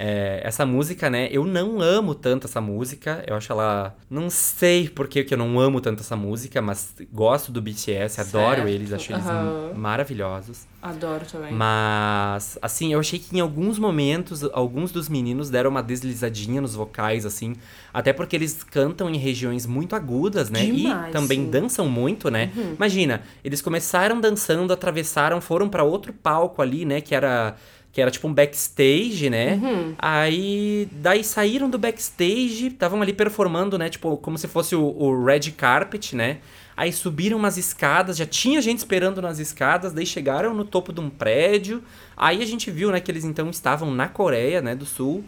[0.00, 1.28] É, essa música, né?
[1.32, 3.24] Eu não amo tanto essa música.
[3.26, 3.96] Eu acho ela.
[4.08, 8.56] Não sei por que eu não amo tanto essa música, mas gosto do BTS, adoro
[8.62, 9.72] Certo, eles, acho eles aham.
[9.74, 10.68] maravilhosos.
[10.80, 11.52] Adoro também.
[11.52, 16.76] Mas, assim, eu achei que em alguns momentos, alguns dos meninos deram uma deslizadinha nos
[16.76, 17.56] vocais, assim.
[17.92, 20.64] Até porque eles cantam em regiões muito agudas, né?
[20.64, 21.44] Demais, e também sim.
[21.46, 21.50] Uhum.
[21.50, 22.52] dançam muito, né?
[22.76, 27.00] Imagina, eles começaram dançando, atravessaram, foram pra outro palco ali, né?
[27.00, 27.56] Que era.
[27.92, 29.58] Que era tipo um backstage, né?
[29.62, 29.94] Uhum.
[29.98, 33.88] Aí, daí saíram do backstage, estavam ali performando, né?
[33.88, 36.38] Tipo, como se fosse o, o red carpet, né?
[36.76, 41.00] Aí subiram umas escadas, já tinha gente esperando nas escadas, daí chegaram no topo de
[41.00, 41.82] um prédio.
[42.16, 45.24] Aí a gente viu, né, que eles então estavam na Coreia, né, do Sul.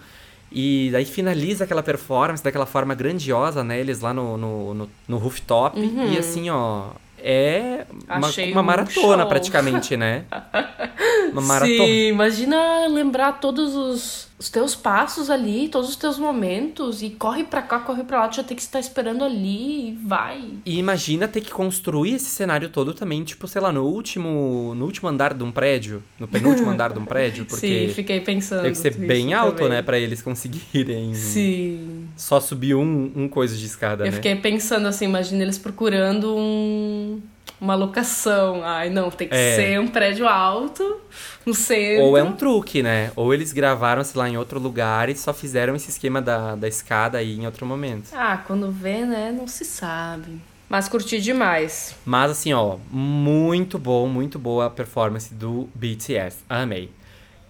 [0.52, 3.80] E daí finaliza aquela performance daquela forma grandiosa, né?
[3.80, 5.76] Eles lá no, no, no, no rooftop.
[6.12, 6.90] E assim, ó.
[7.22, 8.52] É uma, Uhum.
[8.52, 10.24] Uma um maratona praticamente, né?
[11.32, 11.76] Uma maratona.
[11.84, 17.44] Sim, imagina lembrar todos os, os teus passos ali, todos os teus momentos, e corre
[17.44, 20.42] pra cá, corre pra lá, tu já tem que estar esperando ali e vai.
[20.66, 24.84] E imagina ter que construir esse cenário todo também, tipo, sei lá, no último, no
[24.84, 28.62] último andar de um prédio, no penúltimo andar de um prédio, porque Sim, fiquei pensando.
[28.62, 29.70] deve ser nisso bem alto, também.
[29.70, 32.08] né, pra eles conseguirem Sim.
[32.16, 34.12] só subir um, um coisa de escada, Eu né?
[34.16, 37.20] fiquei pensando assim, imagina eles procurando um,
[37.60, 38.62] uma locação.
[38.64, 39.56] Ai, não, tem que É.
[39.56, 41.00] ser um prédio alto,
[41.44, 42.04] no centro.
[42.04, 43.12] Ou é um truque, né?
[43.16, 46.66] Ou eles gravaram, sei lá, em outro lugar e só fizeram esse esquema da, da
[46.68, 48.08] escada aí em outro momento.
[48.14, 50.40] Ah, quando vê, né, não se sabe.
[50.68, 51.96] Mas curti demais.
[52.04, 56.38] Mas assim, ó, muito bom, muito boa a performance do BTS.
[56.48, 56.90] Amei.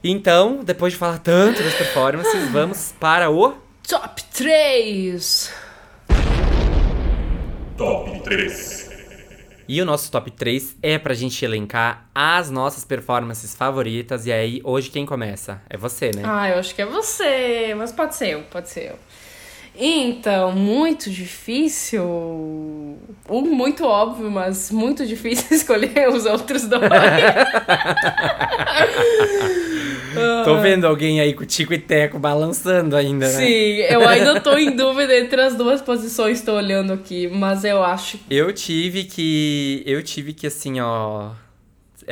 [0.02, 3.52] Então, depois de falar tanto das performances, vamos para o
[3.86, 5.52] Top 3!
[7.76, 8.89] Top 3.
[9.72, 14.26] E o nosso top 3 é pra gente elencar as nossas performances favoritas.
[14.26, 15.62] E aí, hoje quem começa?
[15.70, 16.24] É você, né?
[16.24, 18.98] Ah, eu acho que é você, mas pode ser eu, pode ser eu.
[19.82, 22.04] Então, muito difícil.
[22.04, 26.82] Um muito óbvio, mas muito difícil escolher os outros dois.
[30.44, 33.32] Tô vendo alguém aí com o Tico e Teco balançando ainda, né?
[33.32, 37.82] Sim, eu ainda tô em dúvida entre as duas posições, tô olhando aqui, mas eu
[37.82, 38.34] acho que.
[38.34, 39.82] Eu tive que.
[39.86, 41.30] Eu tive que, assim, ó.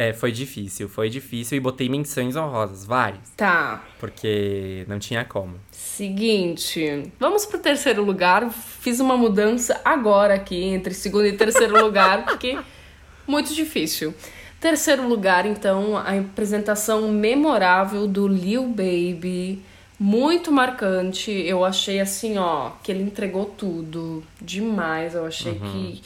[0.01, 3.31] É, foi difícil, foi difícil e botei menções honrosas, várias.
[3.37, 3.83] Tá.
[3.99, 5.57] Porque não tinha como.
[5.73, 8.49] Seguinte, vamos pro terceiro lugar.
[8.49, 12.57] Fiz uma mudança agora aqui entre segundo e terceiro lugar, porque
[13.27, 14.15] muito difícil.
[14.61, 19.65] Terceiro lugar, então, a apresentação memorável do Lil Baby,
[19.99, 21.33] muito marcante.
[21.33, 25.17] Eu achei assim, ó, que ele entregou tudo demais.
[25.17, 26.03] Eu achei que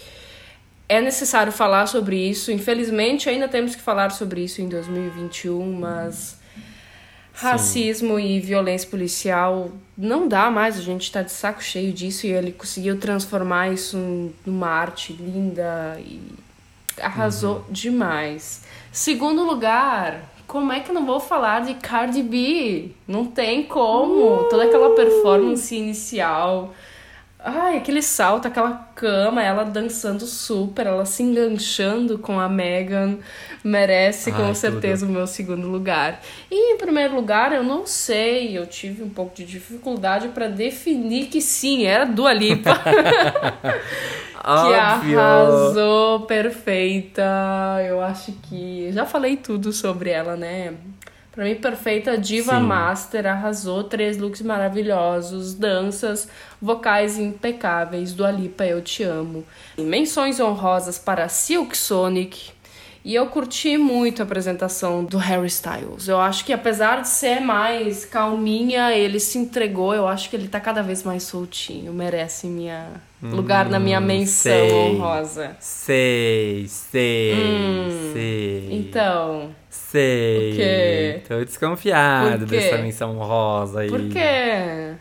[0.93, 2.53] é necessário falar sobre isso.
[2.53, 6.39] Infelizmente, ainda temos que falar sobre isso em 2021, mas
[7.33, 10.79] racismo e violência policial não dá mais.
[10.79, 13.97] A gente tá de saco cheio disso e ele conseguiu transformar isso
[14.45, 16.21] numa arte linda e
[17.01, 18.63] arrasou demais.
[18.93, 22.91] Segundo lugar, como é que eu não vou falar de Cardi B?
[23.09, 24.45] Não tem como.
[24.51, 26.75] Toda aquela performance inicial.
[27.45, 33.19] Ai, aquele salto, aquela cama, ela dançando super, ela se enganchando com a Megan,
[33.65, 36.21] merece com Ai, certeza o meu segundo lugar.
[36.49, 41.27] E em primeiro lugar, eu não sei, eu tive um pouco de dificuldade para definir
[41.27, 42.79] que sim, era Dua Lipa.
[44.43, 47.23] que arrasou, perfeita.
[47.87, 50.75] Eu acho que já falei tudo sobre ela, né?
[51.33, 52.67] Pra mim, perfeita diva Sim.
[52.67, 56.29] master, arrasou, três looks maravilhosos, danças,
[56.61, 59.43] vocais impecáveis, do Alipa Eu Te Amo.
[59.79, 62.51] Menções honrosas para Silk Sonic.
[63.03, 66.07] E eu curti muito a apresentação do Harry Styles.
[66.07, 69.95] Eu acho que apesar de ser mais calminha, ele se entregou.
[69.95, 71.93] Eu acho que ele tá cada vez mais soltinho.
[71.95, 72.87] Merece minha
[73.23, 74.73] lugar na minha menção sei.
[74.73, 75.57] honrosa.
[75.61, 77.35] Sei, sei,
[78.13, 78.69] sei.
[78.73, 80.53] Então, Sei.
[80.53, 81.23] O quê?
[81.29, 82.57] Tô desconfiado Por quê?
[82.57, 83.91] dessa menção rosa aí.
[83.91, 84.95] por quê?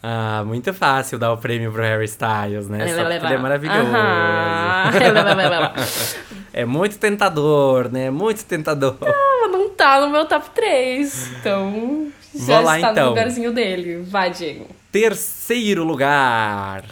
[0.00, 2.86] Ah, muito fácil dar o prêmio pro Harry Styles, né?
[2.88, 3.90] Só porque ele é maravilhoso.
[6.54, 8.10] É muito tentador, né?
[8.10, 8.98] Muito tentador.
[9.00, 11.30] Ah, não tá no meu top 3.
[11.40, 13.04] Então, já Vou lá, está então.
[13.04, 14.02] no lugarzinho dele.
[14.02, 14.66] Vai, Diego.
[14.90, 16.84] Terceiro lugar.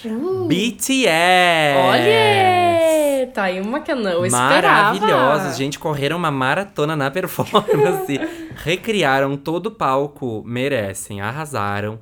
[0.49, 1.77] BTS.
[1.79, 3.27] Olha!
[3.35, 4.95] Tá aí uma que eu não esperava.
[4.95, 5.79] Maravilhosos, gente.
[5.79, 8.19] Correram uma maratona na performance.
[8.65, 10.43] recriaram todo o palco.
[10.47, 11.99] Merecem, arrasaram.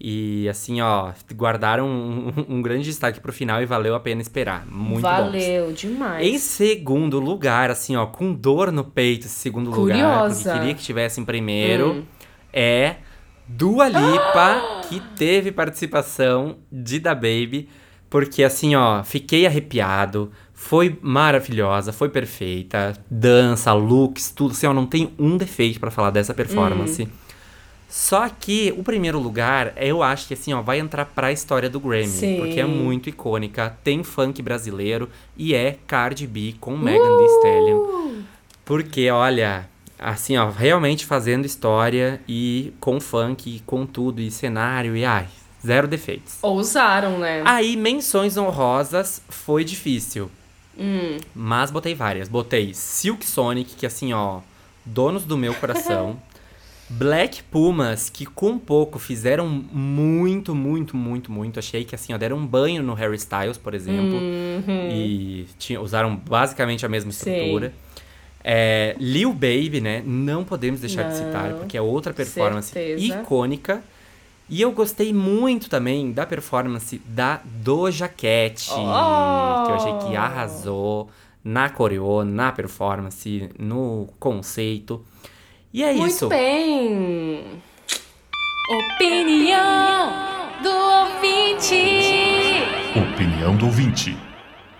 [0.00, 4.64] E assim, ó, guardaram um, um grande destaque pro final e valeu a pena esperar.
[4.70, 5.08] Muito bom.
[5.08, 6.24] Valeu demais.
[6.24, 10.42] Em segundo lugar, assim, ó, com dor no peito, esse segundo lugar, Curiosa.
[10.44, 12.02] porque queria que tivesse em primeiro, Hum.
[12.58, 12.96] É
[13.46, 17.68] Dua Lipa, que teve participação de Da Baby,
[18.10, 24.86] porque assim, ó, fiquei arrepiado, foi maravilhosa, foi perfeita, dança, looks, tudo, assim, ó, não
[24.86, 27.04] tem um defeito pra falar dessa performance.
[27.04, 27.08] Hum.
[27.88, 31.80] Só que o primeiro lugar, eu acho que assim, ó, vai entrar pra história do
[31.80, 32.36] Grammy, Sim.
[32.38, 38.08] porque é muito icônica, tem funk brasileiro e é Cardi B com Megan Thee Stallion.
[38.62, 39.66] Porque, olha,
[39.98, 45.26] assim, ó, realmente fazendo história e com funk, e com tudo, e cenário, e ai,
[45.64, 46.38] zero defeitos.
[46.42, 47.42] Ousaram, né?
[47.44, 50.30] Aí, menções honrosas foi difícil.
[50.78, 51.18] Hum.
[51.34, 52.28] Mas botei várias.
[52.28, 54.40] Botei Silk Sonic, que assim, ó,
[54.84, 56.20] donos do meu coração.
[56.90, 61.58] Black Pumas, que com pouco fizeram muito, muito, muito, muito.
[61.58, 64.18] Achei que assim, ó, deram um banho no Harry Styles, por exemplo.
[64.90, 67.72] E tinha, usaram basicamente a mesma Sim.
[68.50, 70.02] É, Lil Baby, né?
[70.06, 73.20] Não podemos deixar de citar, Não, porque é outra performance certeza.
[73.20, 73.82] icônica.
[74.48, 81.10] E eu gostei muito também da performance da Doja Cat, que eu achei que arrasou
[81.44, 85.04] na coreô, na performance, no conceito.
[85.70, 86.28] E é Muito isso.
[86.28, 87.44] bem.
[88.96, 90.12] Opinião
[90.62, 91.74] do ouvinte.
[93.12, 94.16] Opinião do ouvinte.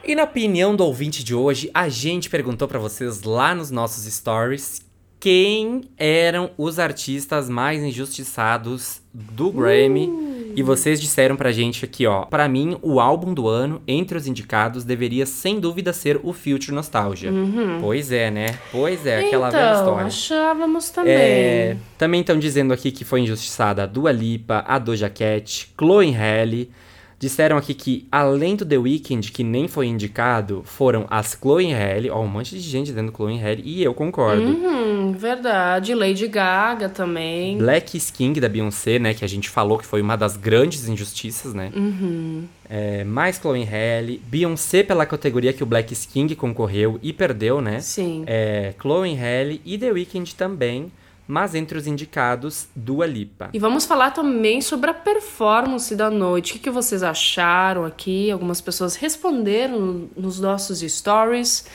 [0.09, 4.11] E na opinião do ouvinte de hoje, a gente perguntou pra vocês lá nos nossos
[4.11, 4.81] stories
[5.21, 10.11] quem eram os artistas mais injustiçados do Grammy.
[10.57, 12.25] E vocês disseram pra gente aqui, ó.
[12.25, 16.73] Pra mim, o álbum do ano, entre os indicados, deveria sem dúvida ser o Future
[16.73, 17.31] Nostalgia.
[17.79, 18.59] Pois é, né?
[18.73, 20.07] Pois é, aquela velha então, história.
[20.07, 21.13] achávamos também.
[21.13, 26.13] É, também estão dizendo aqui que foi injustiçada a Dua Lipa, a Doja Cat, Chloe
[26.13, 26.71] Halle.
[27.19, 32.11] Disseram aqui que, além do The Weeknd, que nem foi indicado, foram as Chloe Halle.
[32.11, 34.43] Ó, um monte de gente dizendo Chloe Halle, e eu concordo.
[34.43, 35.95] Hum, verdade.
[35.95, 37.59] Lady Gaga também.
[37.59, 41.55] Black Skin da Beyoncé, né, que a gente falou que foi uma das grandes injustiças,
[41.55, 41.73] né?
[41.75, 42.45] Uhum.
[42.71, 44.23] É, mais Chloe Halle.
[44.27, 47.81] Beyoncé pela categoria que o Black Skin concorreu e perdeu, né?
[47.81, 48.23] Sim.
[48.29, 50.93] É, Chloe Halle e The Weeknd também.
[51.29, 53.51] Mas entre os indicados, Dua Lipa.
[53.53, 56.57] E vamos falar também sobre a performance da noite.
[56.57, 58.31] O que, vocês acharam aqui?
[58.31, 61.67] Algumas pessoas responderam nos nossos stories.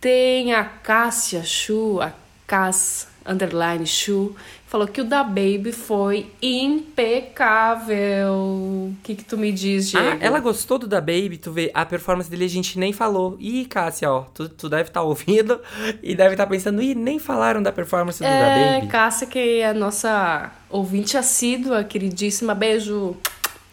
[0.00, 2.12] Tem a Cássia Chu, a
[2.46, 4.34] Cass underline Chu,
[4.68, 8.32] falou que o da Baby foi impecável.
[8.34, 10.06] O que, que tu me diz, Diego?
[10.06, 13.36] Ah, ela gostou do Da Baby, tu vê, a performance dele a gente nem falou.
[13.40, 15.60] Ih, Cássia, ó, tu, tu deve estar ouvindo
[16.02, 18.86] e deve estar pensando, ih, nem falaram da performance do Da É, Baby.
[18.88, 22.54] Cássia, que é a nossa ouvinte assídua, queridíssima.
[22.54, 23.16] Beijo.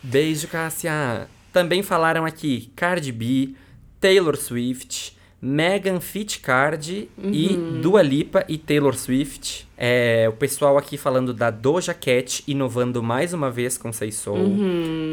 [0.01, 1.27] Beijo, Cássia.
[1.51, 3.55] Também falaram aqui Cardi B,
[3.99, 9.67] Taylor Swift, Megan Fitcard e Dua Lipa e Taylor Swift.
[9.77, 14.57] É, o pessoal aqui falando da Doja Cat, inovando mais uma vez com Say Soul.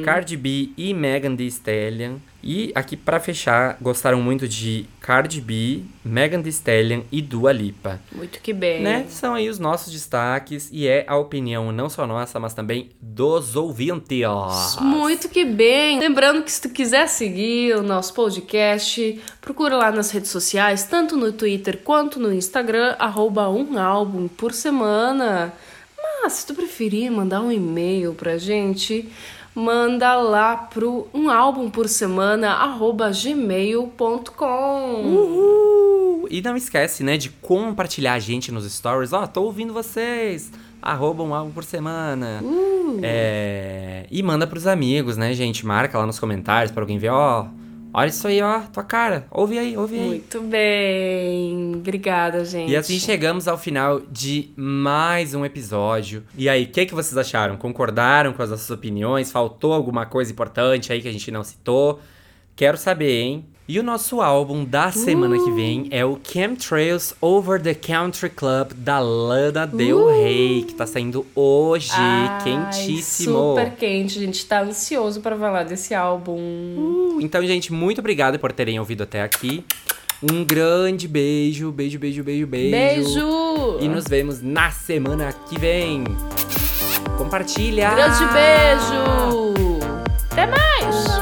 [0.05, 2.17] Cardi B e Megan Thee Stallion.
[2.43, 8.01] E aqui pra fechar, gostaram muito de Cardi B, Megan Thee Stallion e Dua Lipa.
[8.11, 8.83] Muito que bem.
[8.83, 9.07] Né?
[9.09, 13.55] São aí os nossos destaques e é a opinião não só nossa, mas também dos
[13.55, 13.93] ouvintes.
[14.81, 16.01] Muito que bem.
[16.01, 21.17] Lembrando que se tu quiser seguir o nosso podcast, procura lá nas redes sociais, tanto
[21.17, 25.53] no Twitter quanto no Instagram, arroba um álbum por semana.
[26.23, 29.09] Mas se tu preferir mandar um e-mail pra gente,
[29.55, 34.45] manda lá pro um álbum por semana, arroba gmail.com.
[35.05, 36.29] Uhul!
[36.31, 39.13] E não esquece, né, de compartilhar a gente nos stories.
[39.13, 40.51] Ó, tô ouvindo vocês.
[40.81, 42.41] Arroba um álbum por semana.
[42.43, 43.01] Uh.
[43.03, 44.07] É...
[44.11, 45.65] E manda pros amigos, né, gente?
[45.65, 47.47] Marca lá nos comentários pra alguém ver, ó.
[47.95, 49.27] Olha isso aí, ó, tua cara.
[49.31, 50.09] Ouve aí, ouve aí.
[50.09, 51.75] Muito bem.
[51.75, 52.71] Obrigada, gente.
[52.71, 56.25] E assim chegamos ao final de mais um episódio.
[56.37, 57.57] E aí, o que, que vocês acharam?
[57.57, 59.31] Concordaram com as nossas opiniões?
[59.31, 62.01] Faltou alguma coisa importante aí que a gente não citou?
[62.57, 63.47] Quero saber, hein?
[63.69, 68.73] E o nosso álbum da semana que vem é o Chemtrails Over the Country Club
[68.75, 73.55] da Lana Del Rey, que tá saindo hoje, Ai, quentíssimo.
[73.55, 76.37] Super quente, a gente tá ansioso pra falar desse álbum.
[76.37, 79.65] Uh, Então, gente, muito obrigado por terem ouvido até aqui.
[80.23, 82.71] Um grande beijo, beijo, beijo, beijo, beijo.
[82.71, 83.79] Beijo!
[83.81, 86.05] E nos vemos na semana que vem.
[87.17, 87.91] Compartilha!
[87.95, 89.81] Grande beijo!
[90.31, 91.22] Até mais!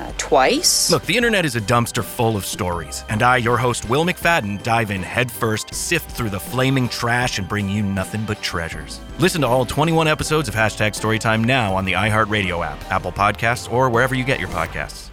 [0.00, 0.90] uh, twice.
[0.90, 4.62] Look, the internet is a dumpster full of stories, and I, your host, Will McFadden,
[4.62, 9.00] dive in headfirst, sift through the flaming trash, and bring you nothing but treasures.
[9.18, 13.70] Listen to all 21 episodes of Hashtag Storytime now on the iHeartRadio app, Apple Podcasts,
[13.70, 15.10] or wherever you get your podcasts.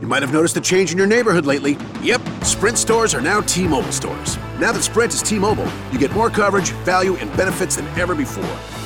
[0.00, 1.78] You might have noticed a change in your neighborhood lately.
[2.02, 4.36] Yep, Sprint stores are now T Mobile stores.
[4.58, 8.14] Now that Sprint is T Mobile, you get more coverage, value, and benefits than ever
[8.14, 8.85] before.